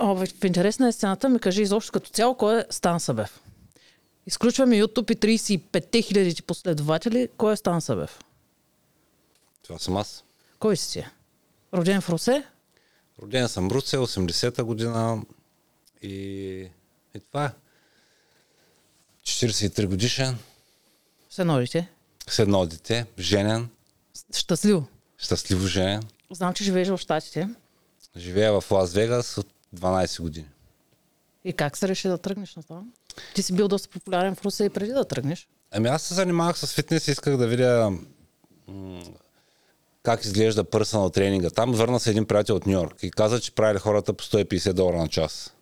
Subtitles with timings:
[0.00, 3.40] О, в, интерес на сцената ми кажи изобщо като цяло кой е Стан Събев.
[4.26, 7.28] Изключваме YouTube и 35 хиляди последователи.
[7.36, 8.18] Кой е Стан Събев?
[9.62, 10.24] Това съм аз.
[10.58, 11.06] Кой си ти?
[11.74, 12.44] Роден в Русе?
[13.22, 15.22] Роден съм в Русе, 80-та година
[16.02, 16.10] и,
[17.14, 17.50] и това е.
[19.22, 20.38] 43 годишен,
[21.30, 21.88] С едно дете.
[22.28, 23.68] с едно дете, женен,
[24.36, 24.86] Щастливо.
[25.18, 26.02] щастливо женен.
[26.30, 27.48] Знам, че живееш в Штатите.
[28.16, 29.46] Живея в Лас Вегас от
[29.76, 30.48] 12 години.
[31.44, 32.82] И как се реши да тръгнеш на това?
[33.34, 35.48] Ти си бил доста популярен в Русе и преди да тръгнеш.
[35.70, 37.92] Ами аз се занимавах с фитнес и исках да видя
[38.68, 39.02] м-
[40.02, 41.50] как изглежда пърсънал тренинга.
[41.50, 44.72] Там върна се един приятел от Нью Йорк и каза, че правили хората по 150
[44.72, 45.54] долара на час.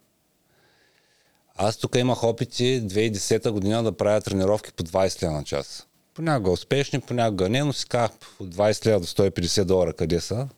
[1.56, 5.86] Аз тук имах опити 2010 година да правя тренировки по 20 лева на час.
[6.14, 10.48] Понякога успешни, понякога не, но си казах от 20 лева до 150 долара къде са.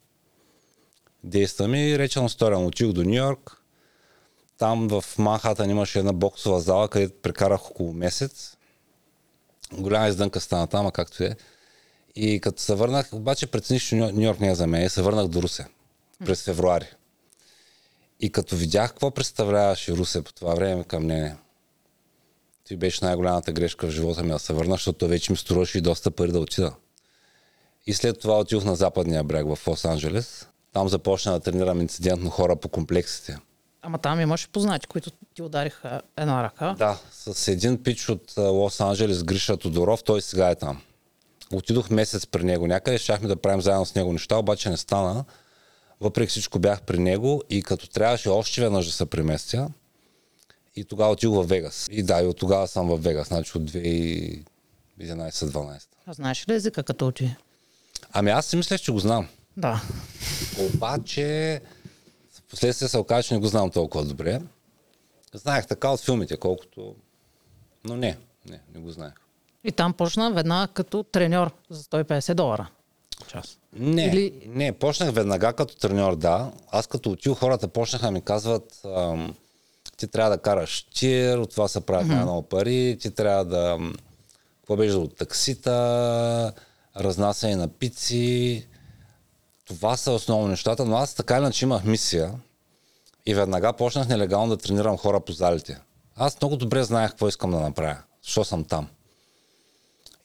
[1.24, 2.58] Действаме и речено сторя.
[2.58, 3.62] Отих до Нью Йорк.
[4.58, 8.56] Там в Манхатън имаше една боксова зала, където прекарах около месец.
[9.72, 11.36] Голяма издънка стана там, а както е.
[12.14, 15.02] И като се върнах, обаче прецених, че Ню Йорк не е за мен и се
[15.02, 15.66] върнах до Русе
[16.24, 16.86] през февруари.
[18.20, 21.36] И като видях какво представляваше Русе по това време към нене,
[22.64, 25.80] ти беше най-голямата грешка в живота ми да се върна, защото вече ми струваше и
[25.80, 26.74] доста пари да отида.
[27.86, 30.46] И след това отидох на западния бряг в Лос-Анджелес.
[30.72, 33.38] Там започна да тренирам инцидентно хора по комплексите.
[33.82, 36.74] Ама там имаше познати, които ти удариха една ръка.
[36.78, 40.80] Да, с един пич от Лос-Анджелес, Гриша Тодоров, той сега е там.
[41.52, 45.24] Отидох месец при него някъде, щяхме да правим заедно с него неща, обаче не стана.
[46.00, 49.68] Въпреки всичко бях при него и като трябваше още веднъж да се преместя,
[50.76, 51.88] и тогава отидох в Вегас.
[51.90, 55.82] И да, и от тогава съм в Вегас, значи от 2011-12.
[56.06, 57.36] А знаеш ли езика като отиде?
[58.12, 59.28] Ами аз си мислех, че го знам.
[59.58, 59.82] Да.
[60.74, 61.60] Обаче,
[62.32, 64.40] в последствие се оказа, че не го знам толкова добре.
[65.34, 66.94] Знаех така от филмите, колкото...
[67.84, 68.18] Но не,
[68.50, 69.12] не, не го знаех.
[69.64, 72.68] И там почна веднага като треньор за 150 долара.
[73.26, 73.58] Час.
[73.72, 76.52] Не, Или- не, почнах веднага като треньор, да.
[76.70, 79.34] Аз като отил хората почнаха да ми казват, ам,
[79.96, 82.14] ти трябва да караш тир, от това се правят mm-hmm.
[82.14, 83.78] най-много пари, ти трябва да...
[84.60, 86.52] Какво беше от таксита,
[86.96, 88.66] разнасяне на пици.
[89.68, 92.34] Това са основно нещата, но аз така иначе имах мисия
[93.26, 95.80] и веднага почнах нелегално да тренирам хора по залите.
[96.16, 98.88] Аз много добре знаех какво искам да направя, защо съм там.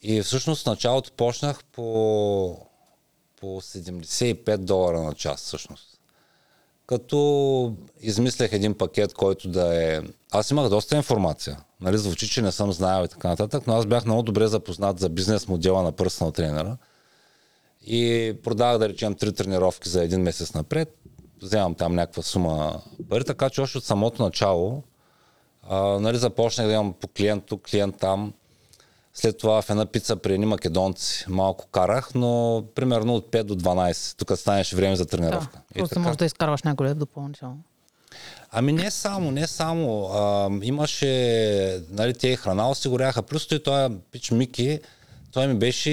[0.02, 2.58] И всъщност началото почнах по,
[3.40, 5.98] по 75 долара на час всъщност.
[6.86, 10.02] Като измислях един пакет, който да е...
[10.32, 11.58] Аз имах доста информация.
[11.80, 15.00] Нали, звучи, че не съм знаел и така нататък, но аз бях много добре запознат
[15.00, 16.76] за бизнес модела на персонал тренера.
[17.86, 20.96] И продавах, да речем, три тренировки за един месец напред.
[21.42, 24.82] Вземам там някаква сума пари, така че още от самото начало
[25.68, 28.32] а, нали, започнах да имам по клиент тук, клиент там.
[29.14, 33.56] След това в една пица при едни македонци малко карах, но примерно от 5 до
[33.56, 34.18] 12.
[34.18, 35.58] Тук станеше време за тренировка.
[35.74, 35.78] Да.
[35.78, 37.58] Просто можеш да изкарваш някой лев допълнително.
[38.50, 40.04] Ами не само, не само.
[40.04, 43.22] А, имаше, нали, те храна осигуряха.
[43.22, 44.80] Плюс той, той пич Мики,
[45.34, 45.90] той ми беше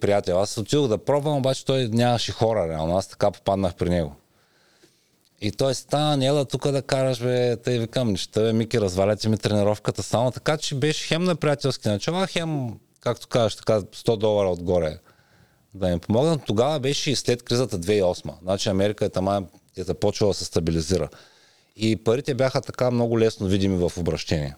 [0.00, 0.40] приятел.
[0.40, 2.96] Аз отидох да пробвам, обаче той нямаше хора, реално.
[2.96, 4.16] Аз така попаднах при него.
[5.40, 9.38] И той стана, ела тук да караш, бе, тъй викам, неща, бе, Мики, разваляте ми
[9.38, 14.48] тренировката само, така че беше хем на приятелски начала, хем, както кажеш, така 100 долара
[14.48, 14.98] отгоре
[15.74, 16.40] да ми помогнат.
[16.46, 18.32] Тогава беше и след кризата 2008.
[18.42, 19.42] Значи Америка е тама,
[19.76, 21.08] е започвала да се стабилизира.
[21.76, 24.54] И парите бяха така много лесно видими в обращение.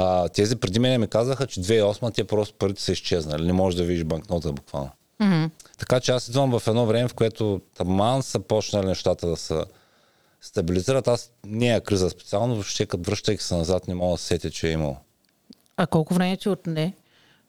[0.00, 3.46] А, тези преди мен ми казаха, че 2008 те просто парите са изчезнали.
[3.46, 4.90] Не можеш да видиш банкнота буквално.
[5.20, 5.50] Mm-hmm.
[5.78, 9.60] Така че аз идвам в едно време, в което таман са почнали нещата да се
[10.40, 11.08] стабилизират.
[11.08, 14.50] Аз не е криза специално, въобще като връщайки се назад не мога да се сетя,
[14.50, 14.96] че е имало.
[15.76, 16.94] А колко време ти отне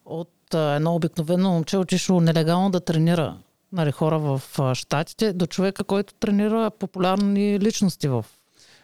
[0.05, 3.37] от а, едно обикновено момче отишло нелегално да тренира
[3.71, 8.25] нали, хора в а, Штатите до човека, който тренира популярни личности в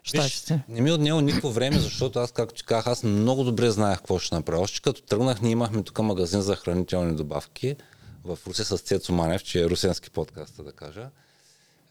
[0.06, 0.54] Штатите?
[0.54, 3.72] Виж, не ми е отнело никакво време, защото аз, както ти казах, аз много добре
[3.72, 4.62] знаех какво ще направя.
[4.62, 7.76] Още като тръгнах, ние имахме тук магазин за хранителни добавки
[8.24, 11.10] в Русе с Цецо Манев, че е русенски подкаст, да кажа.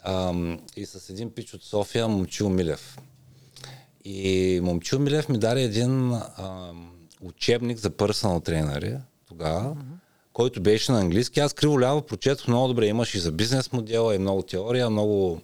[0.04, 2.98] Ам, и с един пич от София, Момчил Милев.
[4.04, 8.96] И Момчил Милев ми даде един ам, учебник за персонал тренери
[9.28, 9.96] тогава, mm-hmm.
[10.32, 11.40] който беше на английски.
[11.40, 12.86] Аз криво ляво прочетох много добре.
[12.86, 15.40] Имаш и за бизнес модела, и много теория, много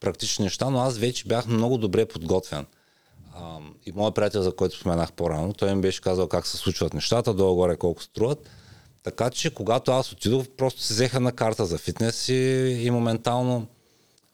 [0.00, 2.66] практични неща, но аз вече бях много добре подготвен.
[3.34, 6.94] А, и моят приятел, за който споменах по-рано, той ми беше казал как се случват
[6.94, 8.48] нещата, долу-горе колко струват.
[9.02, 12.34] Така че, когато аз отидох, просто си взеха на карта за фитнес и,
[12.82, 13.66] и моментално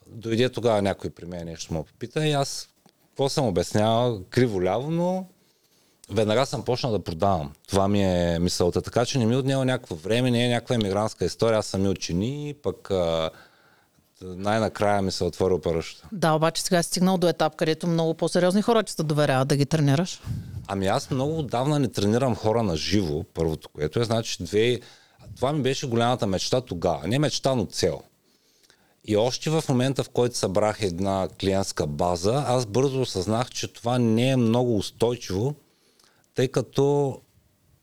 [0.06, 2.68] дойде тогава някой при мен нещо му попита и аз
[3.08, 5.26] какво съм обяснявал, криво-ляво, но
[6.10, 7.52] веднага съм почнал да продавам.
[7.68, 8.82] Това ми е мисълта.
[8.82, 11.58] Така че не ми отнема някакво време, не е някаква емигрантска история.
[11.58, 13.30] Аз съм и учени, пък а,
[14.22, 16.08] най-накрая ми се отворил парашута.
[16.12, 19.56] Да, обаче сега си стигнал до етап, където много по-сериозни хора че се доверяват да
[19.56, 20.22] ги тренираш.
[20.68, 24.80] Ами аз много отдавна не тренирам хора на живо, първото, което е значи две...
[25.36, 27.08] Това ми беше голямата мечта тогава.
[27.08, 28.02] Не мечта, но цел.
[29.04, 33.98] И още в момента, в който събрах една клиентска база, аз бързо осъзнах, че това
[33.98, 35.54] не е много устойчиво,
[36.34, 37.18] тъй като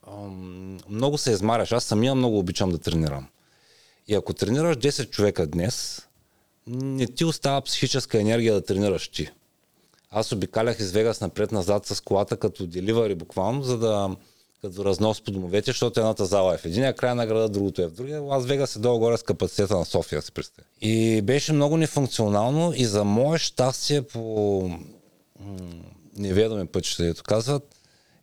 [0.08, 1.72] ам, много се измаряш.
[1.72, 3.28] Аз самия много обичам да тренирам.
[4.08, 6.08] И ако тренираш 10 човека днес,
[6.68, 9.30] не ти остава психическа енергия да тренираш ти.
[10.12, 14.16] Аз обикалях из Вегас напред-назад с колата като деливари буквално, за да
[14.62, 17.88] като разнос по домовете, защото едната зала е в единия край на града, другото е
[17.88, 18.22] в другия.
[18.22, 20.68] Лас Вегас е долу-горе с капацитета на София, си представя.
[20.82, 24.70] И беше много нефункционално и за мое щастие по
[26.18, 27.64] неведоми пътища, дето казват,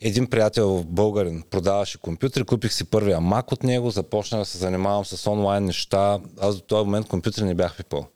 [0.01, 5.05] един приятел българин продаваше компютри, купих си първия Mac от него, започнах да се занимавам
[5.05, 6.19] с онлайн неща.
[6.41, 8.07] Аз до този момент компютри не бях пипал.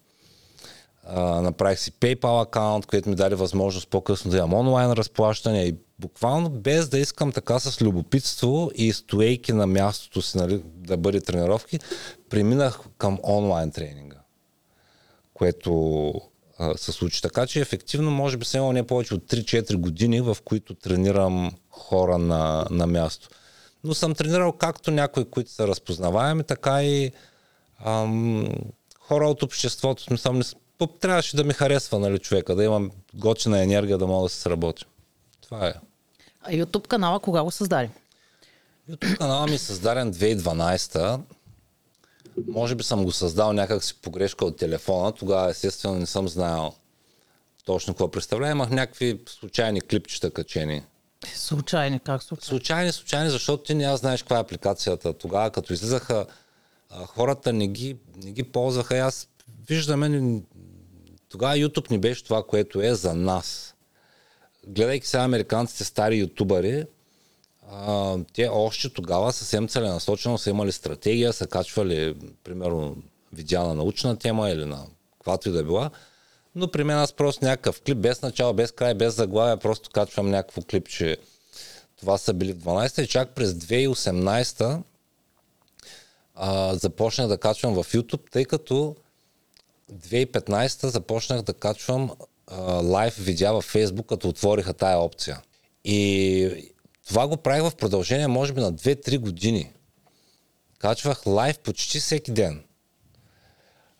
[1.43, 6.51] Направих си PayPal аккаунт, който ми даде възможност по-късно да имам онлайн разплащане и буквално
[6.51, 11.79] без да искам така с любопитство и стоейки на мястото си нали, да бъде тренировки,
[12.31, 14.17] преминах към онлайн тренинга,
[15.35, 15.71] което
[16.61, 17.23] uh, се случи.
[17.23, 22.19] Така че ефективно може би имал не повече от 3-4 години, в които тренирам хора
[22.19, 23.29] на, на място.
[23.85, 27.13] Но съм тренирал както някои, които са разпознаваеми, така и
[27.85, 28.49] ам,
[29.01, 30.03] хора от обществото.
[30.03, 30.45] Смисъл, не,
[30.87, 34.87] трябваше да ми харесва нали, човека, да имам готина енергия да мога да се сработя.
[35.41, 35.75] Това е.
[36.43, 37.91] А YouTube канала кога го създаде?
[38.91, 41.21] YouTube канала ми е създаден 2012
[42.49, 45.13] Може би съм го създал някак си погрешка от телефона.
[45.13, 46.73] Тогава естествено не съм знаел
[47.65, 48.53] точно какво представлява.
[48.53, 50.83] Имах някакви случайни клипчета качени.
[51.35, 52.47] Случайни, как случайни?
[52.47, 55.13] Случайни, случайни, защото ти не знаеш каква е апликацията.
[55.13, 56.27] Тогава, като излизаха,
[57.07, 58.97] хората не ги, не ги ползваха.
[58.97, 59.29] И аз
[59.69, 60.09] виждаме,
[61.35, 63.75] тогава YouTube ни беше това, което е за нас.
[64.67, 66.87] Гледайки сега американците стари ютубъри,
[68.35, 72.97] те още тогава съвсем целенасочено са имали стратегия, са качвали, примерно,
[73.33, 75.91] видеа на научна тема или на каквато и да била.
[76.55, 80.31] Но при мен аз просто някакъв клип, без начало, без край, без заглавия, просто качвам
[80.31, 81.17] някакво клип, че
[82.01, 84.83] това са били в 12-та и чак през 2018
[86.35, 88.97] а, започнах да качвам в YouTube, тъй като
[89.95, 92.11] 2015 започнах да качвам
[92.83, 95.41] лайв видеа във Facebook, като отвориха тая опция.
[95.85, 96.73] И
[97.07, 99.73] това го правих в продължение, може би, на 2-3 години.
[100.79, 102.63] Качвах лайв почти всеки ден.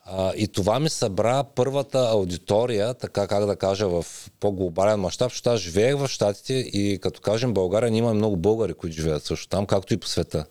[0.05, 4.07] А, и това ми събра първата аудитория, така как да кажа, в
[4.41, 8.75] по-глобален мащаб, защото аз живеех в Штатите и като кажем България, ние имаме много българи,
[8.75, 10.47] които живеят също там, както и по света.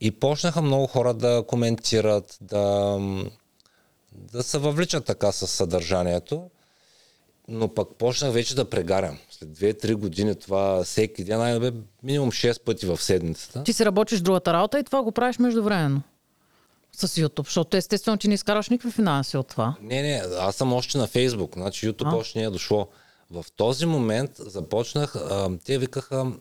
[0.00, 2.98] И почнаха много хора да коментират, да,
[4.14, 6.50] да се въвличат така с съдържанието.
[7.48, 9.18] Но пък почнах вече да прегарям.
[9.30, 11.72] След 2-3 години това всеки ден, най
[12.02, 13.64] минимум 6 пъти в седмицата.
[13.64, 16.02] Ти си работиш другата работа и това го правиш междувременно
[16.92, 19.74] с YouTube, защото естествено ти не изкараш никакви финанси от това.
[19.80, 22.16] Не, не, аз съм още на Facebook, значи YouTube а?
[22.16, 22.88] още не е дошло.
[23.30, 26.32] В този момент започнах, а, те викаха,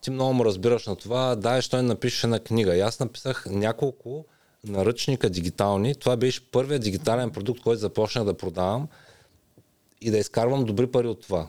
[0.00, 2.76] ти много му разбираш на това, дай, що не напишеш на книга.
[2.76, 4.24] И аз написах няколко
[4.64, 5.94] наръчника дигитални.
[5.94, 8.88] Това беше първият дигитален продукт, който започнах да продавам
[10.00, 11.46] и да изкарвам добри пари от това.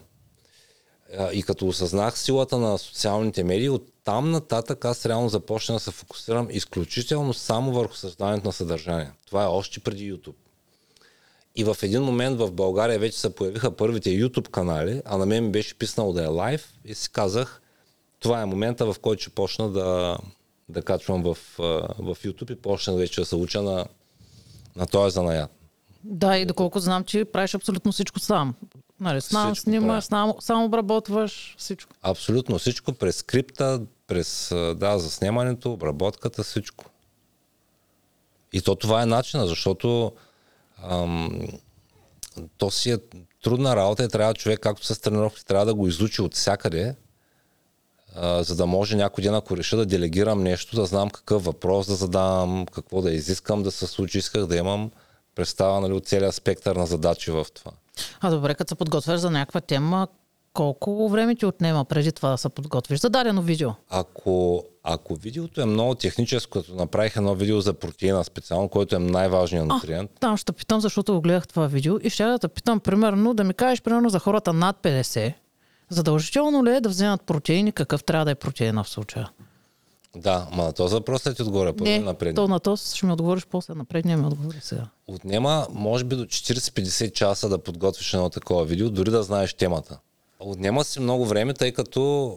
[1.33, 5.91] И като осъзнах силата на социалните медии, от там нататък аз реално започна да се
[5.91, 9.11] фокусирам изключително само върху създаването на съдържание.
[9.25, 10.35] Това е още преди YouTube.
[11.55, 15.45] И в един момент в България вече се появиха първите YouTube канали, а на мен
[15.45, 17.61] ми беше писнало да е лайв и си казах,
[18.19, 20.17] това е момента, в който ще почна да,
[20.69, 21.37] да качвам в,
[21.99, 23.85] в YouTube и почнах вече да се уча на,
[24.75, 25.51] на този занаят.
[26.03, 28.55] Да, и доколко знам, че правиш абсолютно всичко сам.
[28.99, 31.93] Нали, сам снимаш, сам, сам обработваш всичко.
[32.01, 36.85] Абсолютно всичко, през скрипта, през да, заснемането, обработката, всичко.
[38.53, 40.11] И то това е начина, защото
[40.83, 41.47] ам,
[42.57, 42.97] то си е
[43.43, 46.95] трудна работа и трябва човек, както с тренировки, трябва да го изучи от всякъде,
[48.15, 51.87] а, за да може някой ден, ако реша да делегирам нещо, да знам какъв въпрос
[51.87, 54.91] да задам, какво да изискам да се случи, исках да имам
[55.35, 57.71] представа нали, от целият спектър на задачи в това.
[58.21, 60.07] А добре, като се подготвяш за някаква тема,
[60.53, 63.69] колко време ти отнема преди това да се подготвиш за дадено видео?
[63.89, 68.99] Ако, ако видеото е много техническо, като направих едно видео за протеина специално, който е
[68.99, 70.11] най-важният нутриент.
[70.19, 73.43] Там ще питам, защото го гледах това видео и ще да те питам, примерно, да
[73.43, 75.33] ми кажеш, примерно, за хората над 50,
[75.89, 79.29] задължително ли е да вземат протеини, какъв трябва да е протеина в случая?
[80.15, 82.35] Да, ма на този въпрос ще ти отговоря първо Не, напред.
[82.35, 84.87] то на то ще ми отговориш после, напредния ми отговори сега.
[85.07, 89.99] Отнема, може би, до 40-50 часа да подготвиш едно такова видео, дори да знаеш темата.
[90.39, 92.35] Отнема си много време, тъй като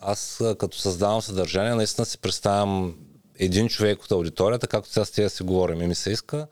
[0.00, 2.94] аз като създавам съдържание, наистина си представям
[3.38, 5.82] един човек от аудиторията, както сега с тия си говорим.
[5.82, 6.46] И ми се иска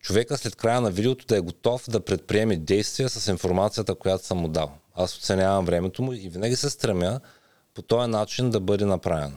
[0.00, 4.38] човека след края на видеото да е готов да предприеме действия с информацията, която съм
[4.38, 4.72] му дал.
[4.96, 7.20] Аз оценявам времето му и винаги се стремя
[7.74, 9.36] по този начин да бъде направено.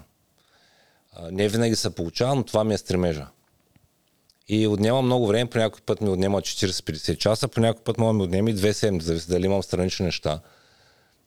[1.32, 3.28] Не винаги се получава, но това ми е стремежа.
[4.48, 8.14] И отнема много време, по някой път ми отнема 40-50 часа, по някой път мога
[8.14, 10.40] ми отнеме и 2 седмици, зависи дали имам странични неща.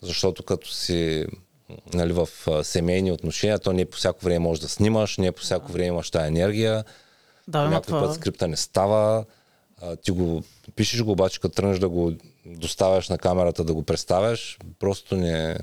[0.03, 1.27] Защото като си
[1.95, 2.29] нали, в
[2.65, 6.11] семейни отношения, то не по всяко време можеш да снимаш, не по всяко време имаш
[6.11, 6.85] тази енергия.
[7.49, 8.01] Да, някой това.
[8.01, 9.25] път скрипта не става.
[9.83, 10.43] А, ти го
[10.77, 12.13] пишеш го, обаче като тръгнеш да го
[12.47, 15.59] доставяш на камерата, да го представяш, просто не,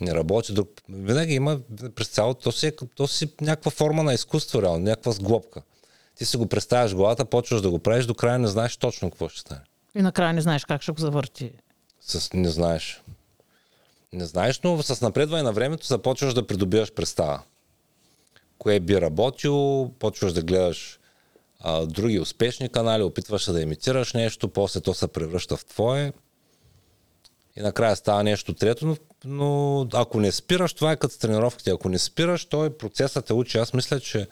[0.00, 0.52] не работи.
[0.52, 1.60] Друг, винаги има
[1.94, 5.62] през цялото, то си, е, то си някаква форма на изкуство, реално, някаква сглобка.
[6.14, 9.28] Ти си го представяш главата, почваш да го правиш, до края не знаеш точно какво
[9.28, 9.60] ще стане.
[9.94, 11.52] И накрая не знаеш как ще го завърти.
[12.00, 13.02] С, не знаеш.
[14.12, 17.42] Не знаеш, но с напредване на времето започваш да придобиваш представа.
[18.58, 20.98] Кое би работило, почваш да гледаш
[21.62, 26.12] а, други успешни канали, опитваш се да имитираш нещо, после то се превръща в твое
[27.56, 31.70] и накрая става нещо трето, но, но ако не спираш, това е като тренировките.
[31.70, 33.58] Ако не спираш, той процесът те учи.
[33.58, 34.26] Аз мисля, че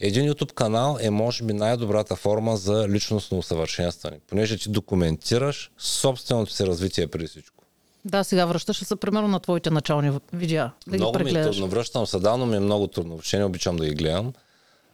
[0.00, 6.52] един YouTube канал е може би най-добрата форма за личностно усъвършенстване, понеже ти документираш собственото
[6.52, 7.64] си развитие преди всичко.
[8.04, 10.72] Да, сега връщаш се примерно на твоите начални видеа.
[10.86, 13.44] Да много ги ми е трудно, връщам се давно ми е много трудно, въобще не
[13.44, 14.32] обичам да ги гледам,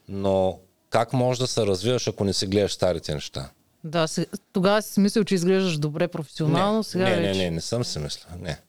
[0.08, 0.58] но
[0.92, 3.50] как можеш да се развиваш, ако не си гледаш старите неща?
[3.84, 4.06] Да,
[4.52, 7.38] тогава си мислил, че изглеждаш добре професионално, не, сега не, не, вече.
[7.38, 8.60] не, не съм си мисля, не.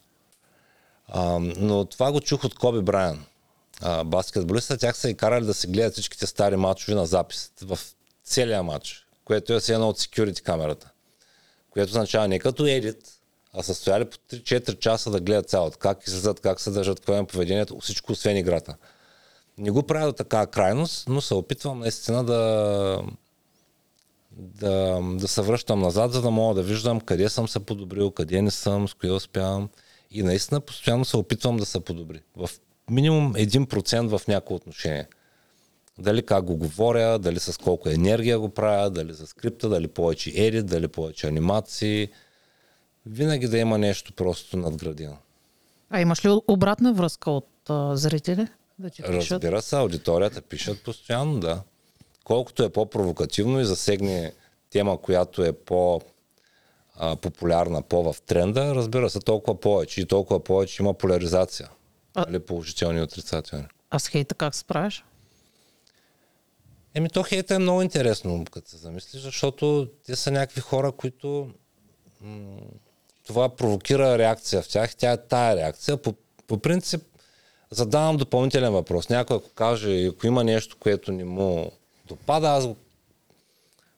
[1.08, 3.26] А, но това го чух от Коби Брайан.
[3.82, 7.80] А, баскетболиста, тях са и карали да се гледат всичките стари матчове на запис в
[8.24, 10.90] целия матч, което е си едно от security камерата.
[11.70, 12.98] Което означава не като едит,
[13.54, 15.78] а са стояли по 3-4 часа да гледат цялото.
[15.78, 18.76] Как излизат, как се държат, какво е поведението, всичко освен играта.
[19.58, 23.02] Не го правя до така крайност, но се опитвам наистина да,
[24.32, 28.42] да, да се връщам назад, за да мога да виждам къде съм се подобрил, къде
[28.42, 29.70] не съм, с кое успявам.
[30.12, 32.22] И наистина постоянно се опитвам да се подобри.
[32.36, 32.50] В
[32.90, 35.08] минимум 1% в някои отношение.
[35.98, 40.32] Дали как го говоря, дали с колко енергия го правя, дали за скрипта, дали повече
[40.36, 42.10] едит, дали повече анимации.
[43.06, 45.18] Винаги да има нещо просто надградено.
[45.90, 48.48] А имаш ли обратна връзка от а, зрители?
[48.84, 49.32] Да ти пишат?
[49.32, 51.62] Разбира се, аудиторията пишат постоянно, да.
[52.24, 54.34] Колкото е по-провокативно и засегне
[54.70, 56.02] тема, която е по
[57.22, 61.70] популярна, по в тренда, разбира се, толкова повече и толкова повече има поляризация.
[62.14, 63.66] А- Нали, положителни и отрицателни.
[63.90, 65.06] А с хейта как се справиш?
[66.94, 71.50] Еми, то хейта е много интересно, като се замислиш, защото те са някакви хора, които
[72.22, 72.58] м-
[73.28, 74.96] това провокира реакция в тях.
[74.96, 75.98] Тя е тая реакция.
[75.98, 76.14] По,
[76.48, 77.04] по принцип,
[77.74, 79.10] задавам допълнителен въпрос.
[79.10, 81.72] Някой ако каже, ако има нещо, което не му
[82.08, 82.68] допада, аз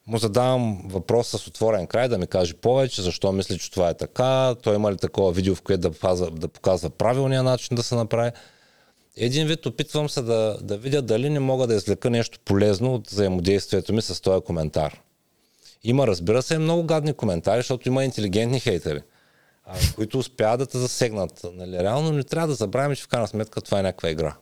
[0.07, 3.93] му задавам въпрос с отворен край, да ми каже повече, защо мисли, че това е
[3.93, 7.83] така, той има ли такова видео, в което да показва, да показва правилния начин да
[7.83, 8.31] се направи.
[9.17, 13.07] Един вид опитвам се да, да видя дали не мога да извлека нещо полезно от
[13.07, 15.01] взаимодействието ми с този коментар.
[15.83, 19.01] Има, разбира се, много гадни коментари, защото има интелигентни хейтери,
[19.65, 21.45] а, които успяват да те засегнат.
[21.53, 24.35] Нали, реално не трябва да забравим, че в крайна сметка това е някаква игра.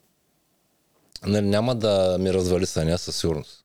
[1.26, 3.64] Нали, няма да ми развали съня със сигурност.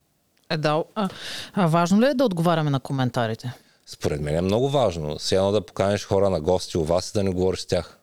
[0.49, 0.83] Е, да.
[0.95, 1.09] А,
[1.53, 3.53] а важно ли е да отговаряме на коментарите?
[3.85, 5.17] Според мен е много важно.
[5.31, 7.99] Едно да поканиш хора на гости у вас и да не говориш с тях.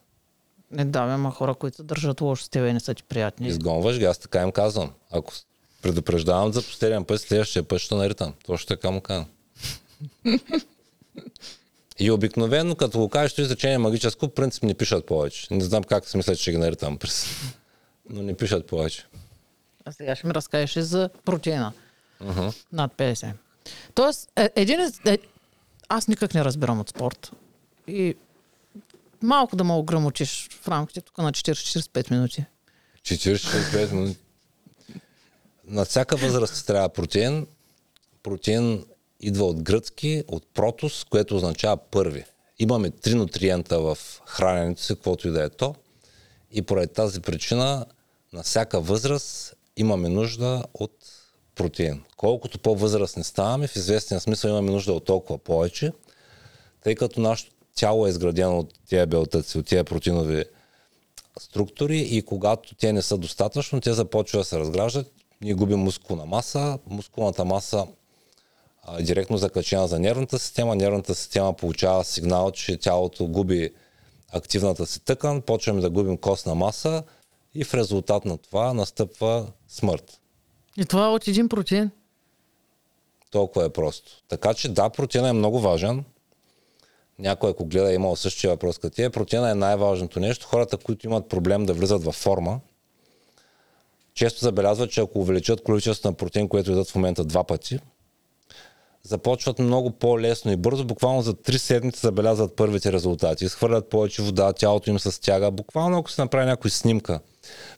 [0.71, 3.47] Не да, има хора, които държат лошо с тебе и не са ти приятни.
[3.47, 4.91] Изгонваш ги, аз така им казвам.
[5.11, 5.33] Ако
[5.81, 8.33] предупреждавам за последен път, следващия път ще наритам.
[8.45, 9.25] Точно така му казвам.
[11.99, 15.47] И обикновено, като го кажеш, това изречение магическо, в принцип не пишат повече.
[15.51, 17.25] Не знам как си мисля, че ще ги наритам през.
[18.09, 19.05] Но не пишат повече.
[19.85, 21.73] А сега ще ми разкажеш и за протеина.
[22.73, 23.31] Над 50.
[23.93, 25.17] Тоест, е, един е, е,
[25.89, 27.31] аз никак не разбирам от спорт.
[27.87, 28.15] И
[29.21, 32.45] малко да ме ограмотиш в рамките тук на 40-45 минути.
[33.01, 34.17] 45 минути.
[35.65, 37.47] На всяка възраст трябва протеин.
[38.23, 38.85] Протеин
[39.19, 42.25] идва от гръцки, от протос, което означава първи.
[42.59, 45.75] Имаме три нутриента в храненето си, каквото и да е то.
[46.51, 47.85] И поради тази причина
[48.33, 50.91] на всяка възраст имаме нужда от
[51.55, 52.03] протеин.
[52.17, 55.91] Колкото по-възрастни ставаме, в известния смисъл имаме нужда от толкова повече,
[56.83, 60.45] тъй като нашето тяло е изградено от тия белтъци, от тия протеинови
[61.39, 66.25] структури и когато те не са достатъчно, те започват да се разграждат, ние губим мускулна
[66.25, 67.87] маса, мускулната маса
[68.87, 73.73] а, директно закачена за нервната система, нервната система получава сигнал, че тялото губи
[74.31, 77.03] активната си тъкан, почваме да губим костна маса
[77.55, 80.21] и в резултат на това настъпва смърт.
[80.77, 81.91] И това е от един протеин?
[83.31, 84.11] Толкова е просто.
[84.27, 86.03] Така че да, протеина е много важен.
[87.19, 89.09] Някой, ако гледа, е имал същия въпрос като тия.
[89.09, 90.47] Протеина е най-важното нещо.
[90.47, 92.59] Хората, които имат проблем да влизат във форма,
[94.13, 97.79] често забелязват, че ако увеличат количеството на протеин, което идат в момента два пъти,
[99.07, 103.45] започват много по-лесно и бързо, буквално за 3 седмици забелязват първите резултати.
[103.45, 105.51] Изхвърлят повече вода, тялото им се стяга.
[105.51, 107.19] Буквално ако се направи някой снимка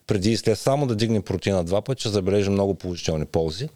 [0.07, 3.69] преди и след само да дигне протеина два пъти, ще забележи много положителни ползи.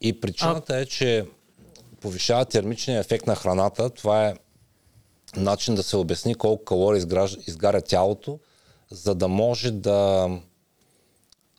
[0.00, 0.78] И причината а...
[0.78, 1.24] е, че
[2.00, 3.90] повишава термичния ефект на храната.
[3.90, 4.34] Това е
[5.36, 7.02] начин да се обясни колко калории
[7.46, 8.38] изгаря тялото,
[8.90, 10.28] за да може да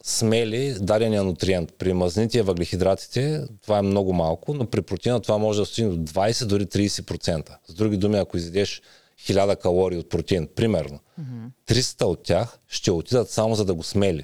[0.04, 1.74] смели дадения нутриент.
[1.78, 5.90] При мазните и въглехидратите това е много малко, но при протеина това може да стигне
[5.90, 7.50] до 20, дори 30%.
[7.68, 8.82] С други думи, ако изядеш
[9.20, 11.50] 1000 калории от протеин, примерно, mm-hmm.
[11.68, 14.24] 300 от тях ще отидат само за да го смели.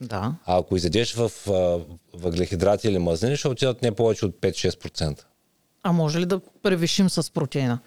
[0.00, 0.34] Да.
[0.46, 1.32] А ако изядеш в
[2.14, 5.24] въглехидрати или мазнини, ще отидат не повече от 5-6%.
[5.82, 7.78] А може ли да превишим с протеина?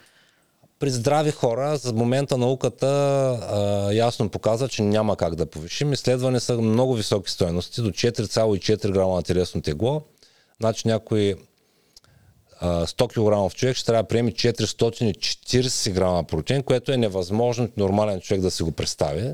[0.80, 5.94] При здрави хора, за момента науката а, ясно показва, че няма как да повишим.
[5.94, 10.02] Изследване са много високи стоености, до 4,4 грама на телесно тегло.
[10.60, 11.36] Значи някой
[12.60, 18.22] а, 100 кг човек ще трябва да приеме 440 грама протеин, което е невъзможно нормален
[18.22, 19.34] човек да си го представи.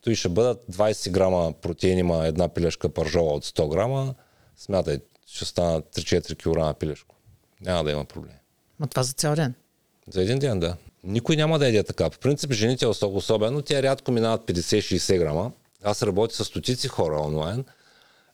[0.00, 4.14] Той ще бъдат 20 грама протеин, има една пилешка пържола от 100 грама.
[4.56, 7.14] Смятай, ще стана 3-4 кг пилешко.
[7.60, 8.34] Няма да има проблем.
[8.80, 9.54] Но това за цял ден?
[10.10, 10.76] За един ден, да.
[11.04, 12.10] Никой няма да еде така.
[12.10, 15.52] По принцип, жените особено, тя рядко минават 50-60 грама.
[15.82, 17.64] Аз работя с стотици хора онлайн.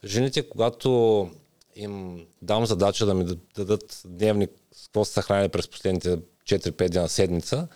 [0.05, 1.31] Жените, когато
[1.77, 3.25] им дам задача да ми
[3.57, 4.51] дадат дневник
[4.83, 7.69] какво са хранили през последните 4-5 дни на седмица,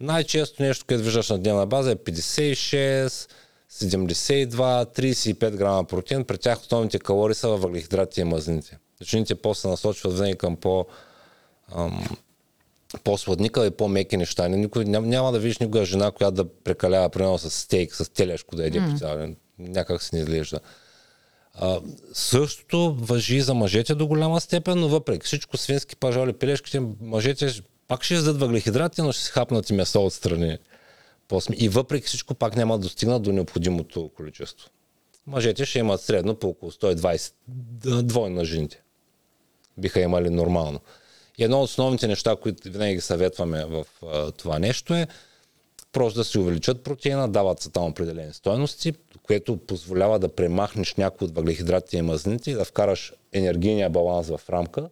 [0.00, 3.30] най-често нещо, което виждаш на дневна база е 56,
[3.72, 6.24] 72, 35 грама протеин.
[6.24, 8.78] При тях основните калории са във въглехидратите и мазнините.
[9.02, 10.86] Жените после насочват винаги към по
[13.04, 14.48] по-сладника и по-меки неща.
[14.48, 18.56] Никой, няма, няма да видиш никога жена, която да прекалява примерно с стейк, с телешко
[18.56, 19.36] да еде mm.
[19.58, 20.60] Някак се не изглежда.
[21.54, 21.80] А,
[22.12, 28.04] същото въжи за мъжете до голяма степен, но въпреки всичко свински пажоли, пилешките, мъжете пак
[28.04, 30.58] ще издадат въглехидрати, но ще си хапнат и месо отстрани.
[31.56, 34.68] И въпреки всичко пак няма да достигнат до необходимото количество.
[35.26, 37.32] Мъжете ще имат средно по около 120,
[38.02, 38.82] двойно на жените.
[39.78, 40.80] Биха имали нормално.
[41.38, 45.06] И едно от основните неща, които винаги съветваме в а, това нещо е
[45.92, 51.26] просто да си увеличат протеина, дават се там определени стоености, което позволява да премахнеш някои
[51.26, 54.88] от въглехидратите и мазнините и да вкараш енергийния баланс в рамка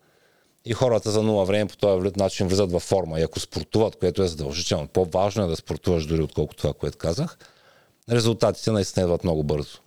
[0.64, 3.20] и хората за нула време по този начин влизат във форма.
[3.20, 7.38] И ако спортуват, което е задължително, по-важно е да спортуваш дори отколкото това, което казах,
[8.10, 9.78] резултатите наистина идват много бързо.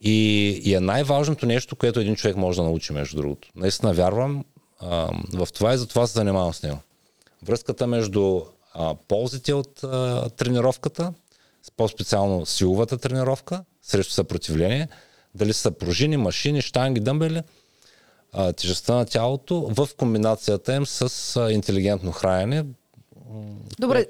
[0.00, 3.48] И, и е най-важното нещо, което един човек може да научи, между другото.
[3.56, 4.44] Наистина вярвам,
[4.82, 6.78] а, в това и затова се занимавам с него.
[7.42, 8.40] Връзката между
[8.74, 11.12] а, ползите от а, тренировката,
[11.76, 14.88] по-специално силовата тренировка срещу съпротивление,
[15.34, 17.42] дали са пружини, машини, штанги, дъмбели,
[18.32, 22.64] а, тежестта на тялото в комбинацията им с а, интелигентно хранене.
[23.78, 24.04] Добре, е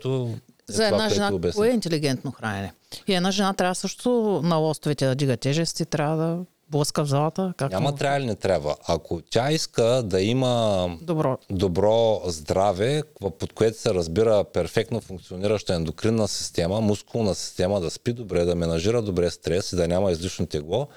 [0.73, 2.73] за една това, жена, кое е интелигентно хранене?
[3.07, 7.55] И една жена трябва също на лостовете да дига тежести, трябва да блъска в залата?
[7.57, 8.77] Как Няма трябва ли не трябва.
[8.89, 11.39] Ако тя иска да има добро.
[11.51, 13.03] добро здраве,
[13.39, 19.03] под което се разбира перфектно функционираща ендокринна система, мускулна система, да спи добре, да менажира
[19.03, 20.89] добре стрес и да няма излишно тегло,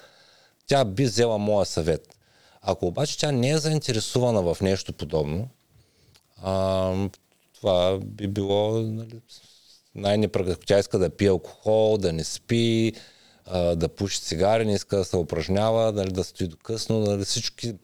[0.66, 2.16] тя би взела моя съвет.
[2.62, 5.48] Ако обаче тя не е заинтересувана в нещо подобно,
[6.42, 6.92] а,
[7.54, 9.20] това би било нали,
[9.94, 10.66] най-непрекъснато.
[10.66, 12.92] Тя иска да пие алкохол, да не спи,
[13.46, 17.24] а, да пуши цигари, не иска да се упражнява, нали, да стои до късно, нали,
[17.24, 17.74] всички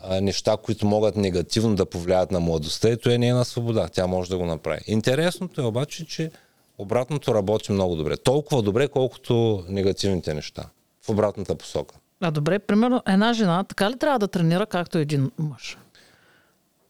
[0.00, 3.88] а, неща, които могат негативно да повлияят на младостта, ето е нейна свобода.
[3.92, 4.80] Тя може да го направи.
[4.86, 6.30] Интересното е обаче, че
[6.78, 8.16] обратното работи много добре.
[8.16, 10.64] Толкова добре, колкото негативните неща.
[11.02, 11.94] В обратната посока.
[12.20, 15.78] А добре, примерно една жена така ли трябва да тренира, както един мъж?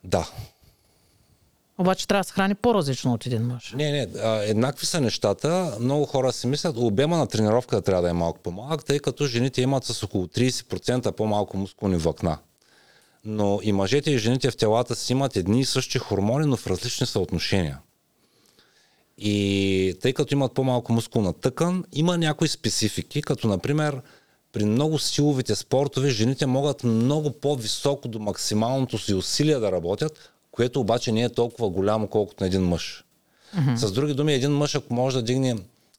[0.04, 0.28] Да.
[1.80, 3.72] Обаче трябва да се храни по-различно от един мъж.
[3.76, 4.08] Не, не,
[4.44, 5.76] еднакви са нещата.
[5.80, 9.62] Много хора си мислят, обема на тренировката трябва да е малко по-малък, тъй като жените
[9.62, 12.38] имат с около 30% по-малко мускулни влакна.
[13.24, 16.66] Но и мъжете и жените в телата си имат едни и същи хормони, но в
[16.66, 17.78] различни съотношения.
[19.18, 24.00] И тъй като имат по-малко мускулна тъкан, има някои специфики, като например
[24.52, 30.80] при много силовите спортове жените могат много по-високо до максималното си усилие да работят, което
[30.80, 33.04] обаче не е толкова голямо, колкото на един мъж.
[33.56, 33.76] Mm-hmm.
[33.76, 35.56] С други думи, един мъж, ако може да дигне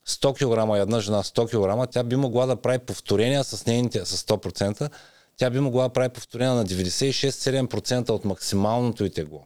[0.07, 4.05] 100 кг и една жена 100 кг, тя би могла да прави повторения с нейните
[4.05, 4.89] с 100%,
[5.37, 9.41] тя би могла да прави повторения на 96-7% от максималното и тегло.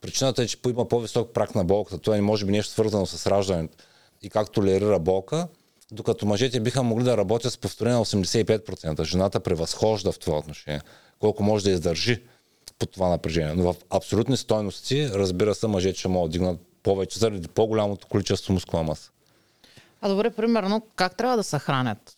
[0.00, 1.98] Причината е, че има по-висок прак на болката.
[1.98, 3.76] Това е може би нещо свързано с раждането
[4.22, 5.48] и как толерира болка,
[5.92, 9.04] докато мъжете биха могли да работят с повторение на 85%.
[9.04, 10.80] Жената превъзхожда в това отношение.
[11.18, 12.22] Колко може да издържи
[12.80, 13.54] по това напрежение.
[13.54, 18.52] Но в абсолютни стойности, разбира се, мъжете ще могат да дигнат повече заради по-голямото количество
[18.52, 19.10] мускулна маса.
[20.00, 22.16] А добре, примерно, как трябва да се хранят?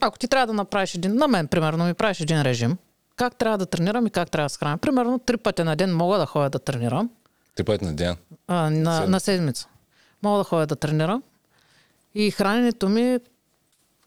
[0.00, 2.76] Ако ти трябва да направиш един, на мен, примерно, ми правиш един режим,
[3.16, 4.78] как трябва да тренирам и как трябва да се храня?
[4.78, 7.10] Примерно, три пъти на ден мога да ходя да тренирам.
[7.54, 8.16] Три пъти на ден?
[8.46, 9.10] А, на, Седмица.
[9.10, 9.68] на седмица.
[10.22, 11.22] Мога да ходя да тренирам.
[12.14, 13.18] И храненето ми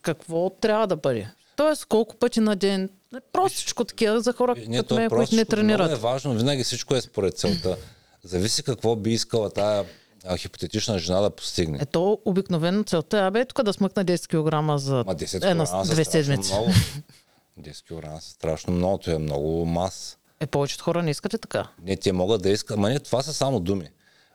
[0.02, 1.30] какво трябва да бъде?
[1.56, 2.90] Тоест, колко пъти на ден,
[3.34, 5.80] Простичко такива за хора, не, като мен, които не тренират.
[5.80, 7.78] Много е важно, винаги всичко е според целта.
[8.24, 9.86] Зависи какво би искала тая
[10.26, 11.78] а, хипотетична жена да постигне.
[11.82, 16.06] Ето, обикновено целта е, абе, тук да смъкна 10 кг за Ма 10 една, две
[16.06, 16.54] седмици.
[16.54, 16.70] Много.
[17.62, 20.18] 10 кг са страшно много, това е много мас.
[20.40, 21.68] Е, повечето хора не искат ли така?
[21.84, 23.90] Не, те могат да искат, ма не, това са само думи.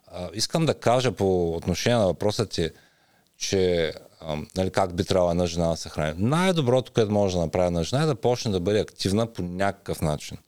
[0.06, 2.70] А, искам да кажа по отношение на въпроса ти,
[3.36, 3.92] че
[4.56, 6.14] нали, как би трябвало една жена да се храни.
[6.16, 10.00] Най-доброто, което може да направи една жена е да почне да бъде активна по някакъв
[10.00, 10.38] начин.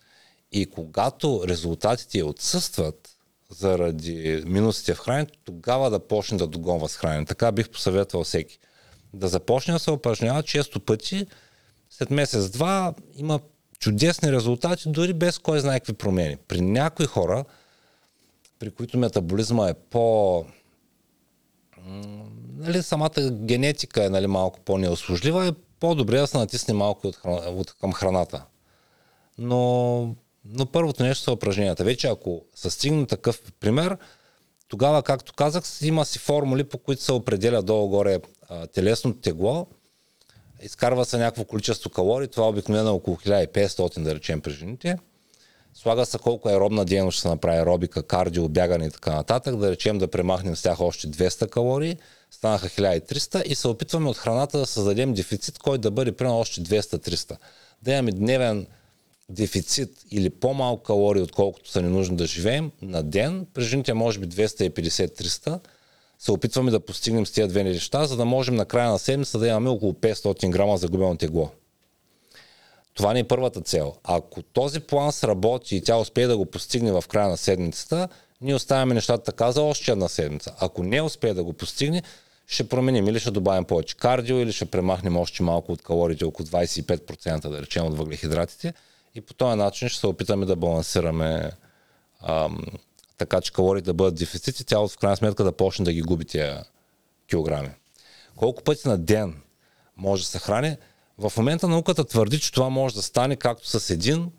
[0.52, 3.08] И когато резултатите отсъстват
[3.50, 7.24] заради минусите в храненето, тогава да почне да догонва с хранене.
[7.24, 8.58] Така бих посъветвал всеки.
[9.14, 11.26] Да започне да се упражнява често пъти,
[11.90, 13.40] след месец-два има
[13.78, 16.36] чудесни резултати, дори без кой знае какви промени.
[16.48, 17.44] При някои хора,
[18.58, 20.44] при които метаболизма е по
[22.62, 27.36] нали, самата генетика е нали, малко по-неослужлива, е по-добре да се натисне малко от, храна,
[27.36, 28.44] от към храната.
[29.38, 31.84] Но, но първото нещо са упражненията.
[31.84, 33.96] Вече ако са стигна такъв пример,
[34.68, 39.66] тогава, както казах, има си формули, по които се определя долу-горе а, телесното тегло,
[40.62, 44.98] изкарва се някакво количество калории, това обикновено е около 1500, да речем, при жените.
[45.74, 49.56] Слага се колко аеробна дейност ще се направи аеробика, кардио, бягане и така нататък.
[49.56, 51.96] Да речем да премахнем с тях още 200 калории
[52.32, 56.60] станаха 1300 и се опитваме от храната да създадем дефицит, който да бъде примерно още
[56.60, 57.36] 200-300.
[57.82, 58.66] Да имаме дневен
[59.28, 64.18] дефицит или по-малко калории, отколкото са ни нужни да живеем на ден, при жените може
[64.18, 65.58] би 250-300,
[66.18, 69.38] се опитваме да постигнем с тези две неща, за да можем на края на седмица
[69.38, 71.50] да имаме около 500 грама загубено тегло.
[72.94, 73.94] Това не е първата цел.
[74.04, 78.08] Ако този план сработи и тя успее да го постигне в края на седмицата,
[78.42, 80.54] ние оставяме нещата така за още една седмица.
[80.60, 82.02] Ако не успее да го постигне,
[82.46, 86.46] ще променим или ще добавим повече кардио, или ще премахнем още малко от калориите, около
[86.46, 88.74] 25% да речем от въглехидратите
[89.14, 91.50] и по този начин ще се опитаме да балансираме
[92.22, 92.64] ам,
[93.18, 96.02] така, че калориите да бъдат дефицит и тялото в крайна сметка да почне да ги
[96.02, 96.64] губи тия
[97.28, 97.70] килограми.
[98.36, 99.40] Колко пъти на ден
[99.96, 100.76] може да се храни?
[101.18, 104.30] В момента науката твърди, че това може да стане както с един,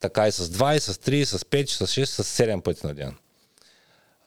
[0.00, 2.94] така и с 2, и с 3, с 5, с 6, с 7 пъти на
[2.94, 3.16] ден.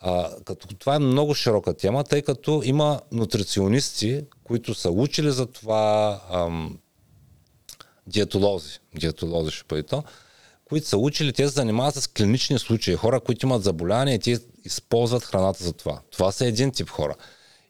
[0.05, 5.45] А, като това е много широка тема, тъй като има нутриционисти, които са учили за
[5.45, 6.77] това, ам,
[8.07, 10.03] диетолози, диетолози ще бъде то,
[10.65, 14.39] които са учили, те се занимават с клинични случаи, хора, които имат заболявания и те
[14.65, 15.99] използват храната за това.
[16.11, 17.15] Това са един тип хора.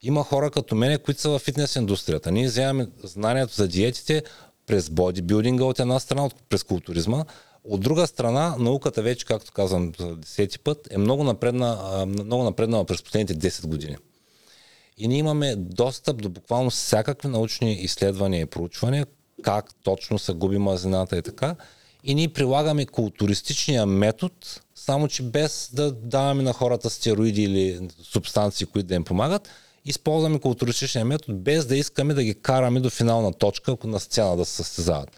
[0.02, 2.32] Има хора като мене, които са в фитнес индустрията.
[2.32, 4.24] Ние вземаме знанието за диетите
[4.68, 7.26] през бодибилдинга от една страна, през културизма,
[7.64, 12.86] от друга страна, науката вече, както казвам за десети път, е много напредна, много напреднала
[12.86, 13.98] през последните 10 години.
[14.98, 19.06] И ние имаме достъп до буквално всякакви научни изследвания и проучвания,
[19.44, 21.56] как точно се губи мазината и така.
[22.04, 24.34] И ние прилагаме културистичния метод,
[24.76, 29.50] само че без да даваме на хората стероиди или субстанции, които да им помагат,
[29.86, 34.46] използваме културистичния метод, без да искаме да ги караме до финална точка на сцена да
[34.46, 35.10] се състезават.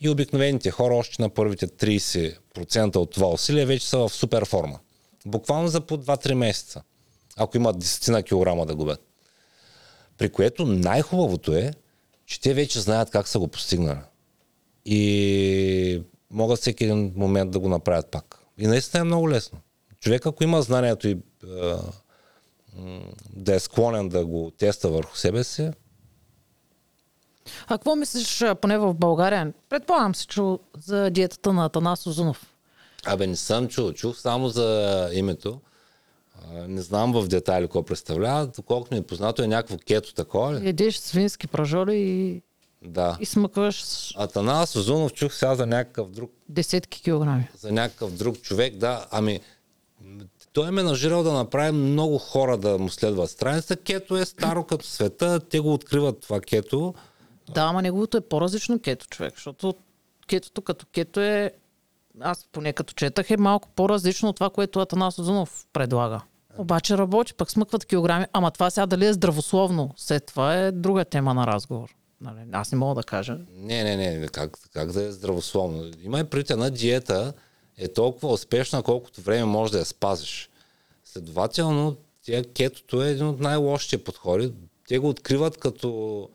[0.00, 4.78] И обикновените хора още на първите 30% от това усилие вече са в супер форма.
[5.26, 6.82] Буквално за по 2-3 месеца,
[7.36, 9.00] ако имат 10 на килограма да губят.
[10.18, 11.72] При което най-хубавото е,
[12.26, 13.98] че те вече знаят как са го постигнали.
[14.84, 18.38] И могат всеки един момент да го направят пак.
[18.58, 19.58] И наистина е много лесно.
[20.00, 21.16] човек, ако има знанието и
[23.30, 25.70] да е склонен да го теста върху себе си.
[27.66, 29.52] А какво мислиш, поне в България?
[29.68, 32.46] Предполагам си чул за диетата на Атанас Озунов.
[33.06, 33.92] Абе, не съм чул.
[33.92, 35.60] Чух само за името.
[36.68, 38.46] Не знам в детайли какво представлява.
[38.46, 40.68] Доколкото ми е познато е някакво кето такова ли?
[40.68, 42.42] Едеш свински пражоли и,
[42.82, 43.16] Да.
[43.20, 43.84] и смъкваш
[44.16, 47.48] Атанас Озунов чух сега за някакъв друг десетки килограми.
[47.58, 49.40] за някакъв друг човек, да, ами
[50.52, 53.76] той е менажирал да направи много хора да му следват страницата.
[53.76, 56.94] Кето е старо като света, те го откриват това кето.
[57.54, 59.74] Да, ама неговото е по-различно кето, човек, защото
[60.26, 61.52] кетото като кето е,
[62.20, 66.20] аз поне като четах, е малко по-различно от това, което Атанас Озунов предлага.
[66.58, 71.04] Обаче работи, пък смъкват килограми, ама това сега дали е здравословно, след това е друга
[71.04, 71.94] тема на разговор.
[72.20, 73.38] Нали, аз не мога да кажа.
[73.56, 75.90] Не, не, не, как, как да е здравословно.
[76.02, 77.32] Има и при една диета
[77.76, 80.50] е толкова успешна, колкото време може да я спазиш.
[81.04, 84.52] Следователно, тя кетото е един от най-лошите подходи.
[84.88, 86.28] Те го откриват като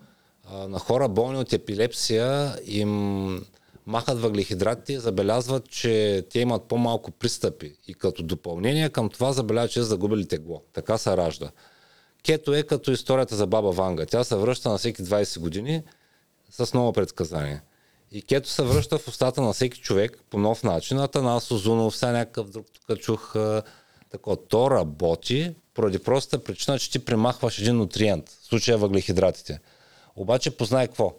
[0.52, 3.46] на хора болни от епилепсия им
[3.86, 7.76] махат въглехидратите и забелязват, че те имат по-малко пристъпи.
[7.88, 10.62] И като допълнение към това забелязват, че са загубили тегло.
[10.74, 11.52] Така се ражда.
[12.24, 14.06] Кето е като историята за баба Ванга.
[14.06, 15.84] Тя се връща на всеки 20 години
[16.50, 17.62] с ново предсказание.
[18.12, 21.00] И кето се връща в устата на всеки човек по нов начин.
[21.00, 23.62] Атанас Озунов, сега някакъв друг тук чух а,
[24.12, 24.48] такова.
[24.48, 29.60] То работи поради простата причина, че ти премахваш един нутриент, в случая въглехидратите.
[30.16, 31.14] Обаче познай какво?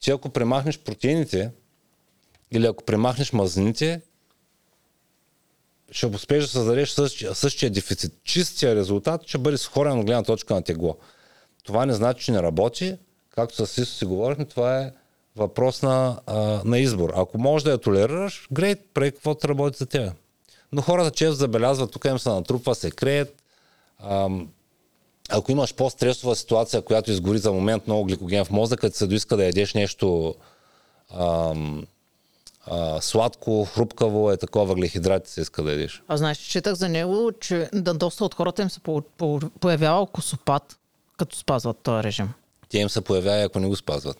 [0.00, 1.50] Че ако премахнеш протеините
[2.50, 4.00] или ако премахнеш мазнините,
[5.90, 8.12] ще успееш да създадеш същия, същия дефицит.
[8.24, 10.96] Чистия резултат ще бъде схорен от гледна точка на тегло.
[11.64, 12.96] Това не значи, че не работи.
[13.30, 14.92] Както с Исо си говорихме, това е
[15.36, 17.12] въпрос на, а, на избор.
[17.16, 20.12] Ако можеш да я толерираш, грейт, прави каквото работи за теб.
[20.72, 23.42] Но хората често забелязват, тук им се натрупва секрет.
[23.98, 24.48] Ам,
[25.28, 29.36] ако имаш по-стресова ситуация, която изгори за момент много гликоген в мозъка, ти се доиска
[29.36, 30.34] да ядеш нещо
[31.18, 31.86] ам,
[32.66, 36.02] а, сладко, хрупкаво, е такова въглехидрати се иска да ядеш.
[36.08, 39.40] А знаеш, че четах за него, че да, доста от хората им се по, по,
[39.60, 40.76] появява косопад,
[41.16, 42.28] като спазват този режим.
[42.68, 44.18] Те им се появява, ако не го спазват.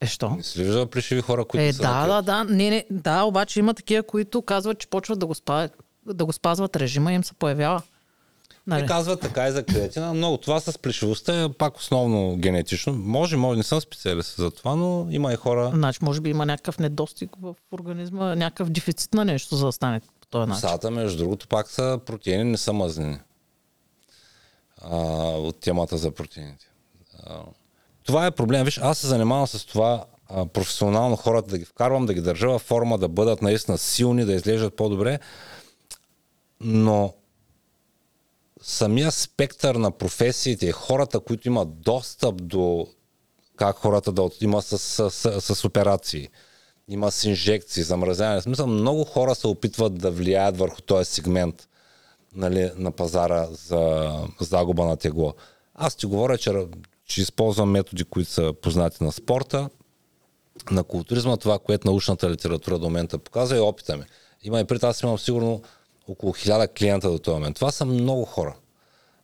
[0.00, 0.30] Е, що?
[0.30, 2.44] Не си виждал плешиви хора, които Е, са да, да, да.
[2.44, 5.68] Не, не, да, обаче има такива, които казват, че почват да го, спа,
[6.06, 7.82] да го спазват режима и им се появява.
[8.66, 8.82] Нали?
[8.82, 10.14] Те казват така и за креатина.
[10.14, 12.92] Много това с плешивостта е пак основно генетично.
[12.92, 15.70] Може, може, не съм специалист за това, но има и хора.
[15.74, 20.00] Значи, може би има някакъв недостиг в организма, някакъв дефицит на нещо, за да стане
[20.00, 20.68] по този начин.
[20.68, 23.18] Сата, между другото, пак са протеини, не са мазнини.
[24.82, 26.66] А, от темата за протеините.
[27.22, 27.38] А,
[28.04, 28.64] това е проблем.
[28.64, 32.48] Виж, аз се занимавам с това а, професионално хората да ги вкарвам, да ги държа
[32.48, 35.18] във форма, да бъдат наистина силни, да изглеждат по-добре.
[36.60, 37.14] Но
[38.66, 42.86] самия спектър на професиите хората, които имат достъп до
[43.56, 46.28] как хората да има с, с, с, с операции,
[46.88, 48.40] има с инжекции, замразяване.
[48.40, 51.68] В смисъл, много хора се опитват да влияят върху този сегмент
[52.34, 55.34] нали, на пазара за загуба на тегло.
[55.74, 56.52] Аз ти говоря, че,
[57.04, 59.70] че използвам методи, които са познати на спорта,
[60.70, 64.04] на културизма, това, което научната литература до момента показва и опита ми.
[64.42, 65.62] Има и пред аз имам сигурно
[66.08, 67.56] около хиляда клиента до този момент.
[67.56, 68.56] Това са много хора.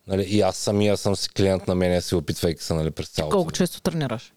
[0.07, 3.35] Нали, и аз самия съм си клиент на мене, си опитвайки се нали, през цялото.
[3.35, 4.33] Колко често тренираш?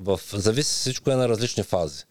[0.00, 2.04] В, зависи всичко е на различни фази.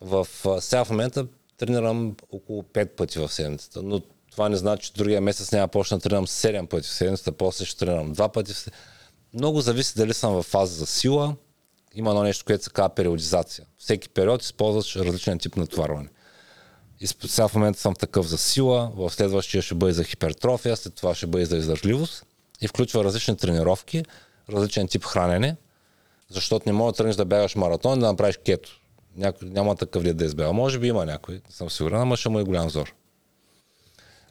[0.00, 0.26] В,
[0.60, 1.26] сега в момента
[1.58, 5.96] тренирам около 5 пъти в седмицата, но това не значи, че другия месец няма почна
[5.96, 8.68] да тренирам 7 пъти в седмицата, после ще тренирам 2 пъти в.
[9.34, 11.36] Много зависи дали съм в фаза за сила.
[11.94, 13.66] Има едно нещо, което се казва периодизация.
[13.78, 16.08] Всеки период използваш различен тип натоварване.
[17.00, 20.94] И сега в момента съм такъв за сила, в следващия ще бъде за хипертрофия, след
[20.94, 22.26] това ще бъде за издържливост
[22.60, 24.04] и включва различни тренировки,
[24.48, 25.56] различен тип хранене,
[26.28, 28.80] защото не може да тръгнеш да бягаш маратон и да направиш кето.
[29.16, 30.52] Някой, няма такъв ли да избяга.
[30.52, 32.94] Може би има някой, не съм сигурен, ама ще му е голям зор.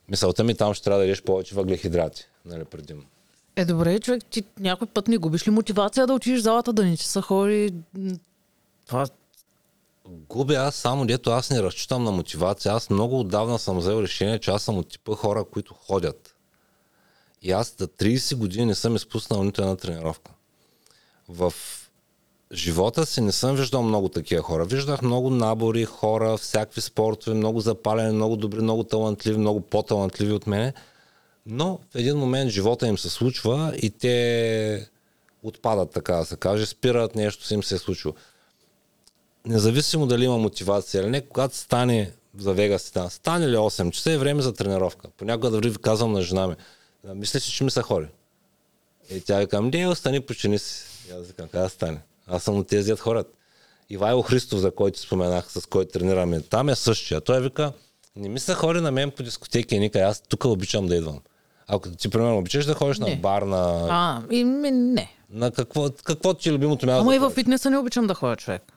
[0.10, 3.04] Мисълта ми там ще трябва да ядеш повече въглехидрати, нали, предимно.
[3.56, 6.98] Е, добре, човек, ти някой път не губиш ли мотивация да в залата, да не
[6.98, 7.74] ти са хори?
[8.88, 9.08] Това
[10.10, 12.74] Губя аз само дето аз не разчитам на мотивация.
[12.74, 16.36] Аз много отдавна съм взел решение, че аз съм от типа хора, които ходят.
[17.42, 20.32] И аз за 30 години не съм изпуснал нито една тренировка.
[21.30, 21.54] В
[22.54, 24.66] живота си не съм виждал много такива хора.
[24.66, 30.48] Виждах много набори, хора, всякакви спортове, много запалени, много добри, много талантливи, много по-талантливи от
[30.48, 30.74] мене.
[31.46, 34.90] Но в един момент живота им се случва и те
[35.44, 38.14] отпадат, така да се каже, спират, нещо си им се е случило
[39.46, 43.10] независимо дали има мотивация или не, когато стане за Вегас и там.
[43.10, 45.08] Стане ли 8 часа е време за тренировка.
[45.18, 46.56] Понякога дори казвам на жена ми,
[47.08, 48.08] «А, мисля си, че ми са хори.
[49.12, 50.84] И тя викам, не, остани, почини си.
[51.10, 52.00] И аз викам, как да стане?
[52.28, 53.30] Аз съм от тези хората.
[53.90, 57.22] Ивайло Христов, за който споменах, с който тренираме, там е същия.
[57.22, 57.72] Той вика,
[58.16, 60.06] не ми са хори на мен по дискотеки и никъде.
[60.06, 61.20] Аз тук обичам да идвам.
[61.68, 63.16] Ако ти, примерно, обичаш да ходиш на Не.
[63.16, 65.12] бар, на, А, и не.
[65.30, 67.02] на какво, какво ти е любимото място?
[67.02, 68.74] Ама да и във фитнеса не обичам да ходя човек.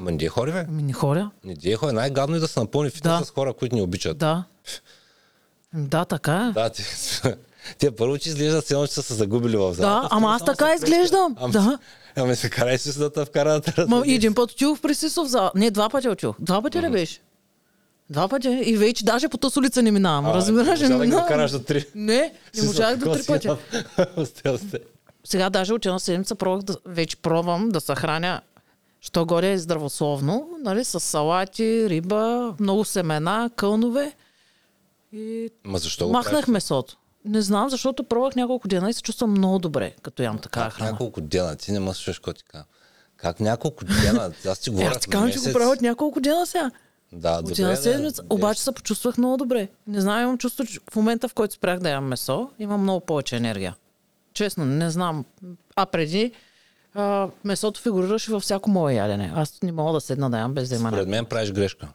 [0.00, 0.64] Ама не дей хори, бе.
[0.68, 1.30] Ами не ходя.
[1.44, 1.92] Не дей хори.
[1.92, 3.24] Най-гадно е да се напълни фитнес Да.
[3.24, 4.18] с хора, които ни обичат.
[4.18, 4.44] Да.
[5.74, 6.52] Да, така е.
[6.52, 6.84] Да, ти,
[7.78, 9.80] те първо, че изглеждат все едно, че са се загубили в залата.
[10.02, 11.36] Да, ама аз така изглеждам.
[11.40, 11.78] Ама, Да.
[12.16, 13.70] ами се карай си да те вкарат.
[13.88, 15.50] Ма един път отидох при Сисов за...
[15.54, 16.36] Не, два пъти отидох.
[16.40, 17.20] Два пъти ли беше?
[18.10, 18.48] Два пъти.
[18.64, 20.26] И вече даже по тази улица не минавам.
[20.26, 21.24] Разбираш не можа да минавам.
[21.24, 21.84] докараш до три.
[21.94, 23.48] Не, не можах до три пъти.
[25.24, 28.40] Сега даже от една седмица пробвах да, вече пробвам да се храня
[29.00, 34.12] що горе е здравословно, нали, с салати, риба, много семена, кълнове
[35.12, 36.46] и Ма защо го махнах правиш?
[36.46, 36.96] месото.
[37.24, 40.74] Не знам, защото пробвах няколко дена и се чувствам много добре, като ям такава Как
[40.74, 40.90] храна.
[40.90, 41.56] няколко дена?
[41.56, 41.80] Ти не
[42.34, 42.64] ти кажа.
[43.16, 44.32] Как няколко дена?
[44.46, 46.70] Аз ти Е, говоря аз ти казвам, че го правя от няколко дена сега.
[47.12, 47.54] Да, От добре.
[47.76, 48.22] седмица.
[48.22, 49.68] да, Обаче се почувствах много добре.
[49.86, 53.00] Не знам, имам чувство, че в момента, в който спрях да ям месо, имам много
[53.00, 53.76] повече енергия.
[54.34, 55.24] Честно, не знам.
[55.76, 56.32] А преди
[56.94, 59.32] а, месото фигурираше във всяко мое ядене.
[59.34, 61.10] Аз не мога да седна да ям без да има Според нещо.
[61.10, 61.88] мен правиш грешка.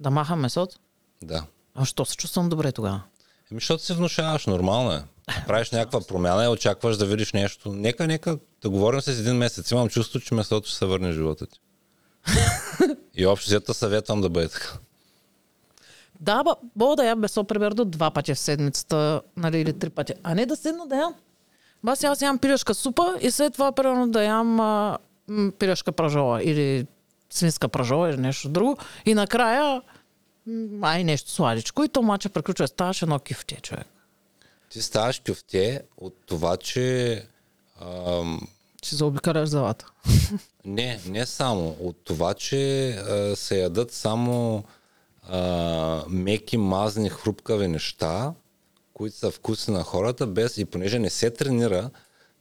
[0.00, 0.76] Да махам месото?
[1.22, 1.44] Да.
[1.74, 3.02] А що се чувствам добре тогава?
[3.50, 5.02] Еми, защото се внушаваш, нормално е.
[5.46, 7.72] Правиш някаква промяна и очакваш да видиш нещо.
[7.72, 9.70] Нека, нека да говорим с един месец.
[9.70, 11.60] Имам чувство, че месото ще се върне в живота ти.
[13.14, 14.72] и общо взето съветвам да бъде така.
[16.20, 20.14] Да, ба, мога да ям месо примерно два пъти в седмицата, нали, или три пъти.
[20.22, 21.14] А не да седна да ям.
[21.84, 25.92] Ба сега аз ям пилешка супа и след това примерно да ям а, м, пилешка
[25.92, 26.86] пражола или
[27.30, 28.76] свинска пражола или нещо друго.
[29.06, 29.82] И накрая
[30.82, 32.68] ай нещо сладичко и то мача приключва.
[32.68, 33.86] Ставаш едно кифте, човек.
[34.68, 37.22] Ти ставаш кюфте от това, че
[37.80, 38.40] ам,
[38.82, 39.86] Че заобикаляш залата.
[40.64, 41.76] Не, не само.
[41.80, 44.64] От това, че а, се ядат само
[45.28, 48.32] а, меки, мазни, хрупкави неща,
[48.94, 51.90] които са вкусни на хората, без и понеже не се тренира,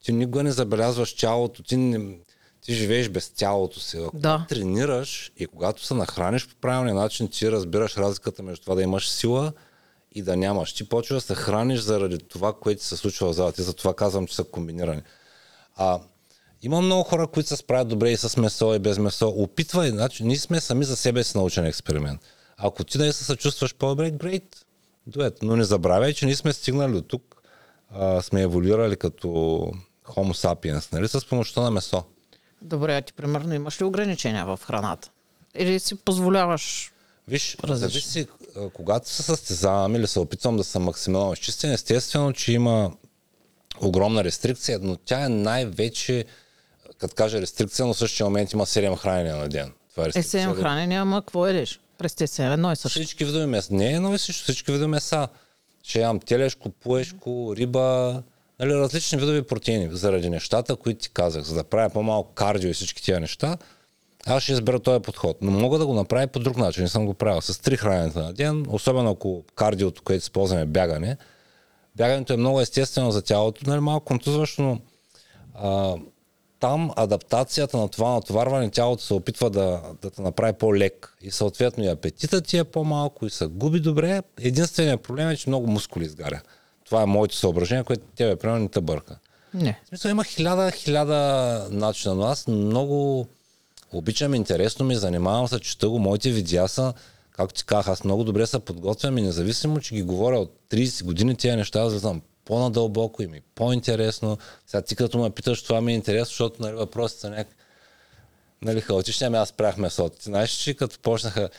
[0.03, 2.17] ти никога не забелязваш тялото, ти, не,
[2.61, 3.97] ти живееш без тялото си.
[3.97, 4.45] Ако Да.
[4.49, 9.09] тренираш и когато се нахраниш по правилния начин, ти разбираш разликата между това да имаш
[9.09, 9.53] сила
[10.15, 10.73] и да нямаш.
[10.73, 13.61] Ти почваш да се храниш заради това, което се случва в залата.
[13.61, 15.01] И затова казвам, че са комбинирани.
[15.75, 15.99] А,
[16.61, 19.27] има много хора, които се справят добре и с месо и без месо.
[19.29, 22.21] Опитвай, значи, ние сме сами за себе си научен експеримент.
[22.57, 24.43] Ако ти да се съчувстваш по-добре, great,
[25.09, 25.37] it.
[25.41, 27.41] Но не забравяй, че ние сме стигнали от тук,
[27.91, 29.27] а, сме еволюирали като
[30.05, 32.03] Homo sapiens, нали, с помощта на месо.
[32.61, 35.09] Добре, а ти примерно имаш ли ограничения в храната?
[35.55, 36.93] Или си позволяваш
[37.27, 38.27] Виж, зависи,
[38.73, 42.91] когато се състезавам или се опитвам да съм максимално изчистен, естествено, че има
[43.81, 46.25] огромна рестрикция, но тя е най-вече,
[46.97, 49.73] като кажа рестрикция, но в същия момент има 7 хранения на ден.
[49.91, 50.41] Това е е рестрикция.
[50.41, 51.79] седем хранения, ама какво едеш?
[52.09, 52.99] Се едно и също.
[52.99, 53.73] Всички видове меса.
[53.73, 55.27] Не е едно и също, всички видове меса.
[55.83, 58.23] Ще ям телешко, пуешко, риба,
[58.59, 61.43] нали, различни видове протеини, заради нещата, които ти казах.
[61.43, 63.57] За да правя по-малко кардио и всички тия неща,
[64.25, 65.37] аз ще избера този подход.
[65.41, 66.83] Но мога да го направя по друг начин.
[66.83, 67.41] Не съм го правил.
[67.41, 71.17] С три храненията на ден, особено ако кардиото, което използваме, е бягане.
[71.95, 74.79] Бягането е много естествено за тялото, нали, малко контузващо, но
[75.55, 75.95] а,
[76.63, 81.17] там адаптацията на това натоварване, тялото се опитва да, да те направи по-лек.
[81.21, 84.21] И съответно и апетита ти е по-малко и се губи добре.
[84.41, 86.41] Единственият проблем е, че много мускули изгаря.
[86.85, 89.17] Това е моето съображение, което тебе, примерно, не те бърка.
[89.53, 89.79] Не.
[89.85, 93.27] В смисъл има хиляда, хиляда начина, но аз много
[93.93, 96.93] обичам, интересно ми, занимавам се, чета го, моите видеа са,
[97.31, 101.03] както ти казах, аз много добре се подготвям и независимо, че ги говоря от 30
[101.03, 104.37] години тия неща, аз знам по-надълбоко и ми е по-интересно.
[104.67, 107.55] Сега ти като ме питаш, това ми е интересно, защото нали, въпросите са някак
[108.61, 110.17] нали, хаотични, ами аз спрях месото.
[110.17, 111.49] Ти знаеш, че като почнаха,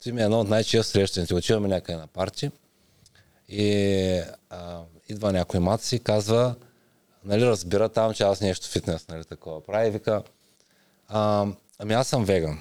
[0.00, 2.50] ти ми е едно от най-често срещаните, отиваме някъде на парти
[3.48, 6.54] и а, идва някой мат и казва,
[7.24, 10.22] нали, разбира там, че аз нещо фитнес, нали, такова прави, вика,
[11.08, 11.46] а,
[11.78, 12.58] ами аз съм веган.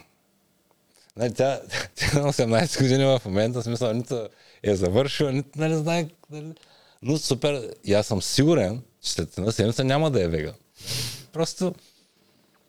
[1.17, 1.61] Нали, тя,
[1.95, 4.29] тя на 18 години в момента, смисъл, нито
[4.63, 6.53] е завършила, нито, нали, знае, нали,
[7.03, 10.53] но супер, и аз съм сигурен, че след една седмица няма да е веган.
[11.33, 11.73] Просто,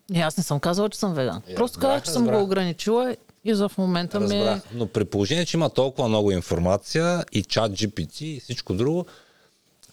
[0.09, 1.41] Не, аз не съм казала, че съм веган.
[1.49, 2.43] Я Просто разбрах, казах, че съм го разбрах.
[2.43, 3.15] ограничила
[3.45, 4.45] и за в момента ми е...
[4.45, 4.63] разбрах.
[4.73, 9.05] Но при положение, че има толкова много информация и чат GPT и всичко друго,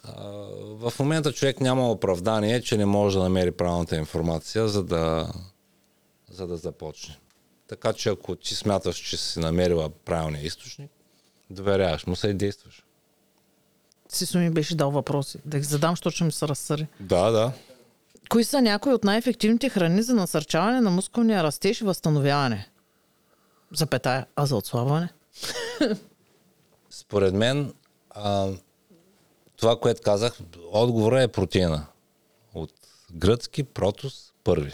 [0.04, 0.22] а,
[0.62, 5.32] в момента човек няма оправдание, че не може да намери правилната информация, за да,
[6.30, 7.18] за да започне.
[7.68, 10.90] Така че ако ти смяташ, че си намерила правилния източник,
[11.50, 12.81] доверяваш му се и действаш.
[14.12, 15.38] Сисо ми беше дал въпроси.
[15.44, 16.86] Да ги задам, защото ще ми се разсъри.
[17.00, 17.52] Да, да.
[18.28, 22.68] Кои са някои от най-ефективните храни за насърчаване на мускулния растеж и възстановяване?
[23.72, 25.08] Запетая, а за отслабване?
[26.90, 27.72] Според мен,
[28.10, 28.48] а,
[29.56, 30.38] това, което казах,
[30.72, 31.86] отговора е протеина.
[32.54, 32.72] От
[33.14, 34.72] гръцки протус първи.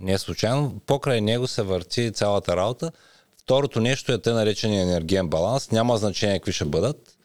[0.00, 0.80] Не е случайно.
[0.86, 2.92] Покрай него се върти цялата работа.
[3.38, 5.70] Второто нещо е те наречения енергиен баланс.
[5.70, 7.17] Няма значение какви ще бъдат.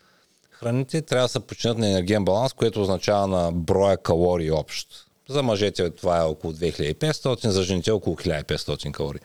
[0.64, 4.96] Храните трябва да се починат на енергиен баланс, което означава на броя калории общо.
[5.30, 9.22] За мъжете това е около 2500, за жените е около 1500 калории.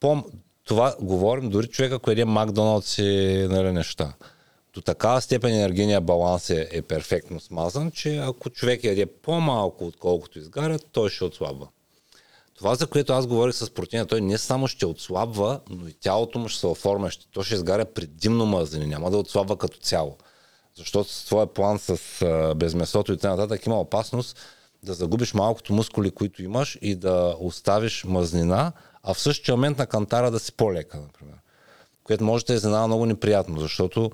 [0.00, 0.24] По
[0.64, 4.12] това говорим дори човека, който е Макдоналдс и нали, неща.
[4.74, 10.38] До такава степен енергийния баланс е, е перфектно смазан, че ако човек яде по-малко отколкото
[10.38, 11.68] изгарят, той ще отслабва.
[12.56, 16.38] Това, за което аз говорих с протеина, той не само ще отслабва, но и тялото
[16.38, 17.10] му ще се оформя.
[17.32, 20.16] То ще изгаря предимно мазнини, няма да отслабва като цяло.
[20.78, 23.58] Защото с твоя план с а, без месото и т.н.
[23.66, 24.38] има опасност
[24.82, 28.72] да загубиш малкото мускули, които имаш и да оставиш мазнина,
[29.02, 31.36] а в същия момент на кантара да си по-лека, например.
[32.04, 34.10] Което може да е изненада много неприятно, защото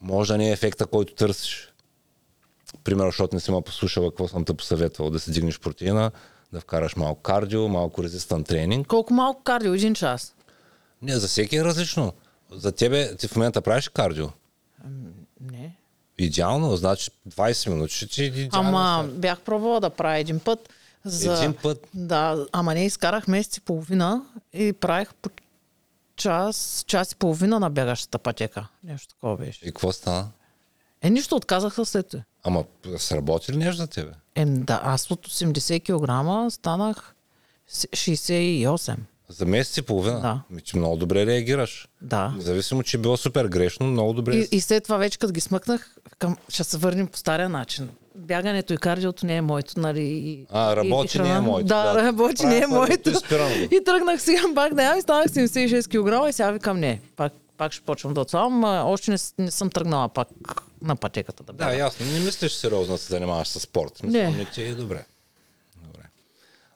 [0.00, 1.72] може да не е ефекта, който търсиш.
[2.84, 6.10] Примерно, защото не си ма послушала какво съм те посъветвал, да си дигнеш протеина,
[6.52, 8.86] да вкараш малко кардио, малко резистан тренинг.
[8.86, 9.74] Колко малко кардио?
[9.74, 10.34] Един час?
[11.02, 12.12] Не, за всеки е различно.
[12.52, 14.28] За тебе, ти в момента правиш кардио.
[15.40, 15.76] Не.
[16.18, 18.68] Идеално, значи 20 минути ще ти идеално.
[18.68, 20.68] Ама бях пробвала да правя един път.
[21.04, 21.34] За...
[21.34, 21.86] Един път?
[21.94, 25.30] Да, ама не изкарах месец и половина и правих по
[26.16, 28.66] час, час и половина на бягащата пътека.
[28.84, 29.60] Нещо такова беше.
[29.62, 30.28] И какво стана?
[31.02, 32.22] Е, нищо отказах се след това.
[32.44, 32.64] Ама
[32.96, 34.12] сработи ли нещо за тебе?
[34.34, 35.80] Е, да, аз от 80
[36.46, 37.14] кг станах
[37.68, 38.96] с- 68.
[39.28, 40.20] За месец и половина?
[40.20, 40.40] Да.
[40.50, 41.88] Ми, че много добре реагираш.
[42.00, 42.28] Да.
[42.36, 44.36] Независимо, че е било супер грешно, много добре.
[44.36, 47.88] И, и след това вече, като ги смъкнах, към, ще се върнем по стария начин.
[48.16, 50.46] Бягането и кардиото не е моето, нали?
[50.50, 52.02] А, работи и, и не е моето, Да, да.
[52.02, 53.74] работи не е Правя първото моето.
[53.74, 55.88] и тръгнах сега пак да ям и станах 76
[56.22, 57.00] кг и сега викам не.
[57.16, 58.64] Пак, пак ще почвам да отслабвам.
[58.64, 60.28] Още не, не съм тръгнала пак
[60.82, 61.70] на пътеката да бягам.
[61.70, 62.06] Да, ясно.
[62.06, 64.02] Не мислиш сериозно да се занимаваш с спорт.
[64.02, 64.30] Мисля, Не.
[64.30, 65.04] не ти е добре.
[65.76, 66.02] добре.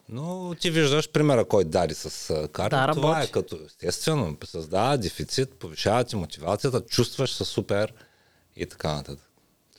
[0.09, 2.79] Но ти виждаш примера, кой дари с а, кардио.
[2.79, 3.33] Да, Това е работи.
[3.33, 4.37] като естествено.
[4.45, 7.93] Създава дефицит, повишава ти мотивацията, чувстваш се супер
[8.57, 9.28] и така нататък.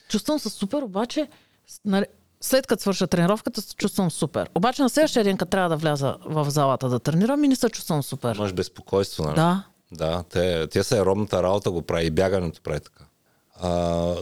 [0.10, 1.28] Чувствам се супер, обаче
[1.86, 2.06] нали,
[2.42, 4.50] след като свърша тренировката, се чувствам супер.
[4.56, 7.70] Обаче на следващия ден, като трябва да вляза в залата да тренирам, и не се
[7.70, 8.36] чувствам супер.
[8.36, 9.36] Имаш безпокойство, нали?
[9.36, 9.64] Да.
[9.92, 13.04] Да, те, те са аеробната работа го прави и бягането прави така.
[13.62, 13.70] А,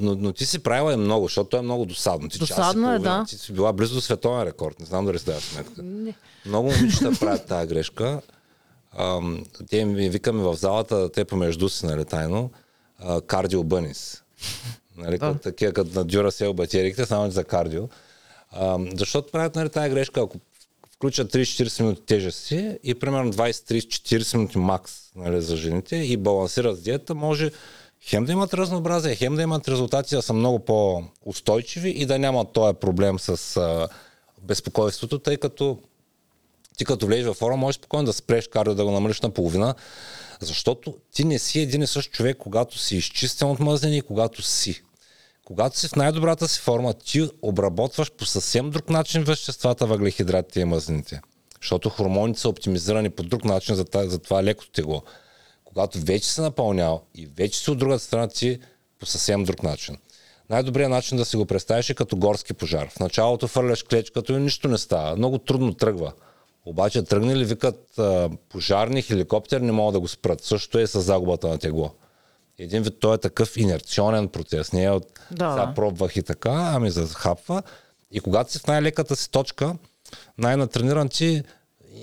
[0.01, 2.29] но, но ти си правила и много, защото то е много досадно.
[2.29, 3.25] Ти Досадно е, да.
[3.27, 4.79] Ти си била близо до световен рекорд.
[4.79, 5.83] Не знам дали си даваш сметка.
[5.83, 6.13] Не.
[6.45, 8.21] Много момичета правят тази грешка.
[8.97, 12.51] Ам, те ми викаме в залата, те помежду си, нали, тайно,
[12.99, 14.23] а, кардио бънис.
[14.97, 17.83] Нали, като, такива като на Duracell батериките, само за кардио.
[18.51, 20.37] Ам, защото правят нали, тази грешка, ако
[20.95, 26.81] включат 30-40 минути тежести и примерно 20-30-40 минути макс нали, за жените и балансират с
[26.81, 27.51] диета, може
[28.01, 32.53] хем да имат разнообразие, хем да имат резултати да са много по-устойчиви и да нямат
[32.53, 33.87] този проблем с а,
[34.41, 35.79] безпокойството, тъй като
[36.77, 39.75] ти като влезеш във форма, можеш спокойно да спреш кардио, да го намалиш на половина,
[40.39, 44.41] защото ти не си един и същ човек, когато си изчистен от мъзнини и когато
[44.41, 44.83] си.
[45.47, 50.65] Когато си в най-добрата си форма, ти обработваш по съвсем друг начин веществата, въглехидратите и
[50.65, 51.21] мъзнините.
[51.61, 55.01] Защото хормоните са оптимизирани по друг начин за, за това лекото тегло.
[55.65, 58.59] Когато вече се напълнял и вече си от другата страна ти
[58.99, 59.97] по съвсем друг начин.
[60.49, 62.89] Най-добрият начин да си го представиш е като горски пожар.
[62.89, 65.15] В началото фърляш клечката и нищо не става.
[65.15, 66.13] Много трудно тръгва.
[66.65, 67.99] Обаче тръгне ли викат
[68.49, 70.43] пожарни, хеликоптер, не могат да го спрат.
[70.43, 71.91] Също е с загубата на тегло.
[72.59, 74.73] Един вид той е такъв инерционен процес.
[74.73, 77.63] Не е от Да, сега пробвах и така, ами захапва.
[78.11, 79.75] И когато си в най-леката си точка,
[80.37, 81.43] най-натрениран ти,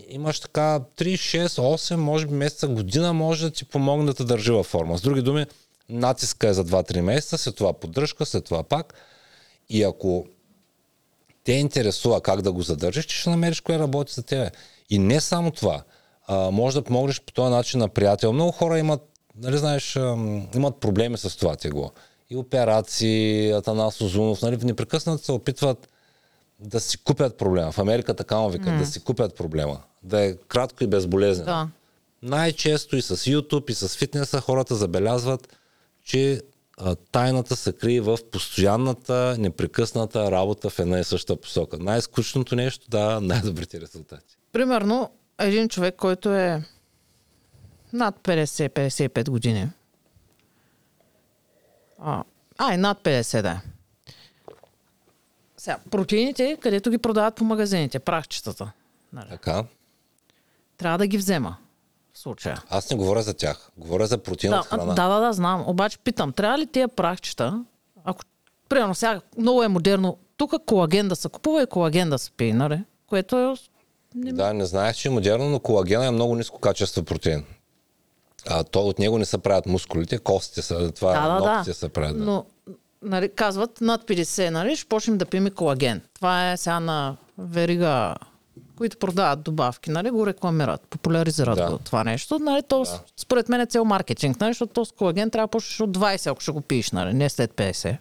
[0.09, 4.25] имаш така 3, 6, 8, може би месеца, година може да ти помогне да те
[4.25, 4.99] държи във форма.
[4.99, 5.47] С други думи,
[5.89, 8.95] натиска е за 2-3 месеца, след това поддръжка, след това пак.
[9.69, 10.27] И ако
[11.45, 14.51] те интересува как да го задържиш, ти ще намериш кое работи за тебе.
[14.91, 15.83] И не само това.
[16.27, 18.33] А, може да помогнеш по този начин на приятел.
[18.33, 19.01] Много хора имат,
[19.37, 19.97] нали знаеш,
[20.55, 21.91] имат проблеми с това тегло.
[22.31, 25.89] И операции, Атанас Озунов, нали, непрекъснато се опитват
[26.61, 27.73] да си купят проблема.
[27.73, 29.81] В Америка така му викат, да си купят проблема.
[30.03, 31.47] Да е кратко и безболезнено.
[31.47, 31.69] Да.
[32.23, 35.57] Най-често и с YouTube, и с фитнеса хората забелязват,
[36.05, 36.41] че
[36.79, 41.79] а, тайната се крие в постоянната, непрекъсната работа в една и съща посока.
[41.79, 44.37] Най-скучното нещо дава най-добрите резултати.
[44.53, 46.63] Примерно, един човек, който е
[47.95, 49.69] над 50-55 години.
[51.99, 52.25] А,
[52.59, 53.61] а, и над 50, да.
[55.57, 58.73] Сега, протеините, където ги продават по магазините, прахчетата.
[59.13, 59.29] Нали?
[59.31, 59.65] Така.
[60.77, 61.57] Трябва да ги взема
[62.13, 62.63] в случая.
[62.71, 63.71] Аз не говоря за тях.
[63.77, 64.95] Говоря за протеин от Да, храна.
[64.95, 65.65] да, да, да, знам.
[65.67, 67.65] Обаче питам, трябва ли тия прахчета,
[68.05, 68.23] ако,
[68.69, 72.55] примерно сега много е модерно, тук колаген да се купува и колаген да се пие,
[72.55, 72.85] нали?
[73.07, 73.55] Което е...
[74.15, 77.45] Да, не знаех, че е модерно, но колагена е много ниско качество протеин.
[78.51, 81.75] А то от него не се правят мускулите, костите са, това Да, да, ногтите да.
[81.75, 82.19] се правят.
[82.19, 82.25] Да.
[82.25, 82.45] Но,
[83.03, 86.01] нали, казват над 50, нали, ще почнем да пием колаген.
[86.15, 88.15] Това е сега на верига,
[88.77, 91.71] които продават добавки, нали, го рекламират, популяризират Да.
[91.71, 92.39] го това нещо.
[92.39, 93.01] Нали, то, да.
[93.17, 96.31] Според мен е цел маркетинг, нали, защото то с колаген трябва да почнеш от 20,
[96.31, 97.97] ако ще го пиеш, нали, не след 50.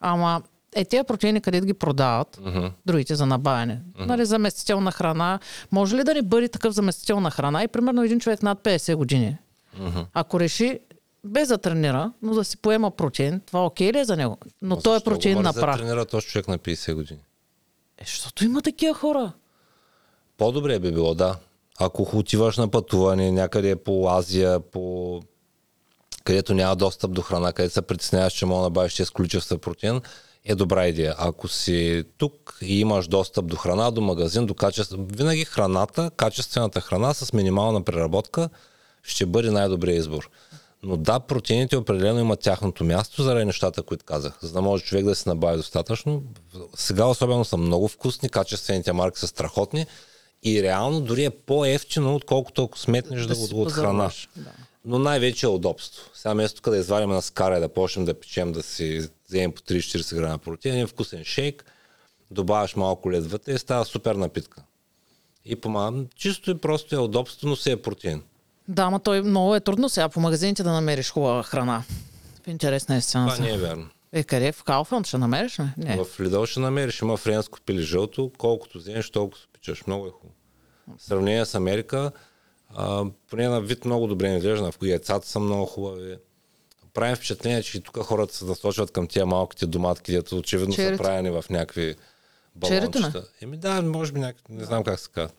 [0.00, 0.42] Ама
[0.74, 2.70] е, тези протеини, където ги продават, mm-hmm.
[2.86, 4.06] другите за набавяне, mm-hmm.
[4.06, 5.38] нали, заместителна храна,
[5.72, 9.36] може ли да не бъде такъв заместителна храна и примерно един човек над 50 години,
[9.78, 10.06] mm-hmm.
[10.14, 10.80] ако реши
[11.24, 14.38] без да тренира, но да си поема протеин, това окей ли е за него?
[14.62, 15.78] Но той е протеин на прах.
[15.78, 17.20] тренира този човек на 50 години.
[17.98, 19.32] Е, защото има такива хора.
[20.38, 21.36] По-добре би било, да.
[21.80, 25.22] Ако отиваш на пътуване някъде по Азия, по
[26.24, 30.00] където няма достъп до храна, където се притесняваш, че мога да набавиш 6 количества протеин,
[30.44, 31.14] е добра идея.
[31.18, 36.80] Ако си тук и имаш достъп до храна, до магазин, до качество, винаги храната, качествената
[36.80, 38.48] храна с минимална преработка
[39.02, 40.30] ще бъде най-добрият избор.
[40.82, 44.38] Но да, протеините определено имат тяхното място заради нещата, които казах.
[44.42, 46.22] За да може човек да се набави достатъчно.
[46.76, 49.86] Сега особено са много вкусни, качествените марки са страхотни
[50.42, 53.88] и реално дори е по-ефтино, отколкото ако сметнеш да, Да да си от храна.
[53.88, 54.50] пазаруваш, да.
[54.84, 56.10] Но най-вече е удобство.
[56.14, 59.52] Сега вместо тук да извадим на скара и да почнем да печем, да си вземем
[59.52, 61.64] по 30-40 грама протеин, един вкусен шейк,
[62.30, 64.62] добавяш малко лед вътре и става супер напитка.
[65.44, 66.04] И помага.
[66.16, 68.22] Чисто и просто е удобство, но се е протеин.
[68.68, 71.82] Да, ама той много е трудно сега по магазините да намериш хубава храна.
[72.44, 73.34] В интерес на истината.
[73.34, 73.88] Това не е вярно.
[74.12, 74.52] Е, къде?
[74.52, 75.64] В Кауфланд ще намериш ли?
[75.76, 76.04] Не.
[76.04, 79.86] В Лидъл ще намериш, има френско пили жълто, колкото вземеш, толкова спичаш.
[79.86, 80.34] Много е хубаво.
[80.98, 82.12] В сравнение с Америка,
[82.74, 84.72] а, поне на вид много добре изглежда.
[84.72, 86.16] В яйцата са много хубави.
[86.94, 90.96] Правим впечатление, че и тук хората се насочват към тия малките доматки, дето очевидно Черите.
[90.96, 91.96] са правени в някакви
[92.54, 93.24] балончета.
[93.42, 95.34] Еми да, може би някакви, не знам как се казва.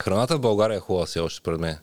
[0.00, 1.78] Храната в България е хубава все още пред мен.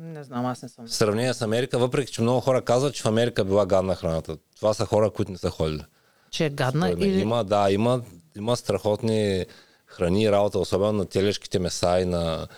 [0.00, 0.86] Не знам, аз не съм.
[0.86, 4.36] В сравнение с Америка, въпреки че много хора казват, че в Америка била гадна храната.
[4.56, 5.82] Това са хора, които не са ходили.
[6.30, 7.20] Че е гадна Според или...
[7.20, 8.02] Има, да, има,
[8.36, 9.46] има страхотни
[9.86, 12.48] храни и работа, особено на телешките меса и на...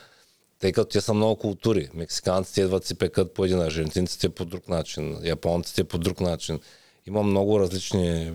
[0.59, 1.91] Тъй като те са много култури.
[1.95, 6.61] Мексиканците идват си пекат по един, аржентинците по друг начин, японците по друг начин.
[7.07, 8.33] Има много различни...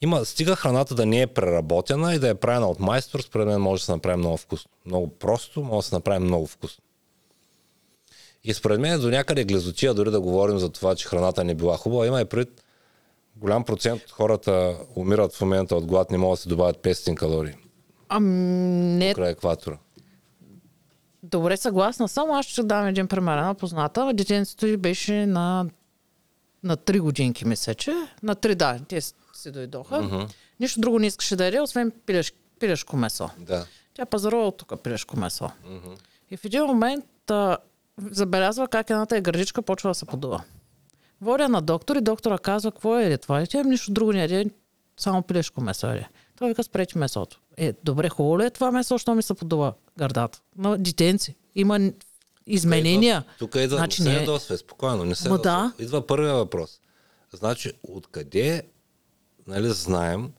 [0.00, 3.60] Има, стига храната да не е преработена и да е правена от майстор, според мен
[3.60, 4.70] може да се направи много вкусно.
[4.86, 6.84] Много просто, може да се направи много вкусно.
[8.44, 11.76] И според мен до някъде глезотия, дори да говорим за това, че храната не била
[11.76, 12.64] хубава, има и пред
[13.36, 17.14] голям процент от хората умират в момента от глад, не могат да се добавят 500
[17.14, 17.54] калории
[18.08, 18.26] Ам,
[18.98, 19.78] не, край екватора.
[21.22, 22.30] добре, съгласна съм.
[22.30, 23.38] Аз ще дам един пример.
[23.38, 24.10] Една позната.
[24.14, 25.66] Детенцето й беше на,
[26.62, 27.94] на 3 годинки, мисля, че.
[28.22, 28.78] На 3, да.
[28.88, 29.94] Те си дойдоха.
[29.94, 30.28] Mm-hmm.
[30.60, 33.30] Нищо друго не искаше да яде, освен пилеш, пилешко месо.
[33.38, 33.66] Да.
[33.94, 35.50] Тя пазарува тук пилешко месо.
[36.30, 37.56] И в един момент а,
[38.10, 40.44] забелязва как едната е гърдичка почва да се подува.
[41.20, 43.42] Водя на доктор и доктора казва, какво е това?
[43.42, 44.46] И тя нищо друго не яде,
[44.96, 46.08] само пилешко месо яде.
[46.38, 47.40] Той вика, спречи месото.
[47.56, 50.40] Е, добре, хубаво ли е това месо, що ми се подува гърдата?
[50.56, 51.80] Но детенци, има
[52.46, 53.24] изменения.
[53.38, 55.72] Тук идва, Значи не се е- ядосвай, спокойно, не се Ма да.
[55.78, 56.80] Идва първия въпрос.
[57.32, 58.62] Значи, откъде
[59.46, 60.32] нали, знаем,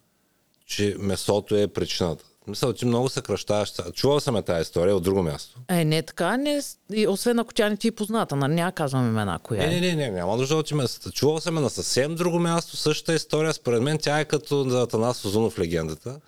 [0.65, 2.25] че месото е причината?
[2.49, 3.73] Мисля, ти много се кръщаваш.
[3.93, 5.59] Чувал съм я тази история от друго място.
[5.69, 6.61] Е, не така, не,
[6.93, 8.53] и, освен ако тя не ти е позната, нали?
[8.53, 9.81] Няма казвам имена, коя Не, е.
[9.81, 11.11] не, не, не, няма нужда от места.
[11.11, 13.53] Чувал съм я на съвсем друго място, същата история.
[13.53, 16.19] Според мен тя е като за Атанас Озунов легендата.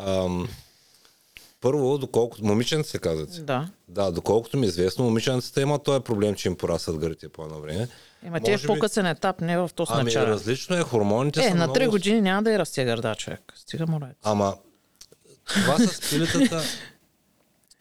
[0.00, 0.48] Ам,
[1.60, 2.44] първо, доколкото...
[2.44, 3.40] Момиченце се казвате.
[3.40, 3.68] Да.
[3.88, 7.60] Да, доколкото ми е известно, момиченцата има този проблем, че им порасат гърдите по едно
[7.60, 7.88] време.
[8.26, 10.28] Има ти е в би- по-късен етап, не в този Ами начален.
[10.30, 11.74] различно е, хормоните Е, са на много...
[11.74, 13.52] 3 години няма да и расте гърда човек.
[13.56, 14.16] Стига му ред.
[14.22, 14.54] Ама,
[15.46, 16.62] това с пилетата...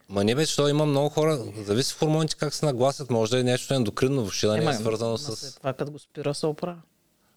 [0.10, 3.40] Ма не бе, що има много хора, зависи в хормоните как се нагласят, може да
[3.40, 5.56] е нещо ендокринно, въобще да не е свързано с...
[5.56, 6.82] Това като го спира се оправя.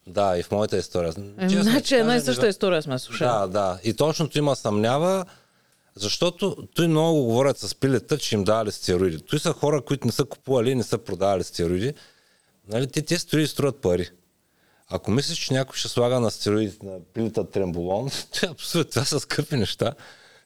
[0.07, 1.15] Да, и в моята история.
[1.39, 3.29] Е, Честно значи една и съща история сме слушали.
[3.29, 3.79] Да, да.
[3.85, 5.25] И точно той има съмнява,
[5.95, 9.21] защото той много говорят с пилета, че им давали стероиди.
[9.21, 11.95] Той са хора, които не са купували и не са продавали стероиди.
[12.69, 14.09] Нали, те, те стероиди струват пари.
[14.91, 18.11] Ако мислиш, че някой ще слага на стероиди на пилета тремболон,
[18.43, 19.93] е абсурд, това са скъпи неща.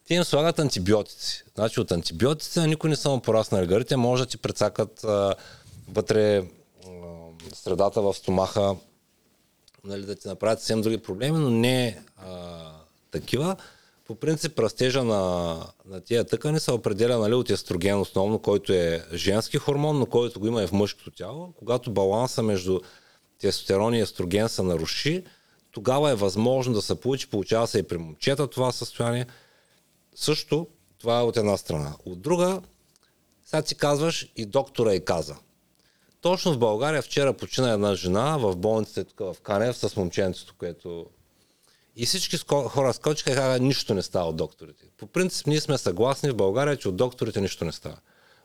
[0.08, 1.44] Те им слагат антибиотици.
[1.54, 5.34] Значи от антибиотици никой не са му пораснали гърдите, може да ти прецакат а,
[5.88, 6.44] вътре а,
[7.54, 8.76] средата в стомаха,
[9.84, 12.58] нали, да ти направят съвсем други проблеми, но не а,
[13.10, 13.56] такива.
[14.06, 19.04] По принцип, растежа на, на тия тъкани се определя нали, от естроген основно, който е
[19.14, 21.52] женски хормон, но който го има и в мъжкото тяло.
[21.58, 22.80] Когато баланса между
[23.38, 25.24] тестостерон и естроген се наруши,
[25.70, 29.26] тогава е възможно да се получи, получава се и при момчета това състояние.
[30.14, 30.66] Също
[30.98, 31.94] това е от една страна.
[32.04, 32.62] От друга,
[33.44, 35.36] сега ти казваш и доктора и каза.
[36.20, 41.06] Точно в България вчера почина една жена в болницата тук в Канев с момченцето, което
[41.96, 44.84] и всички хора скочиха и казаха, нищо не става от докторите.
[44.98, 47.96] По принцип ние сме съгласни в България, че от докторите нищо не става.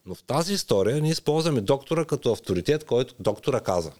[0.05, 3.91] Но в тази история ние използваме доктора като авторитет, който доктора каза.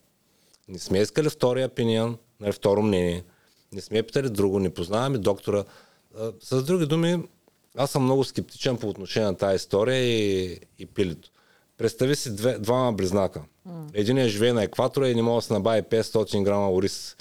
[0.67, 3.23] Не сме искали втория опинион, нали, второ мнение.
[3.71, 5.63] Не сме питали друго, не познаваме доктора.
[6.41, 7.23] С други думи,
[7.77, 11.29] аз съм много скептичен по отношение на тази история и, и пилито.
[11.77, 13.43] Представи си две, двама близнака.
[13.67, 13.89] Mm.
[13.93, 17.17] Един живее на екватора и не може да се набави 500 грама ориз,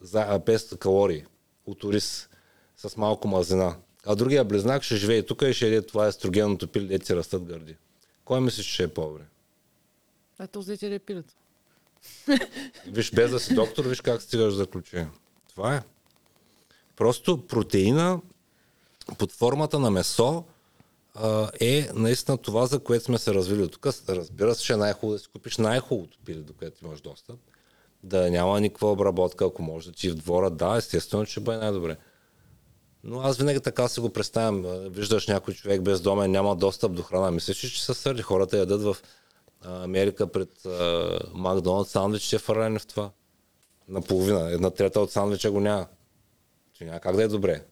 [0.00, 1.24] за, 500 калории
[1.66, 2.28] от ориз
[2.76, 3.76] с малко мазнина.
[4.06, 7.44] А другия близнак ще живее тук и ще еде това естрогенното пиле, дете си растат
[7.44, 7.76] гърди.
[8.24, 9.22] Кой мислиш, че ще е по-добре?
[10.40, 11.34] Ето, взете ли пилето?
[12.86, 15.08] Виж, без да си доктор, виж как стигаш за заключение.
[15.50, 15.82] Това е.
[16.96, 18.20] Просто протеина
[19.18, 20.44] под формата на месо
[21.60, 23.68] е наистина това, за което сме се развили.
[23.68, 27.36] Тук разбира се, че е най-хубаво да си купиш най-хубавото пиле, до което имаш достъп.
[28.02, 31.96] Да няма никаква обработка, ако може да ти в двора, да, естествено, че бъде най-добре.
[33.04, 34.62] Но аз винаги така си го представям.
[34.90, 37.30] Виждаш някой човек без дома, няма достъп до храна.
[37.30, 38.22] Мислиш, че се сърди.
[38.22, 38.96] Хората ядат в
[39.64, 40.50] Америка пред
[41.34, 43.10] Макдоналд сандвичите е фарани в това.
[43.88, 44.50] Наполовина.
[44.50, 45.86] Една трета от сандвича го няма.
[46.72, 47.64] Че няма как да е добре.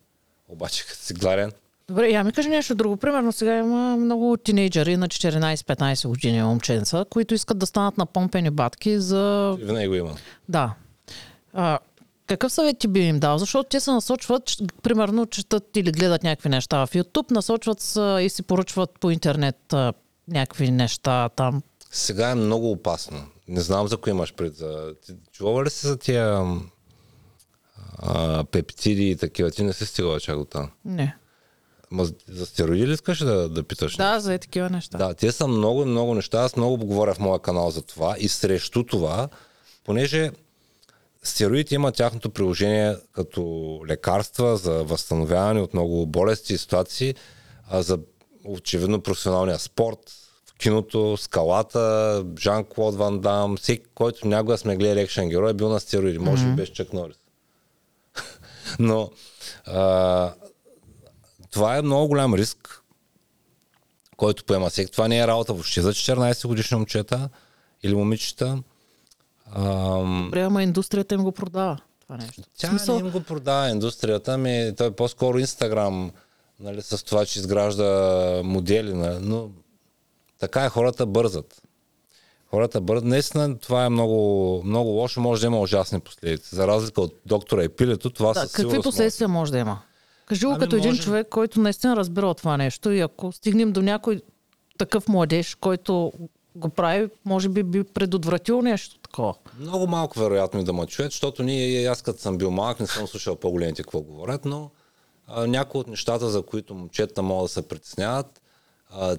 [0.49, 1.53] Обаче като си гладен.
[1.88, 2.97] Добре, я ми кажи нещо друго.
[2.97, 8.51] Примерно сега има много тинейджери на 14-15 години момченца, които искат да станат на помпени
[8.51, 9.57] батки за...
[9.61, 10.16] Винаги го има.
[10.49, 10.74] Да.
[11.53, 11.78] А,
[12.26, 13.38] какъв съвет ти би им дал?
[13.38, 14.42] Защото те се насочват,
[14.82, 19.72] примерно, четат или гледат някакви неща в YouTube, насочват се и си поръчват по интернет
[19.72, 19.92] а,
[20.28, 21.62] някакви неща там.
[21.90, 23.18] Сега е много опасно.
[23.49, 24.55] Не знам за кой имаш пред.
[25.32, 26.44] Чувала ли си за тия
[27.99, 29.51] а, пептиди и такива?
[29.51, 30.70] Ти не си стигала чак до там.
[30.84, 31.16] Не.
[31.90, 33.97] Ма за стероиди ли искаш да, да питаш?
[33.97, 34.99] Да, за такива неща.
[34.99, 36.38] Да, те са много, много неща.
[36.38, 39.28] Аз много говоря в моя канал за това и срещу това,
[39.84, 40.30] понеже
[41.22, 47.14] стероидите имат тяхното приложение като лекарства за възстановяване от много болести и ситуации,
[47.70, 47.99] а за
[48.44, 49.99] очевидно професионалния спорт,
[50.47, 55.68] в киното, скалата, Жан-Клод Ван Дам, всеки, който някога сме гледали екшен герой, е бил
[55.68, 56.18] на стероиди.
[56.18, 56.55] Може би mm-hmm.
[56.55, 57.16] без Чак Норис.
[58.79, 59.11] Но
[59.67, 60.33] а,
[61.51, 62.83] това е много голям риск,
[64.17, 64.93] който поема всеки.
[64.93, 67.29] Това не е работа въобще за 14 годишни момчета
[67.83, 68.62] или момичета.
[69.55, 70.23] Ам...
[70.25, 72.43] Добре, ама индустрията им го продава това нещо.
[72.59, 72.95] Тя Смисъл...
[72.95, 74.73] не им го продава индустрията ми.
[74.77, 76.11] Той е по-скоро Инстаграм
[76.61, 78.95] нали, с това, че изгражда модели.
[78.95, 79.51] Нали, но
[80.39, 81.62] така е, хората бързат.
[82.51, 83.05] Хората бързат.
[83.05, 86.55] Наистина това е много, много лошо, може да има ужасни последици.
[86.55, 89.78] За разлика от доктора и пилето, това да, Какви последствия може да има?
[90.26, 90.88] Кажи го ами като може...
[90.88, 94.20] един човек, който наистина разбира от това нещо и ако стигнем до някой
[94.78, 96.12] такъв младеж, който
[96.57, 99.34] го прави, може би би предотвратил нещо такова.
[99.59, 103.07] Много малко вероятно да ме чуят, защото ние, аз като съм бил малък, не съм
[103.07, 104.70] слушал по-големите какво говорят, но
[105.26, 108.42] а, някои от нещата, за които момчета могат да се притесняват,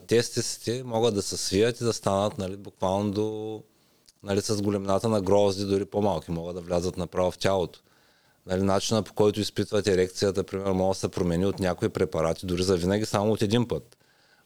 [0.08, 3.62] тестите могат да се свият и да станат нали, буквално до
[4.24, 7.80] нали, с големината на грозди, дори по-малки, могат да влязат направо в тялото.
[8.46, 12.64] Нали, начина по който изпитват ерекцията, примерно, може да се промени от някои препарати, дори
[12.64, 13.98] за винаги само от един път.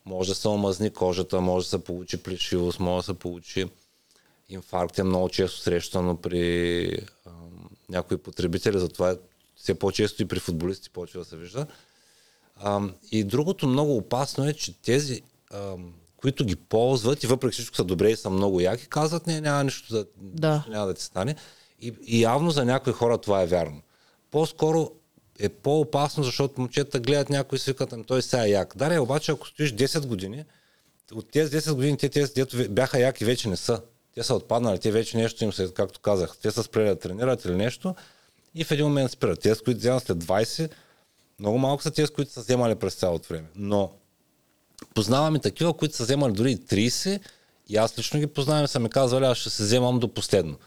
[0.05, 3.65] Може да се омазни кожата, може да се получи плешивост, може да се получи
[4.53, 6.86] инфаркт е много често срещано при
[7.25, 7.32] а,
[7.89, 9.15] някои потребители, затова
[9.55, 11.67] все по-често и при футболисти почва да се вижда.
[12.64, 12.82] А,
[13.12, 15.76] и другото много опасно е, че тези, а,
[16.18, 19.64] които ги ползват и въпреки всичко са добре и са много яки, казват, не, няма
[19.64, 20.55] нищо да, да.
[20.55, 21.36] Нищо няма да ти стане.
[21.82, 23.82] И, и явно за някои хора това е вярно.
[24.32, 24.91] По-скоро
[25.39, 28.78] е по-опасно, защото момчета гледат някой и свикат, ами той сега е як.
[28.78, 30.45] Даре, обаче, ако стоиш 10 години,
[31.14, 33.82] от тези 10 години те, тези, дето бяха яки, вече не са.
[34.16, 37.45] Те са отпаднали, те вече нещо им се, както казах, те са спрели да тренират
[37.45, 37.95] или нещо
[38.55, 39.39] и в един момент спират.
[39.39, 40.72] Те, с които вземат след 20,
[41.42, 43.48] много малко са тези, които са вземали през цялото време.
[43.56, 43.92] Но
[44.96, 47.20] познаваме такива, които са вземали дори 30
[47.70, 50.58] и аз лично ги познавам и са ми казвали, аз ще се вземам до последно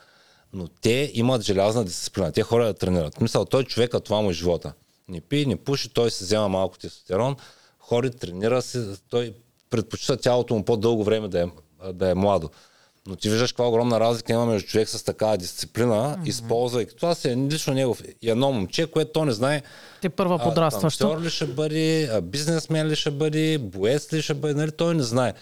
[0.55, 2.33] но те имат желязна дисциплина.
[2.33, 3.21] Те хора да тренират.
[3.21, 4.73] Мисъл, той човека, това му е живота.
[5.09, 7.37] Не пи, не пуши, той се взема малко тестостерон,
[7.79, 9.35] Хори, тренира се, той
[9.71, 11.47] предпочита тялото му по-дълго време да е,
[11.93, 12.51] да е младо.
[13.07, 16.29] Но ти виждаш каква огромна разлика има между човек с такава дисциплина, mm-hmm.
[16.29, 18.03] използвайки това си е лично негов.
[18.23, 19.63] И едно момче, което то не знае.
[20.01, 21.07] Ти първа подрастващо.
[21.07, 24.71] Актьор ли ще бъде, бизнесмен ли ще бъде, боец ли ще бъде, нали?
[24.71, 25.35] той не знае.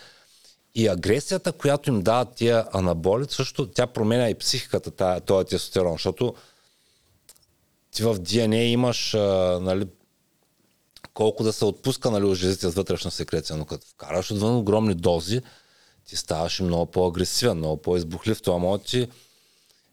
[0.75, 6.35] И агресията, която им дават тия анаболи, също тя променя и психиката, този тестостерон, защото
[7.91, 9.87] ти в DNA имаш а, нали,
[11.15, 14.95] колко да се отпуска нали, от жезите с вътрешна секреция, но като вкараш отвън огромни
[14.95, 15.41] дози,
[16.13, 18.43] ти ставаш много по-агресивен, много по-избухлив.
[18.43, 19.09] Това може ти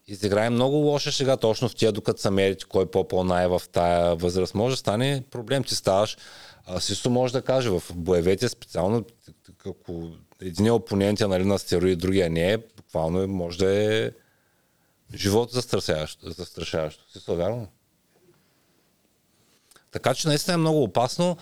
[0.07, 4.55] изиграе много лоша сега точно в тия, докато са мерите кой по-по-най в тая възраст.
[4.55, 6.17] Може да стане проблем, ти ставаш.
[6.65, 9.05] А, Сисо може да каже, в боевете специално,
[9.65, 10.09] ако
[10.41, 14.11] един опонент е нали, на стероид, другия не е, буквално може да е
[15.15, 16.31] живото застрашаващо.
[16.31, 17.11] застрашаващо.
[17.11, 17.67] Сисо, вярно?
[19.91, 21.37] Така че наистина е много опасно.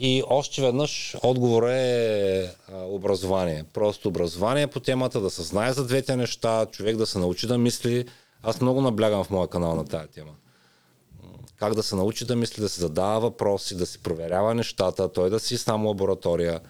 [0.00, 3.64] И още веднъж отговор е образование.
[3.72, 7.58] Просто образование по темата, да се знае за двете неща, човек да се научи да
[7.58, 8.04] мисли.
[8.42, 10.32] Аз много наблягам в моя канал на тази тема.
[11.56, 15.30] Как да се научи да мисли, да се задава въпроси, да си проверява нещата, той
[15.30, 16.60] да си сам лаборатория,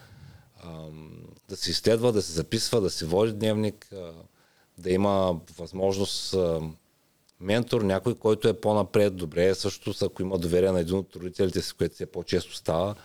[1.49, 3.91] да се изследва, да се записва, да си води дневник,
[4.77, 6.35] да има възможност
[7.39, 11.61] ментор, някой, който е по-напред, добре е също, ако има доверие на един от родителите
[11.61, 12.95] си, което се по-често става,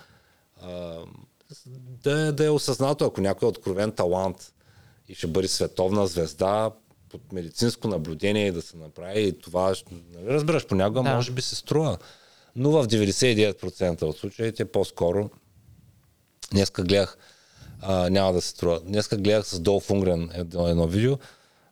[2.05, 4.53] да, да е осъзнато, ако някой е откровен талант
[5.09, 6.71] и ще бъде световна звезда,
[7.15, 9.75] под медицинско наблюдение и да се направи и това,
[10.15, 11.15] нали разбираш, понякога да.
[11.15, 11.99] може би се струва.
[12.57, 15.31] Но в 99% от случаите по-скоро
[16.53, 17.19] днеска гледах
[17.81, 18.81] а, няма да се струва.
[18.81, 21.19] Днеска гледах с Долф Унгрен едно, едно видео.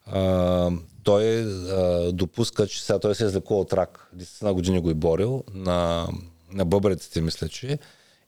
[0.06, 0.70] А,
[1.02, 4.08] той а, допуска, че сега той се е излекувал от рак.
[4.16, 6.08] 10 на години го е борил на,
[6.52, 7.78] на бъбреците, мисля, че.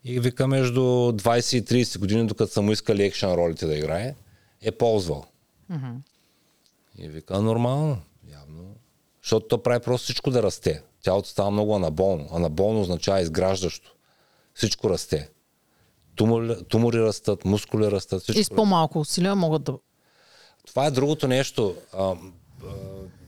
[0.04, 4.14] И вика между 20 и 30 години, докато са му искали екшен ролите да играе,
[4.62, 5.24] е ползвал.
[5.72, 5.96] Mm-hmm.
[6.98, 7.98] И вика, нормално,
[8.32, 8.76] явно.
[9.22, 10.82] Защото то прави просто всичко да расте.
[11.02, 12.28] Тялото става много анаболно.
[12.32, 13.94] Анаболно означава изграждащо.
[14.54, 15.30] Всичко расте.
[16.16, 18.22] Тумори, тумори растат, мускули растат.
[18.22, 19.78] Всичко и с по-малко усилия могат да...
[20.66, 21.76] Това е другото нещо.
[21.92, 22.16] А, а,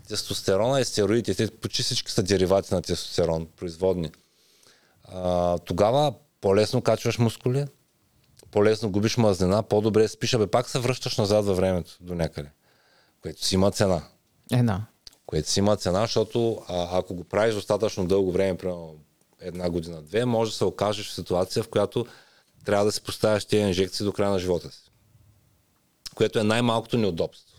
[0.09, 4.11] тестостерона и стероидите, почти всички са деривати на тестостерон, производни.
[5.05, 6.15] А, тогава
[6.47, 7.67] по-лесно качваш мускули,
[8.51, 12.51] по-лесно губиш мазнина, по-добре спиш, абе пак се връщаш назад във времето до някъде,
[13.23, 14.03] което си има цена.
[14.53, 14.83] Е, да.
[15.27, 18.95] Което си има цена, защото а, ако го правиш достатъчно дълго време, примерно
[19.41, 22.07] една година, две, може да се окажеш в ситуация, в която
[22.65, 24.91] трябва да си поставяш тези инжекции до края на живота си.
[26.15, 27.57] Което е най-малкото неудобство.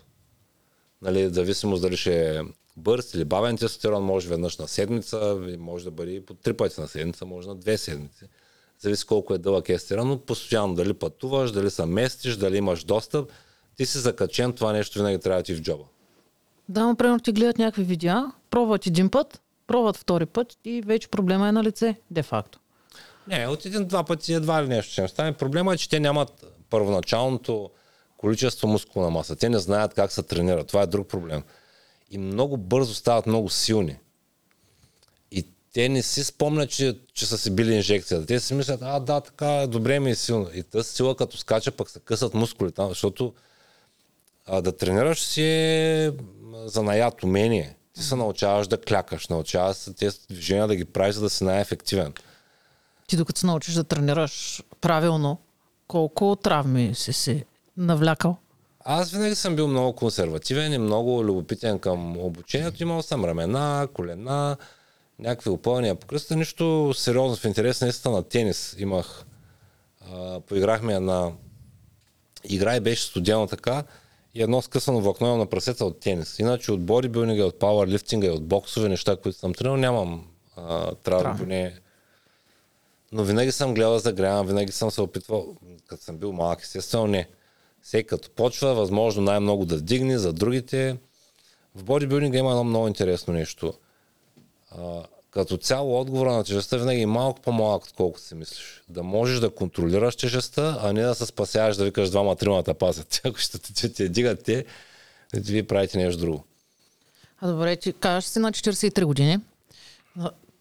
[1.01, 2.41] Нали, зависимост дали ще е
[2.77, 6.87] бърз или бавен тестостерон, може веднъж на седмица, може да бъде по три пъти на
[6.87, 8.25] седмица, може на две седмици
[8.79, 13.31] зависи колко е дълъг естера, но постоянно дали пътуваш, дали се местиш, дали имаш достъп,
[13.75, 15.83] ти си закачен, това нещо винаги трябва да ти в джоба.
[16.69, 21.47] Да, например, ти гледат някакви видеа, пробват един път, пробват втори път и вече проблема
[21.47, 22.59] е на лице, де-факто.
[23.27, 25.33] Не, от един-два пъти едва ли нещо ще стане.
[25.33, 27.69] Проблема е, че те нямат първоначалното
[28.17, 29.35] количество мускулна маса.
[29.35, 30.67] Те не знаят как се тренират.
[30.67, 31.43] Това е друг проблем.
[32.11, 33.97] И много бързо стават много силни
[35.77, 38.25] те не си спомнят, че, че са си били инжекцията.
[38.25, 40.49] Те си мислят, а да, така, добре ми е силно.
[40.53, 43.33] И тази сила като скача, пък се късат мускулите, защото
[44.45, 46.11] а, да тренираш си е
[46.65, 47.75] занаят, умение.
[47.93, 51.43] Ти се научаваш да клякаш, научаваш се тези движения да ги правиш, за да си
[51.43, 52.13] най-ефективен.
[53.07, 55.37] Ти докато се научиш да тренираш правилно,
[55.87, 57.45] колко травми си си
[57.77, 58.37] навлякал?
[58.79, 62.83] Аз винаги съм бил много консервативен и много любопитен към обучението.
[62.83, 64.57] Имал съм рамена, колена,
[65.19, 69.25] някакви опълнения по кръста, нищо сериозно в интерес наистина на тенис имах.
[70.11, 71.31] А, поиграхме една
[72.43, 73.83] игра и беше студено така
[74.33, 76.39] и едно скъсано влакно на прасеца от тенис.
[76.39, 81.37] Иначе от бодибилдинга, от пауърлифтинга и от боксове неща, които съм тренирал, нямам а, трябва
[81.37, 81.79] поне.
[83.11, 85.55] Но винаги съм гледал за гряна, винаги съм се опитвал,
[85.87, 87.29] като съм бил малък, естествено не.
[87.81, 90.97] Всеки като почва, възможно най-много да вдигне за другите.
[91.75, 93.73] В бодибилдинга има едно много интересно нещо–
[94.71, 98.83] а, като цяло отговора на тежестта винаги е малко по-малък, отколкото си мислиш.
[98.89, 103.21] Да можеш да контролираш тежестта, а не да се спасяваш да викаш двама тримата пазят.
[103.25, 104.65] Ако ще те, те дигат те,
[105.33, 106.43] вие правите нещо друго.
[107.41, 109.39] А добре, ти кажеш си на 43 години.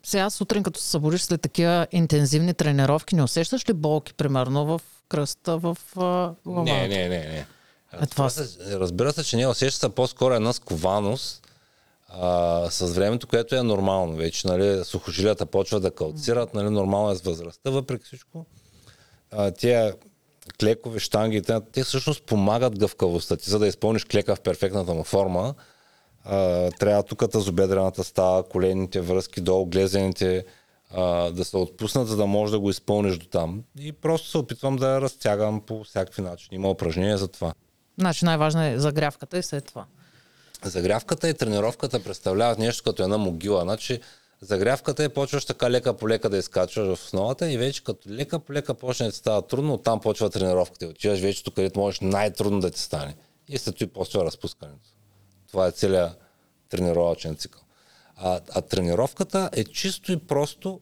[0.03, 4.81] Сега сутрин, като се събудиш след такива интензивни тренировки, не усещаш ли болки, примерно, в
[5.09, 5.77] кръста, в
[6.47, 6.73] главата?
[6.73, 7.47] Не, не, не, не.
[7.93, 8.31] А, това...
[8.31, 11.46] Се, разбира се, че не усещаш се по-скоро една скованост,
[12.09, 14.17] а, с времето, което е нормално.
[14.17, 18.47] Вече нали, сухожилията почват да калцират, нали, нормално е с възрастта, въпреки всичко.
[19.31, 19.95] а, тия
[20.61, 21.43] клекове, штанги,
[21.73, 25.55] те, всъщност помагат гъвкавостта ти, за да изпълниш клека в перфектната му форма.
[26.25, 30.45] А, трябва тук тазобедрената става, колените връзки долу, глезените
[30.91, 33.63] а, да се отпуснат, за да можеш да го изпълниш до там.
[33.81, 36.57] И просто се опитвам да разтягам по всякакви начини.
[36.57, 37.53] Има упражнения за това.
[37.99, 39.85] Значи най-важно е загрявката и след това.
[40.65, 43.63] Загрявката и тренировката представляват нещо като една могила.
[43.63, 44.01] Значи,
[44.41, 48.39] загрявката е почваш така лека по лека да изкачваш в основата и вече като лека
[48.39, 51.81] по лека почне да ти става трудно, оттам почва тренировката и отиваш вече тук, където
[51.81, 53.17] можеш най-трудно да ти стане.
[53.49, 54.89] И след това почва разпускането.
[55.49, 56.13] Това е целият
[56.69, 57.63] тренировачен цикъл.
[58.17, 60.81] А, а тренировката е чисто и просто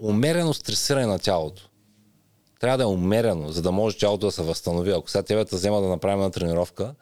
[0.00, 1.68] умерено стресиране на тялото.
[2.60, 4.90] Трябва да е умерено, за да може тялото да се възстанови.
[4.90, 6.94] Ако сега тебе те взема да направим една тренировка,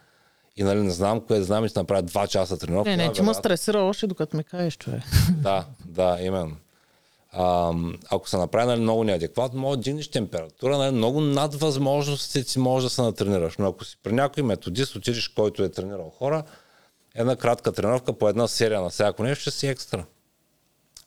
[0.57, 2.91] и нали не знам кое да знам и ще направя 2 часа тренировка.
[2.91, 5.03] Не, не, ти ме стресира още докато ми кажеш, човек.
[5.31, 6.57] Да, да, именно.
[7.33, 7.73] А,
[8.11, 12.59] ако се направи нали, много неадекватно, може да дигнеш температура, нали, много над възможностите си
[12.59, 13.57] може да се натренираш.
[13.59, 16.43] Но ако си при някой методист отидеш, който е тренирал хора,
[17.15, 20.05] една кратка тренировка по една серия на всяко нещо ще си екстра.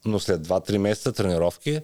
[0.06, 1.80] Но след 2-3 месеца тренировки,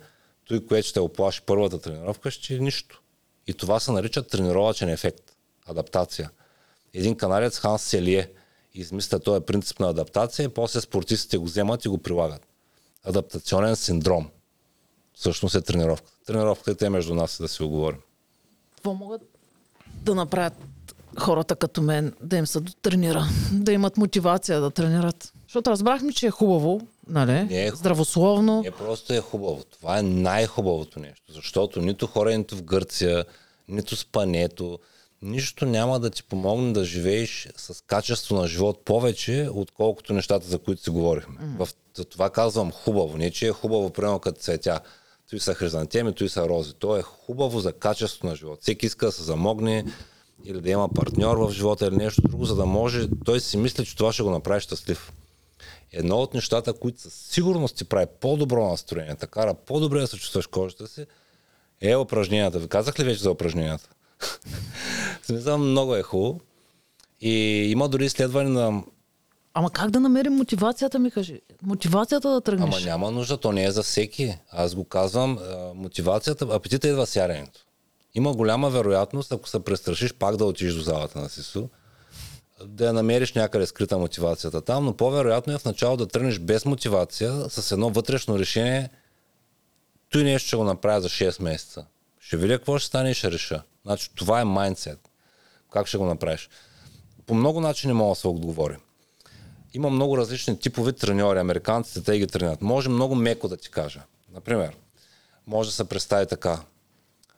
[0.45, 3.01] той, което ще оплаши първата тренировка, ще е нищо.
[3.47, 5.23] И това се нарича тренировачен ефект,
[5.65, 6.29] адаптация
[6.93, 8.29] един каналец Ханс Селие
[8.73, 12.47] измисля този принцип на адаптация и после спортистите го вземат и го прилагат.
[13.03, 14.29] Адаптационен синдром.
[15.13, 16.11] Всъщност е тренировка.
[16.25, 17.99] Тренировката е между нас, да си оговорим.
[18.75, 19.21] Какво могат
[19.85, 20.53] да направят
[21.19, 25.33] хората като мен, да им се тренира, да имат мотивация да тренират?
[25.47, 27.31] Защото разбрахме, че е хубаво, нали?
[27.31, 27.77] Не е хубаво.
[27.77, 28.61] Здравословно.
[28.61, 29.63] Не просто е хубаво.
[29.63, 31.33] Това е най-хубавото нещо.
[31.33, 33.25] Защото нито хора, нито в Гърция,
[33.67, 34.79] нито спането,
[35.23, 40.59] нищо няма да ти помогне да живееш с качество на живот повече, отколкото нещата, за
[40.59, 41.37] които си говорихме.
[41.37, 41.65] Mm.
[41.65, 41.69] В
[42.05, 43.17] това казвам хубаво.
[43.17, 44.79] Не, че е хубаво, примерно като цветя.
[45.29, 46.73] Той са хризантеми, той са рози.
[46.73, 48.61] То е хубаво за качество на живот.
[48.61, 49.85] Всеки иска да се замогне
[50.45, 53.85] или да има партньор в живота или нещо друго, за да може той си мисли,
[53.85, 55.13] че това ще го направи щастлив.
[55.91, 60.47] Едно от нещата, които със сигурност ти прави по-добро настроение, така по-добре да се чувстваш
[60.47, 61.05] кожата си,
[61.81, 62.59] е упражненията.
[62.59, 63.89] Ви казах ли вече за упражненията?
[65.23, 66.39] Смисъл много е хубаво.
[67.21, 67.31] И
[67.71, 68.83] има дори изследване на...
[69.53, 71.41] Ама как да намерим мотивацията, ми кажи?
[71.61, 72.75] Мотивацията да тръгнеш?
[72.75, 74.37] Ама няма нужда, то не е за всеки.
[74.51, 75.39] Аз го казвам,
[75.75, 77.59] мотивацията, апетита идва с яденето.
[78.15, 81.67] Има голяма вероятност, ако се престрашиш пак да отидеш до залата на СИСУ,
[82.65, 86.65] да я намериш някъде скрита мотивацията там, но по-вероятно е в начало да тръгнеш без
[86.65, 88.89] мотивация, с едно вътрешно решение,
[90.09, 91.85] той нещо ще го направя за 6 месеца.
[92.33, 93.61] Ще видя какво ще стане и ще реша.
[93.85, 94.99] Значи това е майндсет.
[95.73, 96.49] Как ще го направиш?
[97.25, 98.75] По много начини мога да се отговори.
[99.73, 101.39] Има много различни типове треньори.
[101.39, 102.61] Американците те ги тренят.
[102.61, 104.01] Може много меко да ти кажа.
[104.31, 104.75] Например,
[105.47, 106.59] може да се представи така.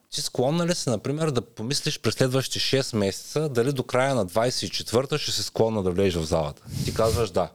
[0.09, 4.25] Ти склонна ли си, например, да помислиш през следващите 6 месеца, дали до края на
[4.25, 6.61] 24-та ще си склонна да влезеш в залата?
[6.85, 7.49] Ти казваш да.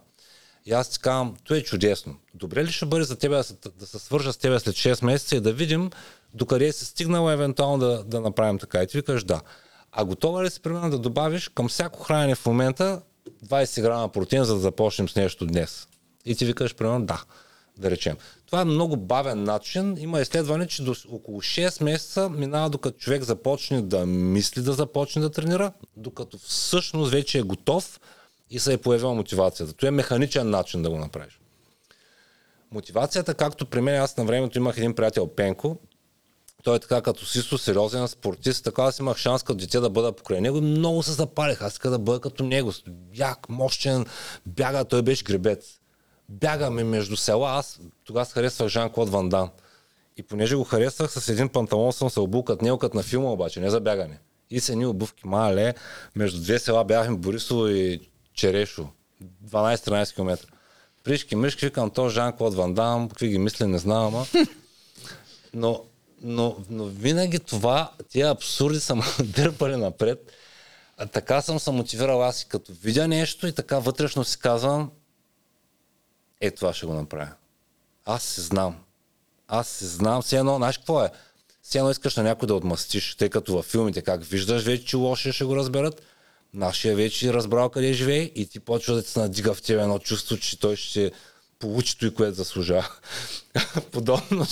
[0.66, 2.16] И аз ти казвам, това е чудесно.
[2.34, 5.04] Добре ли ще бъде за тебе да се, да се свържа с тебе след 6
[5.04, 5.90] месеца и да видим
[6.34, 8.82] докъде си стигнал евентуално да, да направим така.
[8.82, 9.40] И ти викаш да.
[9.92, 13.02] А готова ли си, примерно, да добавиш към всяко хранене в момента
[13.46, 15.88] 20 грама протеин, за да започнем с нещо днес?
[16.24, 17.22] И ти викаш, примерно, да,
[17.78, 18.16] да речем.
[18.46, 19.96] Това е много бавен начин.
[19.98, 25.22] Има изследване, че до около 6 месеца минава докато човек започне да мисли да започне
[25.22, 28.00] да тренира, докато всъщност вече е готов
[28.50, 29.72] и се е появила мотивацията.
[29.72, 31.40] Това е механичен начин да го направиш.
[32.70, 35.78] Мотивацията, както при мен, аз на времето имах един приятел Пенко,
[36.62, 40.12] той е така като систо сериозен спортист, така аз имах шанс като дете да бъда
[40.12, 41.62] покрай него и много се запалих.
[41.62, 42.72] Аз иска да бъда като него.
[43.14, 44.06] Як, мощен,
[44.46, 45.80] бяга, той беше гребец.
[46.28, 49.50] Бягаме между села, аз тогава харесвах Жан-Клод Ван Дан.
[50.16, 53.32] И понеже го харесвах, с един панталон съм се обул като него, като на филма
[53.32, 54.18] обаче, не за бягане.
[54.50, 55.74] И се ни обувки, мале,
[56.16, 58.00] между две села бяхме Борисово и
[58.34, 58.88] Черешо.
[59.44, 60.46] 12-13 км.
[61.04, 64.26] Пришки, мишки, викам, то Жан-Клод Ван Дам, какви ги мисли, не знам, ама.
[65.54, 65.84] Но
[66.22, 70.32] но, но винаги това, тия абсурди са дърпали напред.
[70.96, 74.90] А така съм се мотивирал аз и като видя нещо и така вътрешно си казвам,
[76.40, 77.32] е това ще го направя.
[78.04, 78.76] Аз се знам.
[79.48, 80.22] Аз се знам.
[80.22, 81.10] Все едно, знаеш какво е?
[81.62, 84.96] Все едно искаш на някой да отмъстиш, тъй като във филмите как виждаш вече, че
[84.96, 86.02] лошия ще го разберат.
[86.54, 90.36] Нашия вече разбрал къде живее и ти почва да се надига в тебе едно чувство,
[90.36, 91.12] че той ще
[91.58, 92.88] получи той, което заслужава.
[93.92, 94.46] Подобно,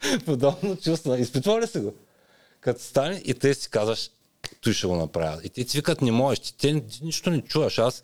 [0.24, 1.14] подобно чувство.
[1.14, 1.94] Изпитва ли се го?
[2.60, 4.10] Като стане и те си казваш,
[4.60, 5.40] той ще го направя.
[5.44, 7.78] И те ти викат, не можеш, ти, те, нищо не чуваш.
[7.78, 8.02] Аз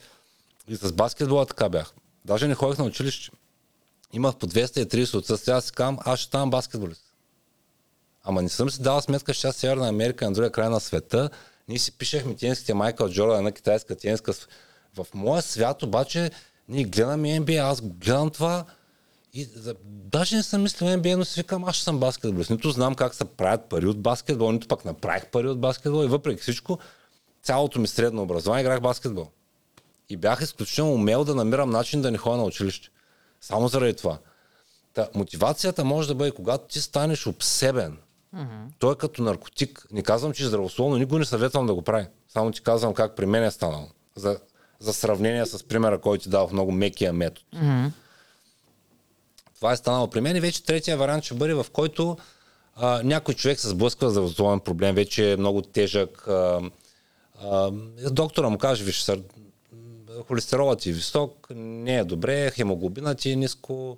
[0.67, 1.93] и с баскетбола така бях.
[2.25, 3.31] Даже не ходих на училище.
[4.13, 7.03] Имах по 230 отсъствия, аз си казвам, аз ще ставам баскетболист.
[8.23, 11.29] Ама не съм си дал сметка, че аз Северна Америка на другия край на света.
[11.67, 14.33] Ние си пишехме тенските Майкъл Джордан, една китайска тенска.
[14.95, 16.31] В моя свят обаче
[16.69, 18.65] ние гледаме NBA, аз гледам това
[19.37, 22.49] и за, даже не съм мислил NBA, но си викам, аз ще съм баскетболист.
[22.49, 26.07] Нито знам как се правят пари от баскетбол, нито пък направих пари от баскетбол и
[26.07, 26.79] въпреки всичко,
[27.43, 29.27] цялото ми средно образование играх баскетбол.
[30.09, 32.89] И бях изключително умел да намирам начин да не ходя на училище.
[33.41, 34.17] Само заради това.
[34.93, 37.97] Та, мотивацията може да бъде, когато ти станеш обсебен.
[38.35, 38.67] Mm-hmm.
[38.79, 39.87] Той е като наркотик.
[39.91, 42.05] Не казвам, че здравословно, никой не съветвам да го прави.
[42.27, 43.87] Само ти казвам как при мен е станало.
[44.15, 44.39] За,
[44.79, 47.45] за сравнение с примера, който ти дал в много мекия метод.
[47.55, 47.91] Mm-hmm.
[49.57, 52.17] Това е станало при мен и вече третия вариант ще бъде, в който
[52.75, 56.27] а, някой човек се сблъсква за здравословен проблем, вече е много тежък.
[56.27, 56.61] А,
[57.41, 57.71] а,
[58.11, 59.11] доктора му каже, виж,
[60.27, 63.97] холестеролът ти е висок, не е добре, хемоглобина ти е ниско,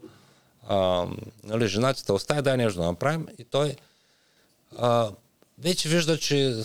[0.67, 1.07] а,
[1.43, 3.27] нали, жена ти те остави, дай нещо да направим.
[3.37, 3.75] И той
[4.77, 5.11] а,
[5.57, 6.55] вече вижда, че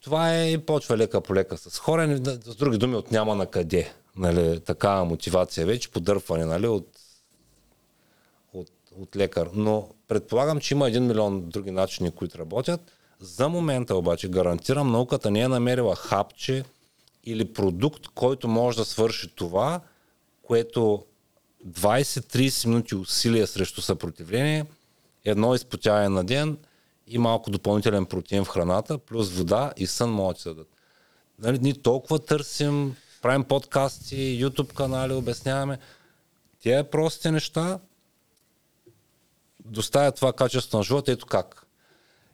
[0.00, 3.46] това е и почва лека по лека с хора, с други думи от няма на
[3.46, 3.92] къде.
[4.16, 6.88] Нали, такава мотивация вече, подърпване нали, от,
[9.00, 9.50] от, лекар.
[9.54, 12.80] Но предполагам, че има един милион други начини, които работят.
[13.20, 16.64] За момента обаче гарантирам, науката не е намерила хапче
[17.24, 19.80] или продукт, който може да свърши това,
[20.42, 21.04] което
[21.68, 24.64] 20-30 минути усилия срещу съпротивление,
[25.24, 26.58] едно изпотяване на ден
[27.06, 30.68] и малко допълнителен протеин в храната, плюс вода и сън могат да дадат.
[31.38, 35.78] Нали, ние толкова търсим, правим подкасти, YouTube канали, обясняваме.
[36.60, 37.78] Тия простите неща
[39.66, 41.12] доставят това качество на живота.
[41.12, 41.66] Ето как.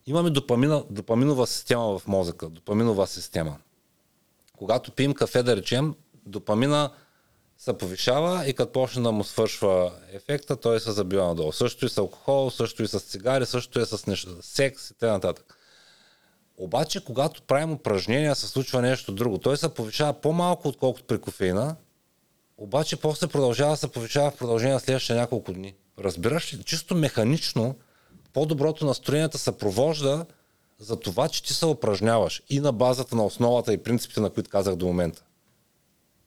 [0.07, 2.49] Имаме допамина, допаминова система в мозъка.
[2.49, 3.57] Допаминова система.
[4.57, 5.95] Когато пием кафе, да речем,
[6.27, 6.93] допамина
[7.59, 11.53] се повишава и като почне да му свършва ефекта, той се забива надолу.
[11.53, 15.35] Също и с алкохол, също и с цигари, също и с неща, секс и т.н.
[16.57, 19.39] Обаче, когато правим упражнения, се случва нещо друго.
[19.39, 21.77] Той се повишава по-малко, отколкото при кофеина,
[22.57, 25.75] обаче после продължава да се повишава в продължение на следващите няколко дни.
[25.99, 26.63] Разбираш ли?
[26.63, 27.77] Чисто механично
[28.33, 30.27] по-доброто настроението се провожда
[30.79, 34.51] за това, че ти се упражняваш и на базата на основата и принципите, на които
[34.51, 35.23] казах до момента.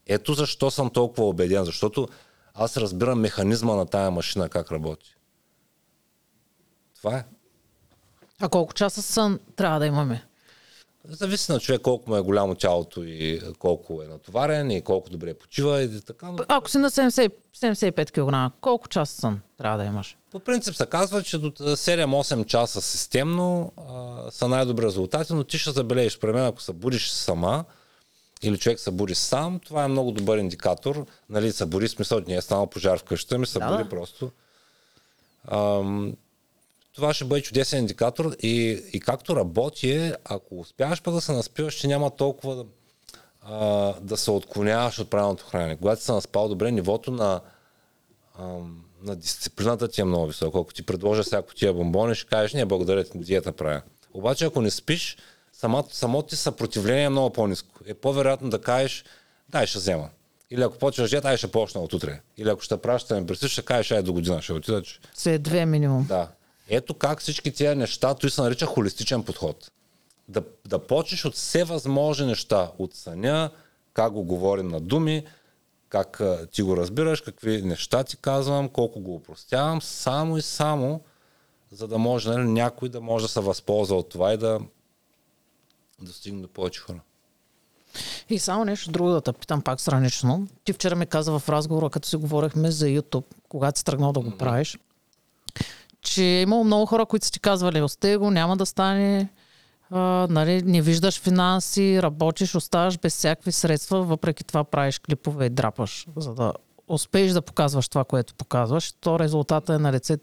[0.07, 2.07] Ето защо съм толкова убеден, защото
[2.53, 5.15] аз разбирам механизма на тая машина как работи.
[6.97, 7.25] Това е.
[8.39, 10.25] А колко часа сън трябва да имаме?
[11.09, 15.33] Зависи на човек колко му е голямо тялото и колко е натоварен и колко добре
[15.33, 16.27] почива и така.
[16.47, 18.11] Ако си на 70, 75
[18.51, 20.17] кг, колко часа сън трябва да имаш?
[20.31, 25.57] По принцип се казва, че до 7-8 часа системно а, са най-добри резултати, но ти
[25.57, 26.19] ще забележиш.
[26.19, 27.65] При мен, ако се будиш сама,
[28.41, 31.05] или човек се буди сам, това е много добър индикатор.
[31.29, 34.31] Нали, се буди смисъл, не е станал пожар в къщата ми, се да, просто.
[35.51, 36.13] Ам,
[36.95, 41.73] това ще бъде чудесен индикатор и, и както работи, ако успяваш пък да се наспиваш,
[41.73, 42.65] че няма толкова
[43.41, 45.75] а, да се отклоняваш от правилното хранене.
[45.75, 47.41] Когато си се наспал добре, нивото на,
[48.37, 48.43] а,
[49.01, 50.59] на дисциплината ти е много високо.
[50.59, 53.81] Ако ти предложа всяко тия бомбони, ще кажеш, не, благодаря ти, диета правя.
[54.13, 55.17] Обаче ако не спиш,
[55.53, 57.69] самото, самото ти съпротивление е много по-низко.
[57.85, 59.05] Е по-вероятно да кажеш,
[59.49, 60.09] дай ще взема.
[60.51, 62.21] Или ако почваш диета, ай ще почна от утре.
[62.37, 64.81] Или ако ще пращаме през ще кажеш, ай до година ще отида.
[64.81, 64.99] Че...
[65.13, 66.05] Се е две минимум.
[66.07, 66.27] Да.
[66.69, 69.71] Ето как всички тези неща, той се нарича холистичен подход.
[70.27, 72.71] Да, да почнеш от все възможни неща.
[72.79, 73.49] От съня,
[73.93, 75.25] как го говорим на думи,
[75.89, 81.01] как а, ти го разбираш, какви неща ти казвам, колко го упростявам, само и само,
[81.71, 84.59] за да може нали, някой да може да се възползва от това и да
[86.01, 86.99] да стигне до повече хора.
[88.29, 90.47] И само нещо друго да те питам пак странично.
[90.63, 94.19] Ти вчера ми каза в разговора, като си говорихме за YouTube, когато си тръгнал да
[94.19, 94.77] го правиш,
[96.05, 99.29] че е имало много хора, които са ти казвали, остай го, няма да стане,
[99.91, 105.49] а, нали, не виждаш финанси, работиш, оставаш без всякакви средства, въпреки това правиш клипове и
[105.49, 106.53] драпаш, за да
[106.87, 110.17] успееш да показваш това, което показваш, то резултата е на лице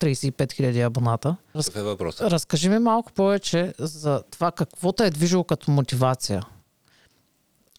[0.00, 1.36] 35 хиляди абоната.
[1.56, 1.70] Раз...
[1.70, 2.30] Какъв е?
[2.30, 6.42] Разкажи ми малко повече за това какво те е движило като мотивация.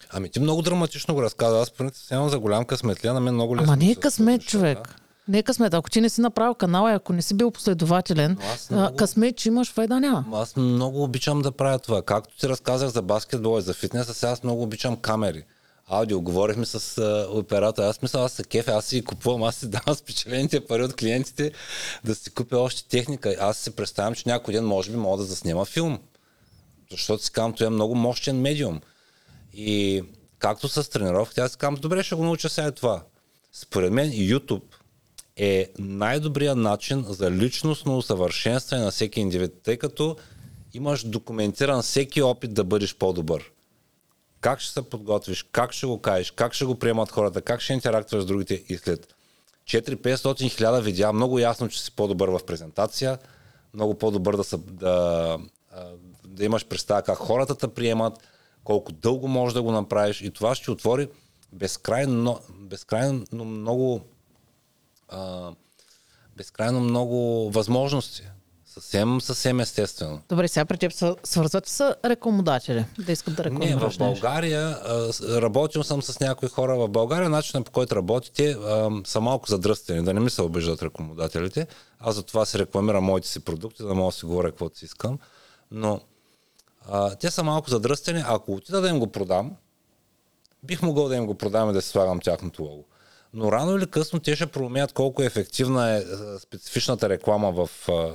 [0.10, 1.60] Ами ти много драматично го разказа.
[1.60, 3.04] Аз поне се за голям късмет.
[3.04, 3.74] На мен много лесно.
[3.74, 4.78] Ама не е късмет, човек.
[4.78, 5.05] Да?
[5.28, 5.74] Не е късмет.
[5.74, 8.38] Ако ти не си направил канала и ако не си бил последователен,
[8.72, 8.96] много...
[8.96, 10.26] късмет, че имаш файда няма.
[10.34, 12.02] Аз много обичам да правя това.
[12.02, 15.44] Както ти разказах за баскетбол и за фитнеса, сега аз много обичам камери
[15.88, 17.88] аудио, говорихме с а, оператора.
[17.88, 21.52] Аз мисля, аз се кефе, аз си купувам, аз си давам спечелените пари от клиентите
[22.04, 23.36] да си купя още техника.
[23.40, 26.00] Аз се представям, че някой ден може би мога да заснема филм.
[26.92, 28.82] Защото си казвам, това е много мощен медиум.
[29.54, 30.04] И
[30.40, 33.04] както с тренировките, аз си казвам, добре, ще го науча сега това.
[33.54, 34.62] Според мен YouTube
[35.36, 40.16] е най-добрият начин за личностно усъвършенстване на всеки индивид, тъй като
[40.74, 43.52] имаш документиран всеки опит да бъдеш по-добър.
[44.42, 47.74] Как ще се подготвиш, как ще го кажеш, как ще го приемат хората, как ще
[47.74, 49.16] интерактуваш с другите и след
[49.66, 53.18] 4-500 хиляда видеа, много ясно, че си по-добър в презентация,
[53.74, 55.38] много по-добър да, са, да,
[56.28, 58.14] да имаш представа как хората те приемат,
[58.64, 61.08] колко дълго можеш да го направиш и това ще отвори
[61.54, 64.02] безкрайно, безкрайно много
[65.10, 65.52] а,
[66.38, 68.24] безкрайно много възможности.
[68.66, 70.22] Съвсем, съвсем естествено.
[70.30, 74.80] Добре, сега при теб са, свързват с рекомодатели, да искат да рекомендираш Не, в България
[75.42, 78.58] работил съм с някои хора в България, начинът по който работите
[79.06, 81.68] са малко задръстени, да не ми се обиждат рекомодателите.
[82.00, 84.86] Аз за това си рекламирам моите си продукти, да мога да си говоря каквото си
[84.86, 85.20] искам.
[85.72, 86.02] Но
[86.90, 88.24] а, те са малко задръстени.
[88.28, 89.52] Ако отида да им го продам,
[90.64, 92.86] бих могъл да им го продам и да си слагам тяхното лого.
[93.38, 96.04] Но рано или късно те ще проумеят колко е ефективна е
[96.40, 97.70] специфичната реклама в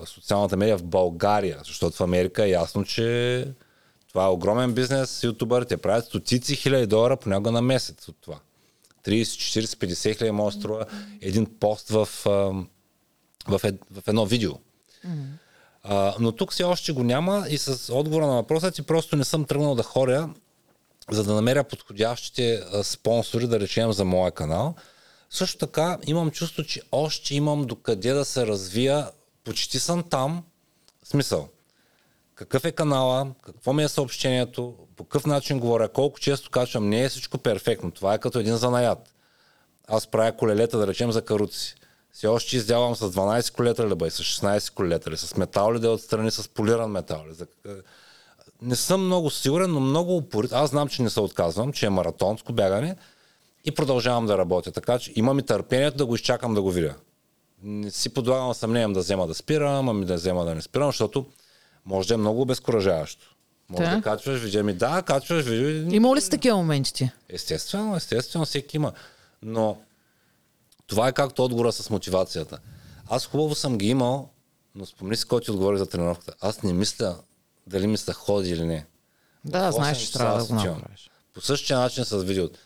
[0.06, 3.46] социалната медия в България, защото в Америка е ясно, че
[4.08, 8.38] това е огромен бизнес, ютубърите правят стотици хиляди долара понякога на месец от това.
[9.04, 10.86] 30, 40, 50 хиляди може струва
[11.20, 12.08] един пост в,
[13.48, 14.52] в, ед, в едно видео.
[15.82, 19.24] А, но тук все още го няма и с отговора на въпроса ти просто не
[19.24, 20.30] съм тръгнал да хоря,
[21.10, 24.74] за да намеря подходящите спонсори, да речем за моя канал.
[25.30, 29.10] Също така имам чувство, че още имам докъде да се развия.
[29.44, 30.44] Почти съм там.
[31.04, 31.48] Смисъл.
[32.34, 37.04] Какъв е канала, какво ми е съобщението, по какъв начин говоря, колко често качвам, не
[37.04, 37.90] е всичко перфектно.
[37.90, 38.98] Това е като един занаят.
[39.88, 41.74] Аз правя колелета, да речем, за каруци.
[42.12, 45.78] Все още издявам с 12 колета ли бъй, с 16 колета ли, с метал ли
[45.78, 47.44] да е отстрани, с полиран метал ли.
[48.62, 50.52] Не съм много сигурен, но много упорит.
[50.52, 52.96] Аз знам, че не се отказвам, че е маратонско бягане
[53.64, 54.72] и продължавам да работя.
[54.72, 56.94] Така че имам и търпението да го изчакам да го видя.
[57.62, 61.26] Не си подлагам съмнение да взема да спирам, ами да взема да не спирам, защото
[61.84, 63.34] може да е много обезкуражаващо.
[63.68, 64.64] Може да, да качваш видео.
[64.64, 65.94] Ми да, качваш видео.
[65.94, 67.10] Има ли с такива моменти ти?
[67.28, 68.92] Естествено, естествено, всеки има.
[69.42, 69.78] Но
[70.86, 72.58] това е както отговора с мотивацията.
[73.08, 74.28] Аз хубаво съм ги имал,
[74.74, 76.34] но спомни си, който ти отговори за тренировката.
[76.40, 77.16] Аз не мисля
[77.66, 78.86] дали ми се ходи или не.
[79.44, 81.10] Да, знаеш, че трябва да го направиш.
[81.34, 82.58] По същия начин с видеото.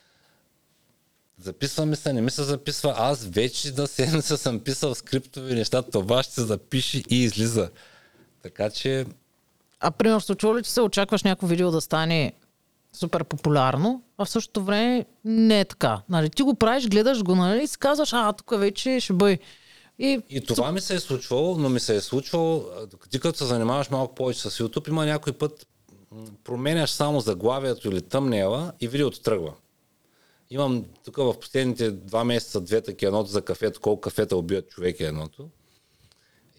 [1.39, 2.95] Записва ми се, не ми се записва.
[2.97, 7.71] Аз вече да седмица съм писал скриптови неща, това ще се запише и излиза.
[8.43, 9.07] Така че...
[9.81, 12.33] А примерно, случва ли, че се очакваш някакво видео да стане
[12.93, 16.03] супер популярно, а в същото време не е така.
[16.09, 19.39] Нали, ти го правиш, гледаш го, нали, и си казваш, а, тук вече ще бъде.
[19.99, 20.21] И...
[20.31, 22.65] и това ми се е случвало, но ми се е случвало,
[23.11, 25.67] ти като се занимаваш малко повече с YouTube, има някой път
[26.45, 29.53] променяш само заглавието или тъмнела и видеото тръгва.
[30.55, 35.01] Имам тук в последните два месеца две такива, едното за кафето, колко кафета убият човек
[35.01, 35.49] е едното.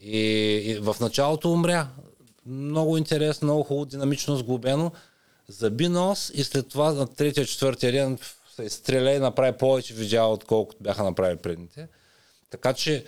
[0.01, 0.19] И,
[0.65, 1.87] и в началото умря.
[2.45, 4.91] Много интересно, много хубаво, динамично сглобено.
[5.47, 8.17] Заби нос и след това на третия, четвъртия ден
[8.55, 11.87] се изстреля и направи повече видеа, отколкото бяха направили предните.
[12.49, 13.05] Така че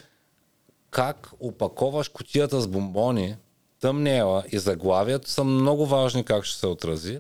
[0.92, 3.36] как опаковаш котията с бомбони,
[3.80, 7.20] тъмнела и заглавието са много важни как ще се отрази,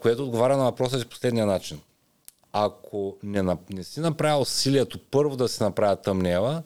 [0.00, 1.80] което отговаря на въпроса си последния начин–
[2.56, 6.62] ако не, не си направил усилието първо да се направя тъмнела,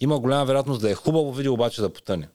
[0.00, 2.28] има голяма вероятност да е хубаво видео, обаче да потъне.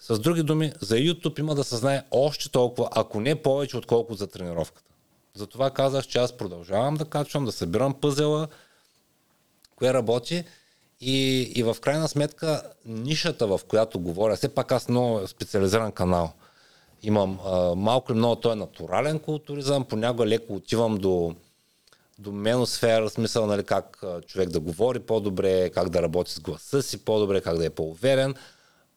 [0.00, 4.18] С други думи, за YouTube има да се знае още толкова, ако не повече, отколкото
[4.18, 4.92] за тренировката.
[5.34, 8.48] Затова казах, че аз продължавам да качвам, да събирам пъзела,
[9.76, 10.44] кое работи
[11.00, 16.32] и, и в крайна сметка нишата, в която говоря, все пак аз много специализиран канал.
[17.02, 21.34] Имам а, малко или много, той е натурален културизъм, понякога леко отивам до
[22.18, 27.04] до меносфера, смисъл, нали, как човек да говори по-добре, как да работи с гласа си
[27.04, 28.34] по-добре, как да е по-уверен.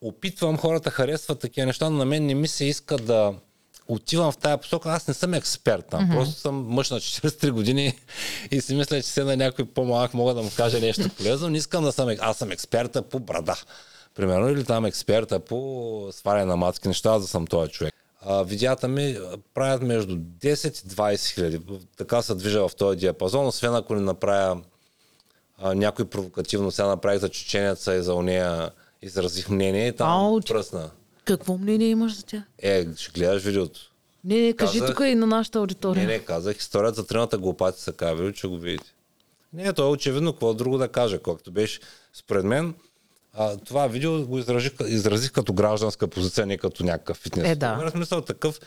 [0.01, 3.33] Опитвам, хората харесват такива неща, но на мен не ми се иска да
[3.87, 4.89] отивам в тая посока.
[4.89, 6.01] Аз не съм експерт там.
[6.01, 6.13] Mm-hmm.
[6.13, 7.99] Просто съм мъж на 43 години
[8.51, 11.49] и си мисля, че се на някой по-малък мога да му кажа нещо полезно.
[11.49, 12.15] Не искам да съм...
[12.19, 13.55] Аз съм експерта по брада.
[14.15, 17.93] Примерно, или там експерта по сваляне на мацки неща, да съм този човек
[18.25, 19.17] а, ми
[19.53, 21.61] правят между 10 и 20 хиляди.
[21.97, 24.61] Така се движа в този диапазон, освен ако не направя
[25.57, 26.71] а, някой провокативно.
[26.71, 28.71] Сега направих за чеченеца и за уния
[29.01, 30.89] изразих мнение и там Ау, пръсна.
[31.25, 32.43] Какво мнение имаш за тях?
[32.59, 33.91] Е, ще гледаш видеото.
[34.23, 36.07] Не, не, кажи казах, тук и на нашата аудитория.
[36.07, 38.93] Не, не, казах историята за трината глупаци са казали, че го видите.
[39.53, 41.79] Не, то е очевидно, какво друго да кажа, колкото беше
[42.13, 42.73] според мен
[43.33, 47.49] а, това видео го изразих, изразих като гражданска позиция, не като някакъв фитнес.
[47.49, 47.75] Е, да.
[47.75, 48.59] В смисъл такъв,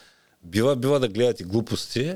[0.43, 2.15] бива, бива да гледате глупости,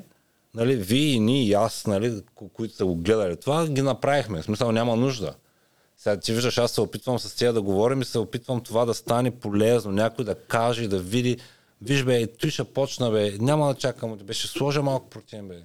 [0.54, 2.22] нали, вие и ние и аз, нали,
[2.52, 4.42] които са го гледали това, ги направихме.
[4.42, 5.34] В смисъл няма нужда.
[5.96, 8.94] Сега ти виждаш, аз се опитвам с тя да говорим и се опитвам това да
[8.94, 9.92] стане полезно.
[9.92, 11.36] Някой да каже да види.
[11.82, 15.62] Виж бе, той ще почна бе, няма да чакам, бе, ще сложа малко протеин бе.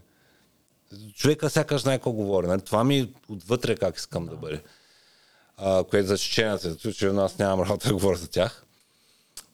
[1.15, 2.47] Човека сякаш знае какво говори.
[2.47, 2.61] Нали?
[2.61, 4.61] Това ми отвътре как искам да бъде.
[5.57, 8.65] А, което за чеченята, че аз нямам работа да говоря за тях.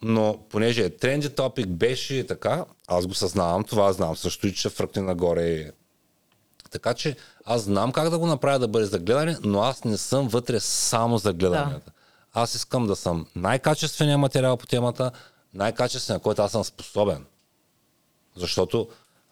[0.01, 4.69] Но понеже тренди топик беше така, аз го съзнавам, това знам също и че ще
[4.69, 5.71] фръкне нагоре.
[6.71, 7.15] Така че
[7.45, 10.59] аз знам как да го направя да бъде за гледане, но аз не съм вътре
[10.59, 11.85] само за гледанията.
[11.85, 11.91] Да.
[12.33, 15.11] Аз искам да съм най-качествения материал по темата,
[15.53, 17.25] най-качествения, който аз съм способен.
[18.35, 18.87] Защото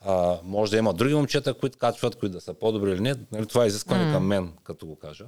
[0.06, 3.16] а, може да има други момчета, които качват, които да са по-добри или не.
[3.32, 4.14] Нали, това е изискване mm.
[4.14, 5.26] към мен, като го кажа.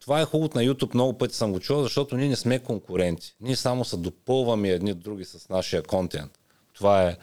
[0.00, 3.36] Това е хубавото на YouTube, много пъти съм го чувал, защото ние не сме конкуренти.
[3.40, 6.30] Ние само се допълваме едни други с нашия контент.
[6.72, 7.16] Това е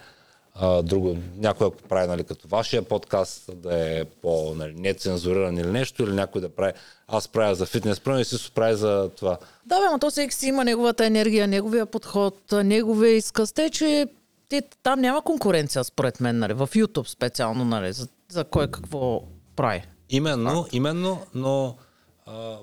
[0.54, 1.16] а, друго.
[1.36, 6.12] Някой ако прави нали, като вашия подкаст да е по нали, нецензуриран или нещо, или
[6.12, 6.72] някой да прави,
[7.08, 9.38] аз правя за фитнес, правя и си прави за това.
[9.66, 13.52] Да, бе, но то всеки си има неговата енергия, неговия подход, неговия изказ.
[13.52, 14.06] Те, че
[14.48, 19.22] те, там няма конкуренция, според мен, нали, в YouTube специално, нали, за, за кой какво
[19.56, 19.82] прави.
[20.10, 20.64] Именно, а?
[20.72, 21.76] именно, но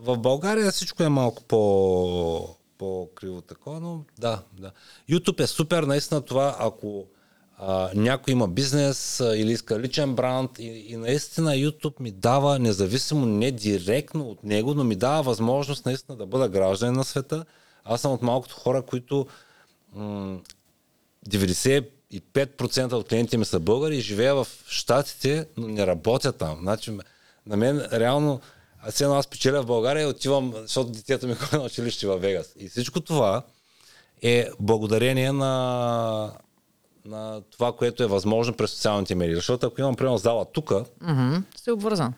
[0.01, 4.71] в България всичко е малко по, по-криво такова, но да, да.
[5.09, 7.05] YouTube е супер, наистина това, ако
[7.57, 12.59] а, някой има бизнес а, или иска личен бранд и, и наистина YouTube ми дава,
[12.59, 17.45] независимо, не директно от него, но ми дава възможност наистина да бъда гражданин на света.
[17.83, 19.27] Аз съм от малкото хора, които
[19.93, 20.39] м-
[21.29, 26.57] 95% от клиентите ми са българи и живея в Штатите, но не работя там.
[26.61, 26.97] Значи,
[27.45, 28.41] на мен реално,
[28.87, 32.17] аз едно аз печеля в България и отивам, защото детето ми ходи на училище в
[32.17, 32.53] Вегас.
[32.59, 33.43] И всичко това
[34.21, 36.31] е благодарение на,
[37.05, 39.35] на това, което е възможно през социалните медии.
[39.35, 41.41] Защото ако имам, примерно, зала тук, mm-hmm.
[41.55, 42.13] си обвързан.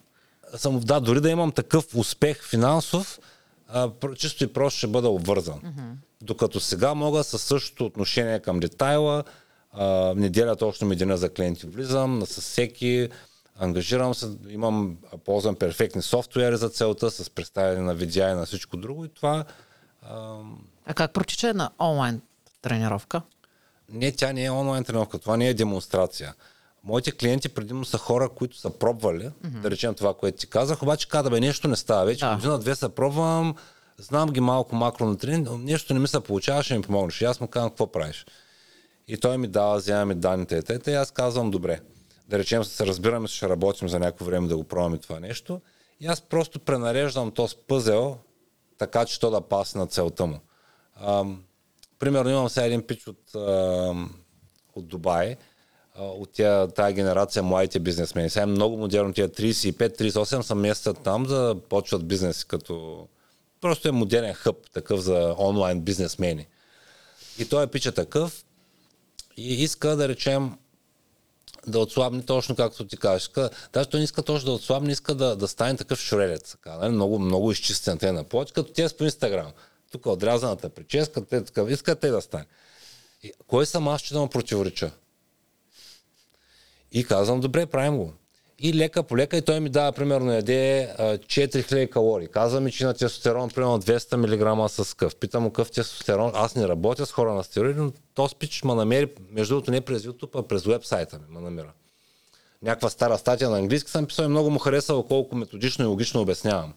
[0.55, 3.19] Съм, да, дори да имам такъв успех финансов,
[3.67, 5.59] а, чисто и просто ще бъда обвързан.
[5.59, 5.93] Mm-hmm.
[6.21, 9.23] Докато сега мога със същото отношение към детайла,
[9.71, 13.09] а, неделя точно ми деня за клиенти влизам, с всеки,
[13.59, 18.77] ангажирам се, имам, ползвам перфектни софтуери за целта, с представяне на видеа и на всичко
[18.77, 19.45] друго и това...
[20.01, 20.37] А,
[20.85, 22.21] а как протича една онлайн
[22.61, 23.21] тренировка?
[23.91, 26.33] Не, тя не е онлайн тренировка, това не е демонстрация.
[26.83, 29.61] Моите клиенти предимно са хора, които са пробвали, mm-hmm.
[29.61, 32.05] да речем това, което ти казах, обаче каза, бе, нещо не става.
[32.05, 32.35] Вече да.
[32.35, 33.55] година-две се пробвам,
[33.97, 37.21] знам ги малко макро на тренинг, но нещо не ми се получава, ще ми помогнеш.
[37.21, 38.25] И аз му казвам, какво правиш?
[39.07, 41.79] И той ми дава, взема ми данните, и аз казвам, добре.
[42.27, 45.61] Да речем, се разбираме, ще работим за някакво време да го пробваме това нещо.
[45.99, 48.17] И аз просто пренареждам този пъзел,
[48.77, 50.39] така че то да пасне на целта му.
[51.01, 51.43] Ам,
[51.99, 54.15] примерно имам сега един пич от, ам,
[54.75, 55.35] от Дубай,
[55.99, 58.29] от тя, тая генерация младите бизнесмени.
[58.29, 63.07] Сега е много модерно, тия 35-38 са местят там, да почват бизнес като
[63.61, 66.47] Просто е модерен хъб, такъв за онлайн бизнесмени.
[67.39, 68.45] И той е пича такъв
[69.37, 70.57] и иска да речем
[71.67, 73.31] да отслабне точно както ти кажеш.
[73.73, 76.51] Даже той не иска точно да отслабне, иска да, да стане такъв шредец.
[76.51, 76.91] Така, нали?
[76.91, 79.51] много, много изчистен те на плочи, като те по Инстаграм.
[79.91, 82.45] Тук отрязаната прическа, те така, искат те да стане.
[83.23, 84.91] И, кой съм аз, че да му противореча?
[86.91, 88.13] И казвам, добре, правим го.
[88.59, 92.27] И лека по лека и той ми дава, примерно, яде 4000 калории.
[92.27, 95.15] Казва ми, че на тестостерон, примерно 200 мг с къв.
[95.15, 96.31] Питам му къв тестостерон.
[96.35, 99.81] Аз не работя с хора на стероиди, но то спич ме намери, между другото не
[99.81, 101.71] през YouTube, а през вебсайта ми ме намира.
[102.61, 106.21] Някаква стара статия на английски съм писал и много му харесало колко методично и логично
[106.21, 106.73] обяснявам.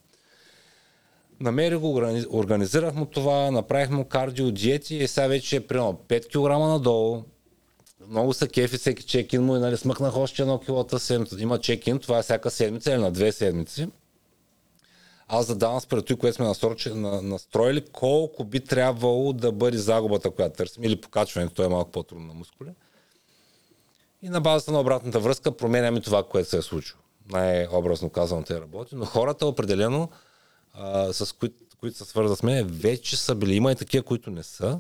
[1.41, 1.95] Намери го,
[2.31, 7.25] организирах му това, направих му кардио, диети и сега вече е примерно 5 кг надолу,
[8.09, 11.37] много са кефи всеки чекин му и нали, смъкнах още едно килота седмица.
[11.41, 13.89] Има чекин, това е всяка седмица или на две седмици.
[15.29, 16.47] Аз задавам според това, което сме
[17.23, 22.27] настроили, колко би трябвало да бъде загубата, която търсим, или покачването, то е малко по-трудно
[22.27, 22.71] на мускули.
[24.23, 27.01] И на базата на обратната връзка променяме това, което се е случило.
[27.31, 30.11] Най-образно казвам, те работи, но хората определено,
[30.73, 33.55] а, с които, които се свързват с мен, вече са били.
[33.55, 34.79] Има и такива, които не са.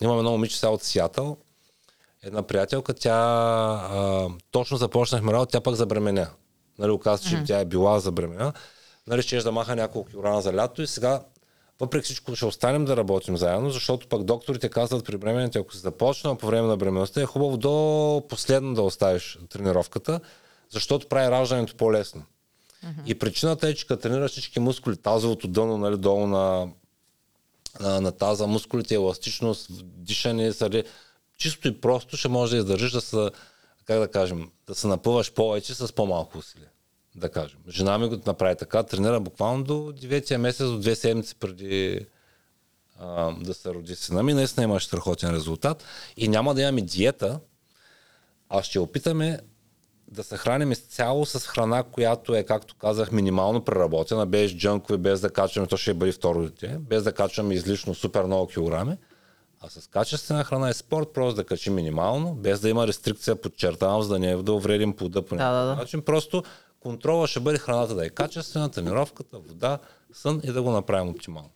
[0.00, 1.36] Имаме едно момиче сега от Сиатъл,
[2.24, 6.26] една приятелка, тя а, точно започнахме работа, тя пък забременя.
[6.78, 7.46] Нали, оказа, че mm-hmm.
[7.46, 8.52] тя е била забременя.
[9.06, 11.20] Нали, ще да маха няколко килограма за лято и сега
[11.80, 15.78] въпреки всичко ще останем да работим заедно, защото пък докторите казват при бременните, ако се
[15.78, 20.20] започна по време на бременността, е хубаво до последно да оставиш тренировката,
[20.70, 22.22] защото прави раждането по-лесно.
[22.84, 23.06] Mm-hmm.
[23.06, 26.68] И причината е, че като тренираш всички мускули, тазовото дъно, нали, долу на,
[27.80, 30.84] на, на таза, мускулите, еластичност, дишане, сари,
[31.36, 33.30] чисто и просто ще може да издържиш да се,
[33.84, 36.68] как да кажем, да се напъваш повече с по-малко усилие.
[37.14, 37.58] да кажем.
[37.68, 42.06] Жена ми го направи така, тренира буквално до 9 месец, до 2 седмици преди
[42.98, 44.34] а, да се роди сина ми.
[44.34, 45.84] Наистина имаш страхотен резултат.
[46.16, 47.40] И няма да имаме диета,
[48.48, 49.40] а ще опитаме
[50.08, 55.20] да се храним изцяло с храна, която е, както казах, минимално преработена, без джънкове, без
[55.20, 58.96] да качваме, то ще бъде второ дете, без да качваме излишно супер много килограми,
[59.66, 64.02] а с качествена храна и спорт, просто да качим минимално, без да има рестрикция, подчертавам,
[64.02, 65.74] за да не е да увредим плода по Да, да, да.
[65.74, 66.02] начин.
[66.02, 66.42] Просто
[66.80, 69.78] контрола ще бъде храната да е качествена, тренировката, вода,
[70.12, 71.50] сън и да го направим оптимално.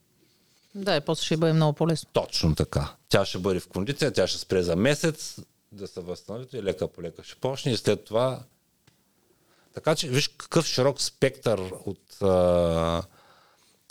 [0.74, 2.10] Да, и после ще бъде много по-лесно.
[2.12, 2.94] Точно така.
[3.08, 5.38] Тя ще бъде в кондиция, тя ще спре за месец,
[5.72, 8.40] да се възстанови и лека по лека ще почне и след това...
[9.74, 13.02] Така че виж какъв широк спектър от, а,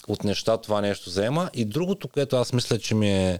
[0.07, 1.49] от неща това нещо заема.
[1.53, 3.39] И другото, което аз мисля, че ми е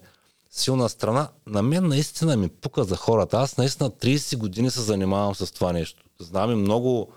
[0.60, 3.38] силна страна, на мен наистина ми пука за хората.
[3.38, 6.04] Аз наистина 30 години се занимавам с това нещо.
[6.20, 7.12] Знам и много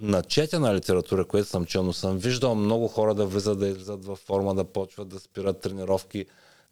[0.00, 4.18] начетена литература, което съм чел, но съм виждал много хора да влизат, да излизат във
[4.18, 6.26] форма, да почват да спират тренировки.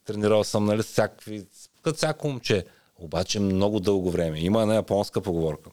[0.05, 1.47] Тренирал съм, нали, всякакви,
[1.83, 2.65] като всяко момче.
[2.97, 4.41] Обаче много дълго време.
[4.41, 5.71] Има една японска поговорка.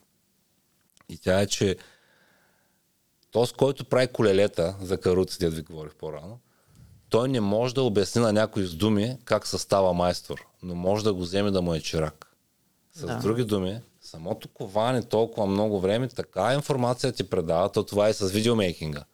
[1.08, 1.76] И тя е, че
[3.30, 6.38] този, който прави колелета за каруците, да ви говорих по-рано,
[7.10, 11.04] той не може да обясни на някой с думи как се става майстор, но може
[11.04, 12.26] да го вземе да му е чирак.
[12.94, 13.18] С Да.
[13.18, 18.28] други думи, самото коване толкова много време, така информация ти предава, то това е с
[18.28, 19.04] видеомейкинга.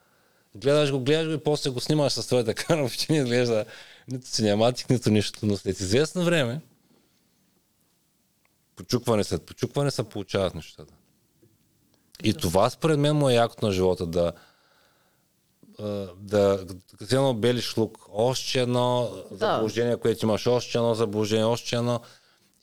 [0.54, 3.64] Гледаш го, гледаш го и после го снимаш с твоята камера, въобще не изглежда
[4.08, 5.46] нито синематик, нито нищо.
[5.46, 6.60] Но след известно време,
[8.76, 10.94] почукване след почукване се получават нещата.
[12.24, 14.32] И това според мен му е якото на живота, да
[16.16, 16.66] да,
[16.98, 19.36] като едно белиш лук, още едно Да.
[19.36, 22.00] заблуждение, което имаш, още едно заблуждение, още едно.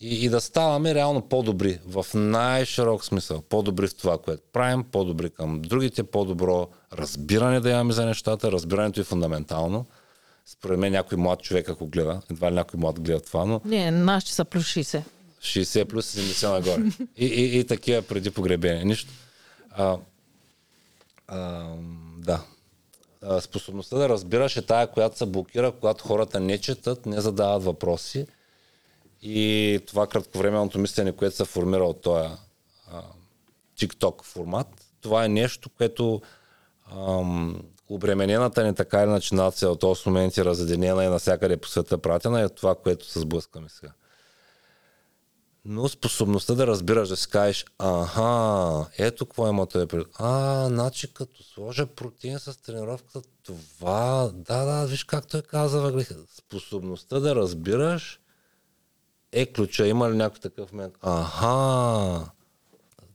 [0.01, 3.41] И, и да ставаме реално по-добри, в най-широк смисъл.
[3.41, 8.51] По-добри в това, което правим, по-добри към другите, по-добро разбиране да имаме за нещата.
[8.51, 9.85] Разбирането е фундаментално.
[10.45, 13.91] Според мен някой млад човек, ако гледа, едва ли някой млад гледа това, но Не,
[13.91, 15.01] нашите са плюс 60.
[15.41, 16.91] 60 плюс 70 нагоре.
[17.17, 18.85] И, и, и такива преди погребение.
[18.85, 19.11] Нищо.
[19.71, 19.97] А,
[21.27, 21.65] а,
[22.17, 22.41] да.
[23.41, 28.25] Способността да разбираш е тая, която се блокира, когато хората не четат, не задават въпроси.
[29.21, 32.29] И това кратковременното мислене, което се формира от този
[33.79, 34.67] TikTok формат,
[35.01, 36.21] това е нещо, което
[36.91, 41.97] ам, обременената ни така или иначе нация от 8 моменти разединена и навсякъде по света
[41.97, 43.91] пратена е това, което се сблъскаме сега.
[45.71, 50.07] Но способността да разбираш, да си кажеш, аха, ето какво има той пред.
[50.13, 56.15] А, значи като сложа протеин с тренировката, това, да, да, виж как той каза, въглеха.
[56.37, 58.19] Способността да разбираш
[59.31, 59.87] е ключа.
[59.87, 60.93] Има ли някой такъв момент?
[61.01, 62.31] Аха,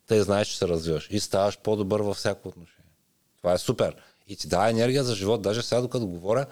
[0.06, 2.92] те знаеш, че се развиваш и ставаш по-добър във всяко отношение.
[3.36, 3.96] Това е супер.
[4.28, 5.42] И ти дава енергия за живот.
[5.42, 6.46] Даже сега, докато говоря,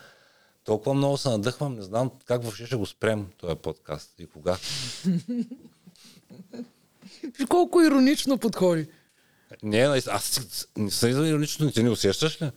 [0.65, 4.57] толкова много се надъхвам, не знам как въобще ще го спрем този подкаст и кога.
[7.49, 8.87] Колко иронично подходи.
[9.63, 10.41] Не, аз
[10.77, 12.51] не съм иронично, ти не усещаш ли?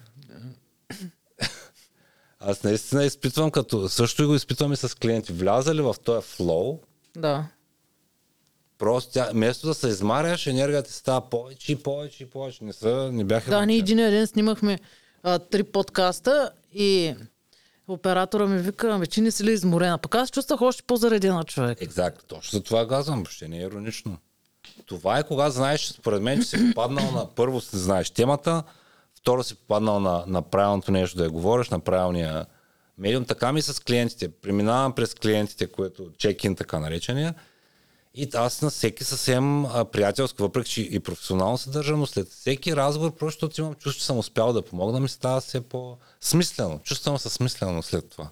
[2.39, 5.33] Аз наистина изпитвам като, също и го изпитвам и с клиенти.
[5.33, 6.79] Вляза ли в този флоу,
[7.17, 7.47] Да.
[8.77, 12.63] просто тя, вместо да се измаряш, енергията ти става повече и повече и повече.
[12.63, 13.51] Не, са, не бяха...
[13.51, 14.79] Да, ние един ден снимахме
[15.23, 17.15] а, три подкаста и
[17.87, 19.97] оператора ми вика, ами че не си ли изморена?
[19.97, 21.81] Пък аз чувствах още по-заредена човек.
[21.81, 24.17] Екзакт, точно за това казвам, въобще не е иронично.
[24.85, 28.63] Това е кога знаеш, според мен, че си попаднал на първо си знаеш темата,
[29.15, 32.45] второ си попаднал на, на правилното нещо да я говориш, на правилния
[32.97, 33.25] медиум.
[33.25, 34.29] Така ми с клиентите.
[34.29, 37.35] Преминавам през клиентите, което чек-ин така наречения.
[38.17, 42.27] И аз на всеки съвсем а, приятелско, въпреки че и професионално се държа, но след
[42.27, 46.79] всеки разговор, просто имам чувство, че съм успял да помогна, ми става все по-смислено.
[46.83, 48.29] Чувствам се смислено след това.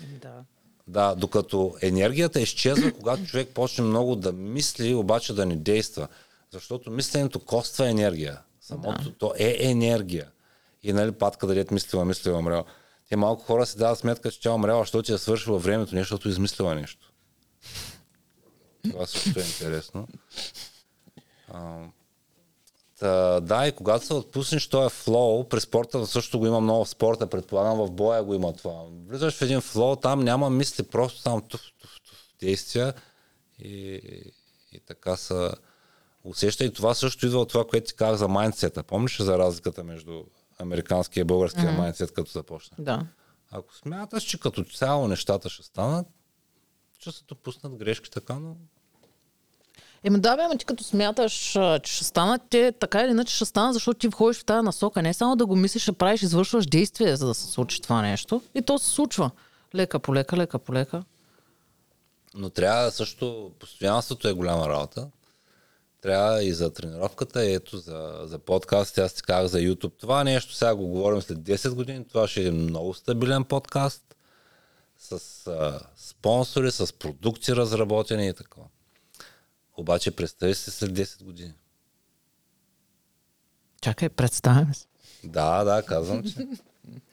[0.00, 0.44] Да.
[0.86, 6.08] Да, докато енергията изчезва, когато човек почне много да мисли, обаче да не действа.
[6.50, 8.38] Защото мисленето коства енергия.
[8.60, 9.12] Самото да.
[9.12, 10.28] то е енергия.
[10.82, 12.64] И нали патка да дет мислила, мислила, умрела.
[13.08, 15.94] Те малко хора си дават сметка, че тя е умрела, защото ти е свършила времето,
[15.94, 17.12] нещо, защото измислила нещо.
[18.90, 20.08] Това също е интересно.
[21.48, 21.78] А,
[23.02, 26.88] Та, да, и когато се отпуснеш този флоу, при спорта също го има много в
[26.88, 28.84] спорта, предполагам в боя го има това.
[29.08, 32.94] Влизаш в един флоу, там няма мисли, просто там туф, туф, туф, действия
[33.58, 34.00] и,
[34.72, 35.54] и така са
[36.24, 36.64] усеща.
[36.64, 38.82] И това също идва от това, което ти казах за майндсета.
[38.82, 40.24] Помниш за разликата между
[40.58, 41.78] американския и българския mm-hmm.
[41.78, 42.76] майндсет, като започна?
[42.80, 43.06] Да.
[43.50, 46.06] Ако смяташ, че като цяло нещата ще станат,
[46.98, 48.56] ще се допуснат грешки така, но
[50.04, 51.32] Еми да, бе, ама ти като смяташ,
[51.82, 55.02] че ще станат те, така или иначе ще станат, защото ти входиш в тази насока.
[55.02, 58.42] Не само да го мислиш, ще правиш, извършваш действие, за да се случи това нещо.
[58.54, 59.30] И то се случва.
[59.74, 61.04] Лека по лека, лека по лека.
[62.34, 65.08] Но трябва също, постоянството е голяма работа.
[66.00, 69.92] Трябва и за тренировката, и ето за, за подкаст, аз ти казах за YouTube.
[70.00, 74.16] Това нещо сега го говорим след 10 години, това ще е много стабилен подкаст
[74.98, 78.60] с а, спонсори, с продукти разработени и така.
[79.82, 81.52] Обаче представи се след 10 години.
[83.80, 84.86] Чакай, представям се.
[85.24, 86.46] Да, да, казвам, че.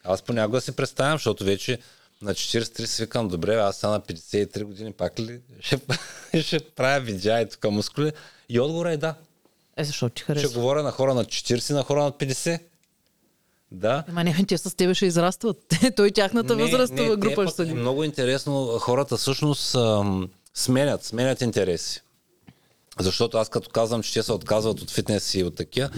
[0.04, 1.80] Аз понякога си представям, защото вече
[2.22, 5.80] на 43 си викам, добре, аз сега на 53 години пак ли ще,
[6.42, 8.12] ще правя видеа и тук мускули?
[8.50, 9.16] И отговора е да.
[9.78, 10.60] Е, защото ти Ще харесва.
[10.60, 12.62] говоря на хора на 40, на хора на 50.
[13.72, 14.04] Да.
[14.10, 15.74] Ема не, те с тебе ще израстват.
[15.96, 22.02] Той тяхната възрастова група пък ще са много интересно, хората всъщност ам, сменят, сменят интереси.
[23.00, 25.90] Защото аз като казвам, че те се отказват от фитнес и от такива,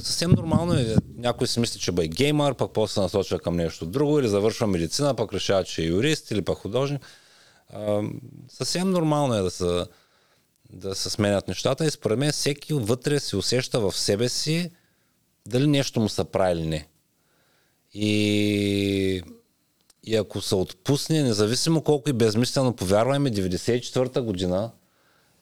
[0.00, 0.96] съвсем нормално е.
[1.16, 4.66] Някой си мисли, че бе геймър, пък после се насочва към нещо друго, или завършва
[4.66, 7.02] медицина, пък решава, че е юрист или пък художник.
[8.48, 9.86] Съвсем нормално е да се,
[10.72, 14.70] да се сменят нещата и според мен всеки вътре се усеща в себе си
[15.46, 16.88] дали нещо му се прави или не.
[17.94, 19.22] И,
[20.04, 24.70] и ако се отпусне, независимо колко и безмислено, повярваме, 94-та година,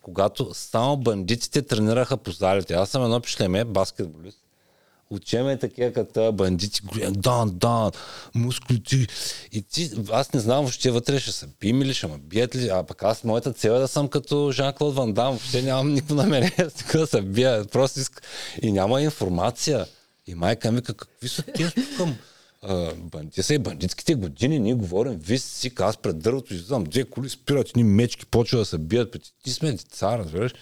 [0.03, 2.75] когато само бандитите тренираха по залите.
[2.75, 4.39] Аз съм едно пишлеме, баскетболист.
[5.11, 7.91] Учеме такива като бандити, дан, дан,
[8.35, 9.07] мускулите.
[9.53, 12.69] И ти, аз не знам въобще вътре ще са бием ли, ще ме бият ли,
[12.69, 16.15] а пък аз моята цел е да съм като Жан-Клод Ван Дам, въобще нямам никакво
[16.15, 18.23] намерение да се бия, просто иска.
[18.63, 19.87] И няма информация.
[20.27, 22.09] И майка ми вика, какви са тези тук
[22.63, 27.29] а, бандити и бандитските години, ние говорим, виж си, аз пред дървото излизам, две коли
[27.29, 30.53] спират, ни мечки почва да се бият, ти, сме деца, разбираш.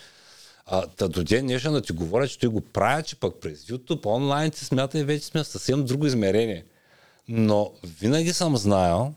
[0.67, 3.65] А, та до ден днешен да ти говоря, че той го правя, че пък през
[3.65, 6.65] YouTube, онлайн ти смята и вече сме в съвсем друго измерение.
[7.29, 9.15] Но винаги съм знаел,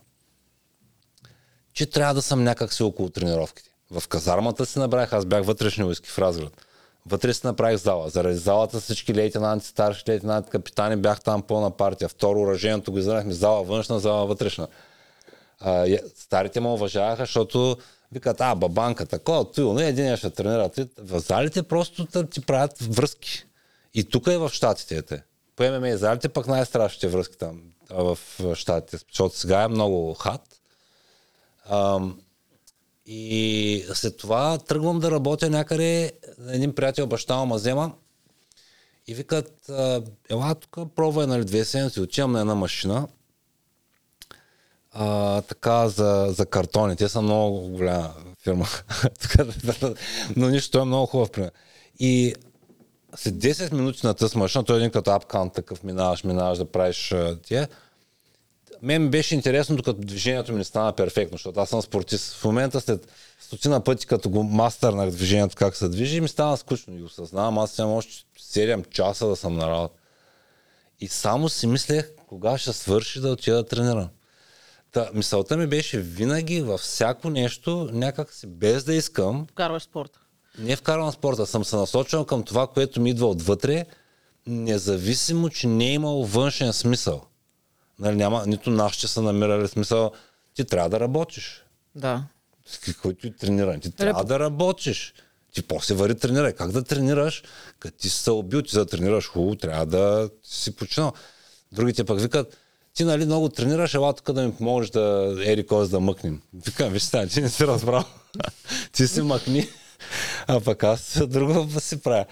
[1.73, 3.69] че трябва да съм някак си около тренировките.
[3.91, 6.65] В казармата си набрах, аз бях вътрешни войски в Разград.
[7.05, 8.09] Вътре си направих зала.
[8.09, 12.09] Заради залата всички лейтенанти, старши лейтенанти, капитани бях там пълна партия.
[12.09, 14.67] Второ уражението го издадахме зала външна, зала вътрешна.
[15.59, 17.77] А, старите ме уважаваха, защото
[18.11, 20.69] викат, а, бабанка, такова, той, но един ще тренира.
[20.97, 23.45] В залите просто ти правят връзки.
[23.93, 25.01] И тук е в щатите.
[25.01, 25.23] Те.
[25.55, 28.17] По ММА и залите пък най-страшните връзки там в
[28.55, 30.41] щатите, защото сега е много хат.
[31.69, 32.19] Ам,
[33.05, 36.11] и след това тръгвам да работя някъде,
[36.49, 37.91] един приятел баща ма взема
[39.07, 39.69] и викат,
[40.29, 43.07] ела тук, пробвай нали, две седмици, отивам на една машина,
[44.91, 46.95] а, така за, за картони.
[46.95, 48.13] Те са много голяма
[48.43, 48.65] фирма.
[50.35, 51.51] Но нищо, той е много хубав пример.
[51.99, 52.35] И
[53.15, 56.65] след 10 минути на тази машина, той е един като апкан, такъв минаваш, минаваш да
[56.65, 57.67] правиш тия.
[58.81, 62.33] Мен беше интересно, докато движението ми не стана перфектно, защото аз съм спортист.
[62.33, 63.07] В момента след
[63.39, 67.77] стотина пъти, като го мастърнах движението, как се движи, ми стана скучно и осъзнавам, аз
[67.77, 69.93] имам още 7 часа да съм на работа.
[70.99, 74.09] И само си мислех, кога ще свърши да отида да тренирам.
[74.91, 80.19] Та, мисълта ми беше винаги във всяко нещо, някак си без да искам, Вкарваш спорта.
[80.59, 83.85] не вкарвам спорта, съм се насочил към това, което ми идва отвътре,
[84.47, 87.21] независимо, че не е имало външен смисъл.
[87.99, 90.11] Нали, няма, нито нашите са намирали смисъл.
[90.53, 91.63] Ти трябва да работиш.
[91.95, 92.23] Да.
[93.01, 93.79] Който и тренира.
[93.79, 95.13] Ти трябва да работиш.
[95.53, 96.53] Ти после вари тренирай.
[96.53, 97.43] Как да тренираш?
[97.79, 101.13] Като ти се убил, ти за да тренираш хубаво, трябва да си починал.
[101.71, 102.57] Другите пък викат,
[102.93, 106.41] ти нали много тренираш, ела тук да ми помогнеш да ери кой да мъкнем.
[106.65, 108.03] Викам, виж сега, ти не си разбрал.
[108.91, 109.69] ти си мъкни,
[110.47, 112.25] а пък аз друго си правя.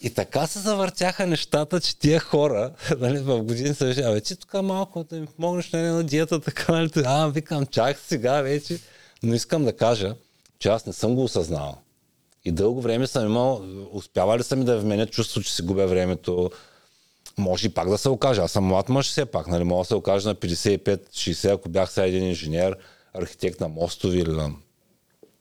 [0.00, 4.36] И така се завъртяха нещата, че тия хора, нали, в години са виждали, абе, ти
[4.36, 8.78] тук малко да ми помогнеш нали, на диета, така, нали, а, викам, чак сега вече.
[9.22, 10.14] Но искам да кажа,
[10.58, 11.78] че аз не съм го осъзнал.
[12.44, 13.62] И дълго време съм имал,
[13.92, 16.50] успявали са ми да вменят чувство, че си губя времето.
[17.38, 18.40] Може и пак да се окаже.
[18.40, 19.64] Аз съм млад мъж все пак, нали?
[19.64, 22.76] Мога да се окажа на 55-60, ако бях сега един инженер,
[23.14, 24.52] архитект на мостови или на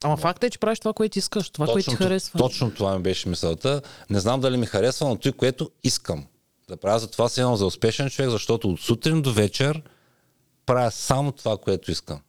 [0.06, 2.40] Ама факт е, че правиш това, което искаш, това, което ти харесва.
[2.40, 3.82] Точно това ми беше мисълта.
[4.10, 6.26] Не знам дали ми харесва, но той, което искам
[6.70, 7.00] да правя.
[7.00, 9.82] Затова се имам за успешен човек, защото от сутрин до вечер
[10.66, 12.20] правя само това, което искам.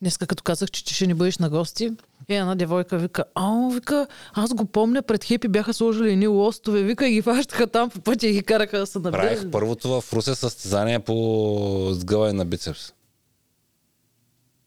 [0.00, 1.90] Днеска, като казах, че ще ни бъдеш на гости,
[2.28, 6.82] е, една девойка вика, а, вика, аз го помня, пред Хепи бяха сложили едни лостове,
[6.82, 9.22] вика, и ги фащаха там по пътя и ги караха да се набират.
[9.22, 12.92] Правих първото в Русе състезание по сгъване на бицепс.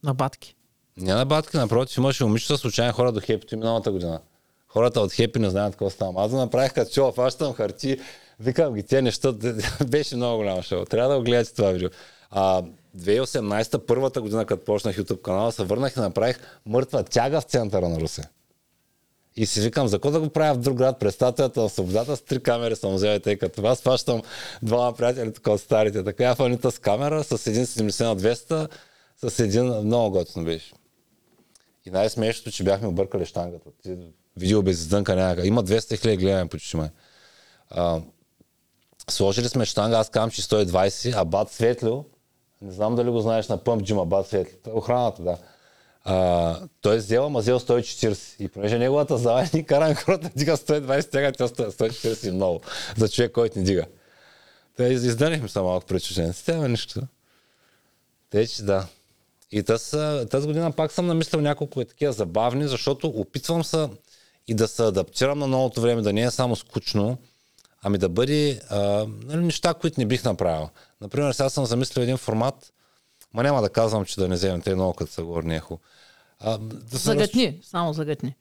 [0.04, 0.53] На батки.
[0.98, 4.20] Не на батки, напротив, имаше момичета случайни хора до хепито и миналата година.
[4.68, 6.24] Хората от хепи не знаят какво става.
[6.26, 8.00] Аз го направих като чува, фащам харти,
[8.40, 9.32] викам ги, те неща,
[9.88, 10.86] беше много голямо шоу.
[10.86, 11.90] Трябва да го гледате това видео.
[12.32, 12.64] А,
[12.98, 17.90] 2018, първата година, като почнах YouTube канала, се върнах и направих мъртва тяга в центъра
[17.90, 18.24] на Русе.
[19.36, 22.16] И си викам, за какво да го правя в друг град, през статуята на свободата
[22.16, 24.22] с три камери съм взел, тъй като аз фащам
[24.64, 26.04] двама приятели така от старите.
[26.04, 28.70] Така я фанита с камера, с един 70 на 200,
[29.30, 30.74] с един много готино беше.
[31.86, 33.70] И най-смешното, че бяхме объркали штангата.
[33.84, 33.98] Ти
[34.38, 35.46] видео без издънка някак.
[35.46, 36.90] Има 200 хиляди гледане почти май.
[39.10, 42.04] Сложили сме штанга, аз казвам, че 120, а Бат Светлио,
[42.62, 45.38] не знам дали го знаеш на Пъмп Джима, Бат Светлио, охраната, да.
[46.06, 48.42] А, той е взел, ама взел 140.
[48.42, 52.62] И понеже неговата зала ни кара хората дига 120, тега тя 140 и много.
[52.98, 53.86] За човек, който ни дига.
[54.78, 57.02] Те издънихме са малко пред чуженците, ама нищо.
[58.30, 58.88] Те, че да.
[59.54, 59.92] И тази,
[60.30, 63.90] тази година пак съм намислил няколко е такива забавни, защото опитвам се
[64.48, 67.18] и да се адаптирам на новото време, да не е само скучно,
[67.84, 70.70] ами да бъде а, нали, неща, които не бих направил.
[71.02, 72.74] Например, сега съм замислил един формат,
[73.34, 75.80] ма няма да казвам, че да не вземем те много, като са горни ехо.
[76.40, 77.70] А, да загътни, раз...
[77.70, 78.36] само загътни.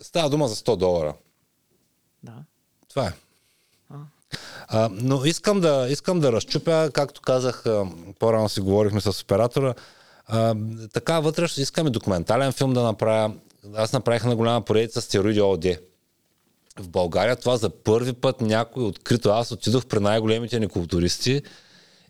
[0.00, 1.14] Става дума за 100 долара.
[2.22, 2.34] Да.
[2.88, 3.12] Това е.
[3.90, 3.96] А.
[4.68, 7.64] А, но искам да, искам да разчупя, както казах,
[8.18, 9.74] по-рано си говорихме с оператора,
[10.26, 10.54] а,
[10.92, 13.34] така вътре искаме документален филм да направя.
[13.74, 15.64] Аз направих на голяма поредица стероиди ОД.
[16.78, 19.30] В България това за първи път някой открито.
[19.30, 21.42] Аз отидох при най-големите ни културисти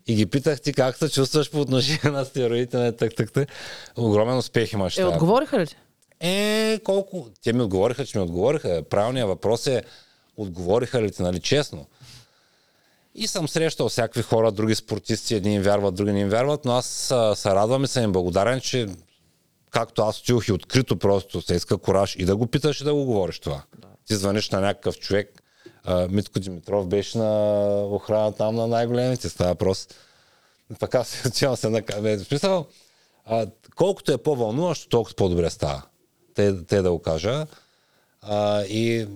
[0.07, 3.49] и ги питах ти как се чувстваш по отношение на стероидите, на так, так, так.
[3.97, 4.99] Огромен успех имаш.
[4.99, 5.77] Е, отговориха ли ти?
[6.21, 7.29] Е, колко?
[7.45, 8.83] Те ми отговориха, че ми отговориха.
[8.91, 9.83] Правилният въпрос е,
[10.37, 11.87] отговориха ли ти, нали, честно.
[13.15, 16.73] И съм срещал всякакви хора, други спортисти, едни им вярват, други не им вярват, но
[16.73, 16.87] аз
[17.35, 18.89] се радвам и съм им благодарен, че
[19.71, 22.95] както аз отидох и открито просто се иска кораж и да го питаш и да
[22.95, 23.63] го говориш това.
[23.79, 23.89] Да.
[24.07, 25.43] Ти звъниш на някакъв човек,
[26.11, 29.89] Митко Димитров беше на охрана там на най-големите, става въпрос.
[30.79, 32.67] Така се отивам се на В смисъл,
[33.27, 33.47] а,
[33.77, 35.83] колкото е по-вълнуващо, толкова по-добре става.
[36.35, 37.47] Те, те да го кажа.
[38.23, 39.07] А, и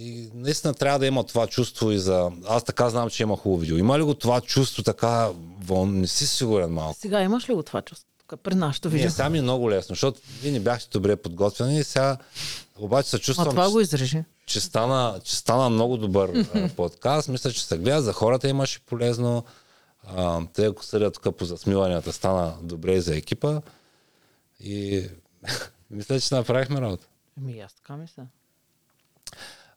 [0.00, 2.30] и наистина трябва да има това чувство и за...
[2.48, 3.76] Аз така знам, че има хубаво видео.
[3.76, 5.30] Има ли го това чувство така...
[5.70, 6.98] Не си сигурен малко.
[7.00, 8.06] Сега имаш ли го това чувство?
[8.42, 9.04] При нашото видео.
[9.04, 12.16] Не, сега ми е много лесно, защото вие не бяхте добре подготвени и сега
[12.78, 13.48] обаче се чувствам...
[13.48, 14.24] А това го изрежи.
[14.46, 16.46] Че стана, че стана много добър
[16.76, 17.28] подкаст.
[17.28, 18.02] Мисля, че се гледа.
[18.02, 19.44] За хората имаше полезно.
[20.06, 23.60] А, те, ако съдят тук по засмиванията, стана добре и за екипа.
[24.60, 25.04] И
[25.90, 27.06] мисля, че направихме работа.
[27.38, 28.26] Ами аз така мисля.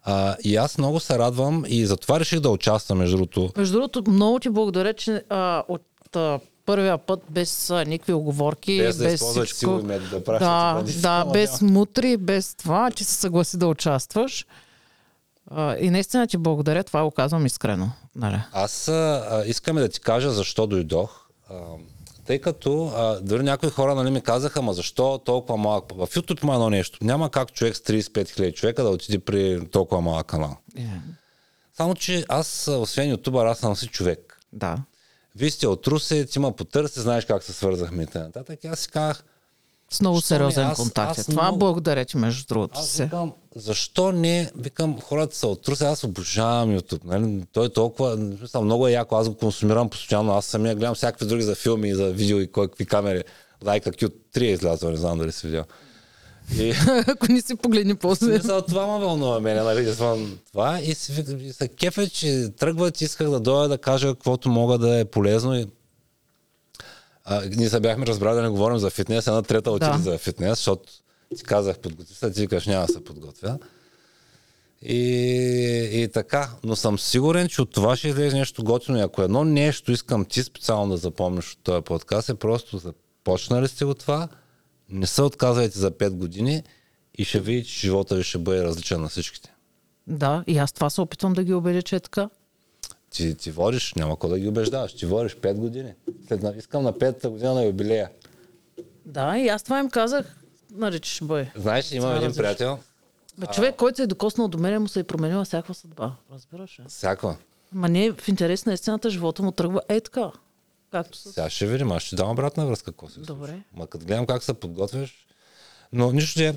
[0.05, 3.51] А, и аз много се радвам и затова реших да участвам, между другото.
[3.57, 8.77] Между другото, много ти благодаря, че а, от а, първия път без а, никакви оговорки,
[8.77, 9.81] без, да без всичко.
[9.81, 14.45] Да, да, да, без мутри, без това, че се съгласи да участваш.
[15.51, 17.91] А, и наистина ти благодаря, това го казвам искрено.
[18.15, 18.39] Нали?
[18.51, 21.27] Аз а, искаме да ти кажа защо дойдох.
[21.49, 21.55] А,
[22.25, 25.91] тъй като а, дори някои хора нали, ми казаха, ма защо толкова малък...
[25.91, 26.97] В YouTube има едно нещо.
[27.01, 30.57] Няма как човек с 35 хиляди човека да отиде при толкова малък канал.
[30.77, 30.99] Yeah.
[31.73, 34.39] Само, че аз, освен ютубър, аз съм си човек.
[34.53, 34.77] Да.
[35.35, 38.43] Вие сте от Русе, ти ма потърси, знаеш как се свързахме и т.н.
[38.71, 39.23] Аз си казах,
[39.93, 41.19] с много сериозен аз, контакт.
[41.19, 41.57] Аз, Това много...
[41.57, 42.79] благодаря ти, между другото.
[42.79, 47.01] Аз викам, защо не, викам, хората са от Русе, аз обожавам YouTube.
[47.05, 47.43] Нали?
[47.53, 48.17] Той е толкова,
[48.61, 51.95] много е яко, аз го консумирам постоянно, аз самия гледам всякакви други за филми и
[51.95, 53.23] за видео и какви камери.
[53.65, 55.63] Лайка Q3 е излязъл, не знам дали си видял.
[56.59, 56.73] И...
[57.07, 58.25] Ако не си погледни после.
[58.25, 59.95] Смисъл, това ме вълнува мене, нали,
[60.51, 64.99] това и се, се кефе, че тръгват, исках да дойда да кажа каквото мога да
[64.99, 65.67] е полезно и
[67.25, 69.97] а, ние се бяхме разбрали да не говорим за фитнес, една трета отиде да.
[69.97, 70.83] за фитнес, защото
[71.37, 73.57] ти казах подготви се, ти кажеш няма да се подготвя.
[74.81, 78.97] И, и така, но съм сигурен, че от това ще излезе нещо готино.
[78.97, 83.67] И ако едно нещо искам ти специално да запомниш от този подкаст, е просто започнали
[83.67, 84.27] сте го това,
[84.89, 86.63] не се отказвайте за 5 години
[87.17, 89.53] и ще видите, че живота ви ще бъде различен на всичките.
[90.07, 92.29] Да, и аз това се опитвам да ги убедя, че е така.
[93.13, 94.93] Ти, ти водиш, няма кой да ги убеждаваш.
[94.93, 95.93] Ти водиш 5 години.
[96.27, 98.09] След, искам на 5-та година на юбилея.
[99.05, 100.37] Да, и аз това им казах,
[100.71, 101.51] наричаш бой.
[101.55, 102.79] Знаеш, имам един приятел.
[103.37, 106.15] Бе, човек, който се е докоснал до мен, му се е променила всякаква съдба.
[106.33, 106.83] Разбираш ли?
[106.87, 107.35] Всяко.
[107.71, 110.31] Ма не, в интерес на истината, живота му тръгва е така.
[110.91, 111.33] Както с...
[111.33, 113.59] Сега ще видим, аз ще дам обратна връзка, какво се Добре.
[113.73, 115.27] Ма като гледам как се подготвяш.
[115.93, 116.55] Но нищо, че...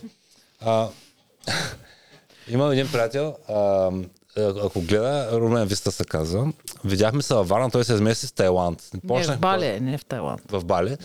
[0.61, 0.89] А...
[2.49, 4.09] Имам един приятел, а, е,
[4.39, 6.53] ако гледа, Румен Виста се казва.
[6.85, 8.83] Видяхме се във Варна, той се измести с Тайланд.
[9.09, 10.41] Почнах, не в Бали, не в Тайланд.
[10.51, 10.97] В Бали.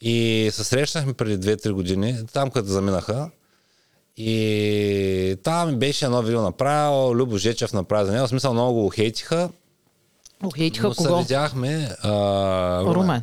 [0.00, 3.30] И се срещнахме преди 2-3 години, там където заминаха.
[4.16, 8.26] И там ми беше едно видео направил, Любо Жечев направи за него.
[8.26, 9.50] В смисъл много го хейтиха.
[10.44, 11.18] Охейтиха Но се кого?
[11.18, 11.88] видяхме.
[12.02, 13.22] А, Румен.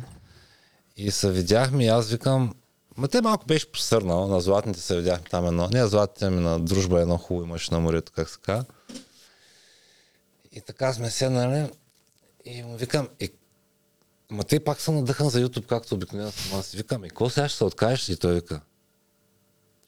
[0.96, 2.54] И се видяхме и аз викам,
[2.96, 6.40] ма те малко беше посърнал, на златните се видяхме там едно, не на златните, ами
[6.40, 8.64] на дружба едно хубаво имаше на морето, как се казва.
[10.52, 11.70] И така сме седнали
[12.44, 13.28] и му викам, е,
[14.30, 16.72] ма те пак съм надъхан за YouTube, както обикновено съм аз.
[16.72, 18.08] Викам, и какво сега ще се откажеш?
[18.08, 18.60] И той вика,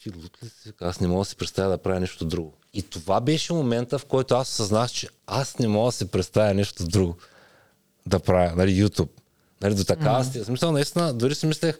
[0.02, 0.54] ти лут ли си?
[0.66, 2.52] Вика, Аз не мога да си представя да правя нещо друго.
[2.74, 6.54] И това беше момента, в който аз съзнах, че аз не мога да си представя
[6.54, 7.16] нещо друго
[8.06, 9.10] да правя, нали, YouTube.
[9.62, 10.22] Нали, до така mm-hmm.
[10.22, 10.44] стига.
[10.44, 11.78] Смисъл, наистина, дори си мислех,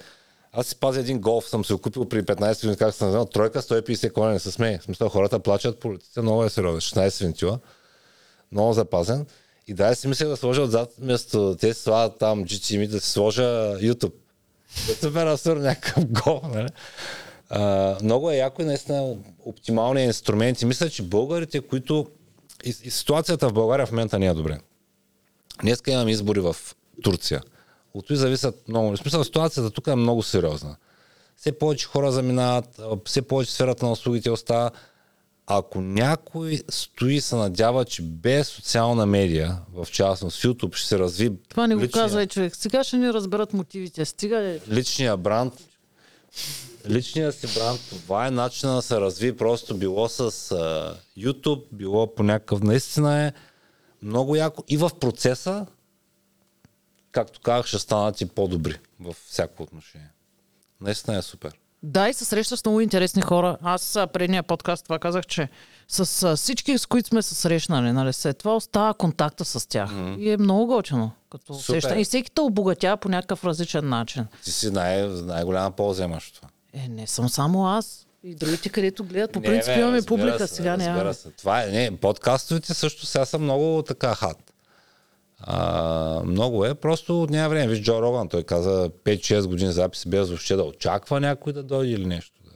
[0.53, 3.63] аз си пазя един голф, съм се купил при 15 години, как съм знал, тройка,
[3.63, 4.79] 150 коня, не се смее.
[4.79, 7.59] В смисъл, хората плачат по улиците, много е сериозно, 16 вентила,
[8.53, 9.27] много запазен.
[9.66, 13.43] И да, си мислех да сложа отзад, вместо те слагат там GTM, да си сложа
[13.79, 14.12] YouTube.
[14.87, 16.69] Да супер абсурд, някакъв гол, нали?
[17.51, 20.66] А, много е яко и наистина оптимални инструменти.
[20.66, 22.07] Мисля, че българите, които...
[22.65, 24.59] И, и ситуацията в България в момента не е добре.
[25.62, 26.57] Днеска имаме избори в
[27.03, 27.43] Турция.
[27.95, 28.91] От това зависят много.
[28.91, 30.77] В смисъл, ситуацията тук е много сериозна.
[31.37, 34.70] Все повече хора заминават, все повече сферата на услугите остава.
[35.55, 41.33] Ако някой стои се надява, че без социална медия, в частност YouTube, ще се разви
[41.49, 42.57] Това не го личния- казва и човек.
[42.57, 44.05] Сега ще ни разберат мотивите.
[44.05, 44.61] Стига е.
[44.70, 45.55] личния бранд,
[46.89, 52.15] личния си бранд, това е начина да се разви, просто било с а, YouTube, било
[52.15, 53.33] по някакъв, наистина е
[54.03, 55.66] много яко и в процеса,
[57.12, 60.11] както казах, ще станат и по-добри в всяко отношение.
[60.81, 61.53] Наистина е супер.
[61.83, 63.57] Да, и се среща с много интересни хора.
[63.63, 65.49] Аз предния подкаст това казах, че
[65.89, 69.91] с а, всички, с които сме се срещнали, нали, след това остава контакта с тях.
[69.91, 70.19] Mm-hmm.
[70.19, 71.11] И е много готино.
[71.31, 72.01] Като среща.
[72.01, 74.27] И всеки те обогатява по някакъв различен начин.
[74.45, 76.49] Ти си най- най-голяма полза имаш това.
[76.73, 78.07] Е, не съм само аз.
[78.25, 80.49] И другите, където гледат, по Не, принцип имаме публика.
[80.49, 81.15] се, сега няма.
[81.15, 81.31] се.
[81.31, 84.52] Това е, не, подкастовете също сега са много така хат.
[85.44, 87.69] А, много е, просто от няма време.
[87.69, 91.93] Виж Джо Роган, той каза 5-6 години записи без въобще да очаква някой да дойде
[91.93, 92.40] или нещо.
[92.44, 92.51] Да.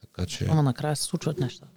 [0.00, 1.72] Така че Ама накрая се случват нещата.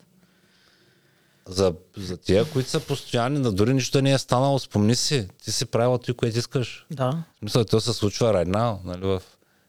[1.48, 5.52] за, за тия, които са постоянни, да дори нищо не е станало, спомни си, ти
[5.52, 6.86] си правил той, което искаш.
[6.91, 7.11] Да.
[7.11, 9.22] В смисъл, то се случва right now, нали, в...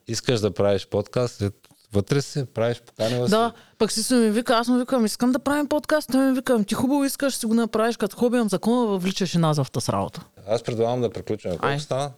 [0.09, 1.51] Искаш да правиш подкаст, е,
[1.93, 3.31] вътре си, правиш поканила си.
[3.31, 6.09] Да, пък си ми вика, аз му викам, искам да правим подкаст.
[6.13, 9.39] Той ми вика, ти хубаво искаш, си го направиш като хоби, ам закона въвличаш и
[9.39, 10.25] нас в тази работа.
[10.49, 11.59] Аз предлагам да приключим.
[11.59, 12.13] Колко стана?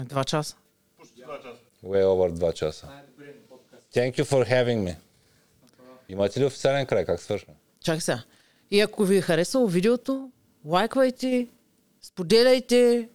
[0.00, 0.56] Е, Два часа.
[1.84, 2.86] Way over 2 часа.
[3.94, 4.96] Thank you for having me.
[6.08, 7.04] Имате ли официален край?
[7.04, 7.52] Как свършва?
[7.80, 8.22] Чакай сега.
[8.70, 10.30] И ако ви е харесало видеото,
[10.64, 11.48] лайквайте,
[12.02, 13.08] споделяйте.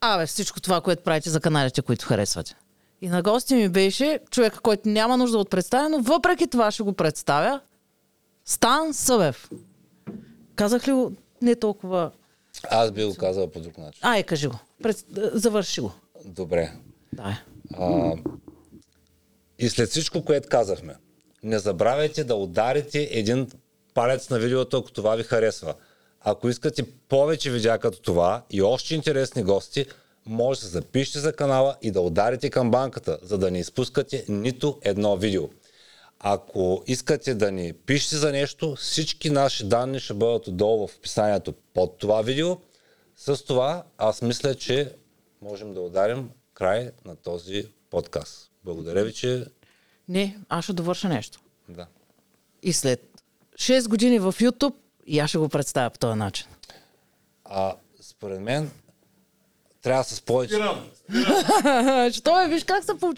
[0.00, 2.54] Абе, всичко това, което правите за каналите, които харесвате.
[3.02, 6.82] И на гости ми беше човека, който няма нужда от представя, но въпреки това ще
[6.82, 7.60] го представя.
[8.44, 9.50] Стан Събев.
[10.54, 11.12] Казах ли го
[11.42, 12.10] не толкова...
[12.70, 14.00] Аз би го казал по друг начин.
[14.02, 14.58] Ай, кажи го.
[14.82, 15.04] Пред...
[15.32, 15.92] Завърши го.
[16.24, 16.72] Добре.
[17.12, 17.42] Да.
[17.74, 18.12] А,
[19.58, 20.94] и след всичко, което казахме,
[21.42, 23.48] не забравяйте да ударите един
[23.94, 25.74] палец на видеото, ако това ви харесва.
[26.20, 29.86] Ако искате повече видеа като това и още интересни гости,
[30.26, 34.78] може да се запишете за канала и да ударите камбанката, за да не изпускате нито
[34.82, 35.48] едно видео.
[36.18, 41.54] Ако искате да ни пишете за нещо, всички наши данни ще бъдат отдолу в описанието
[41.74, 42.56] под това видео.
[43.16, 44.94] С това аз мисля, че
[45.42, 48.50] можем да ударим край на този подкаст.
[48.64, 49.46] Благодаря ви, че...
[50.08, 51.40] Не, аз ще довърша нещо.
[51.68, 51.86] Да.
[52.62, 53.22] И след
[53.54, 54.74] 6 години в YouTube,
[55.06, 56.46] и аз ще го представя по този начин.
[57.44, 58.70] А според мен
[59.82, 60.54] трябва с повече...
[62.12, 63.16] Що е, виж как се получава.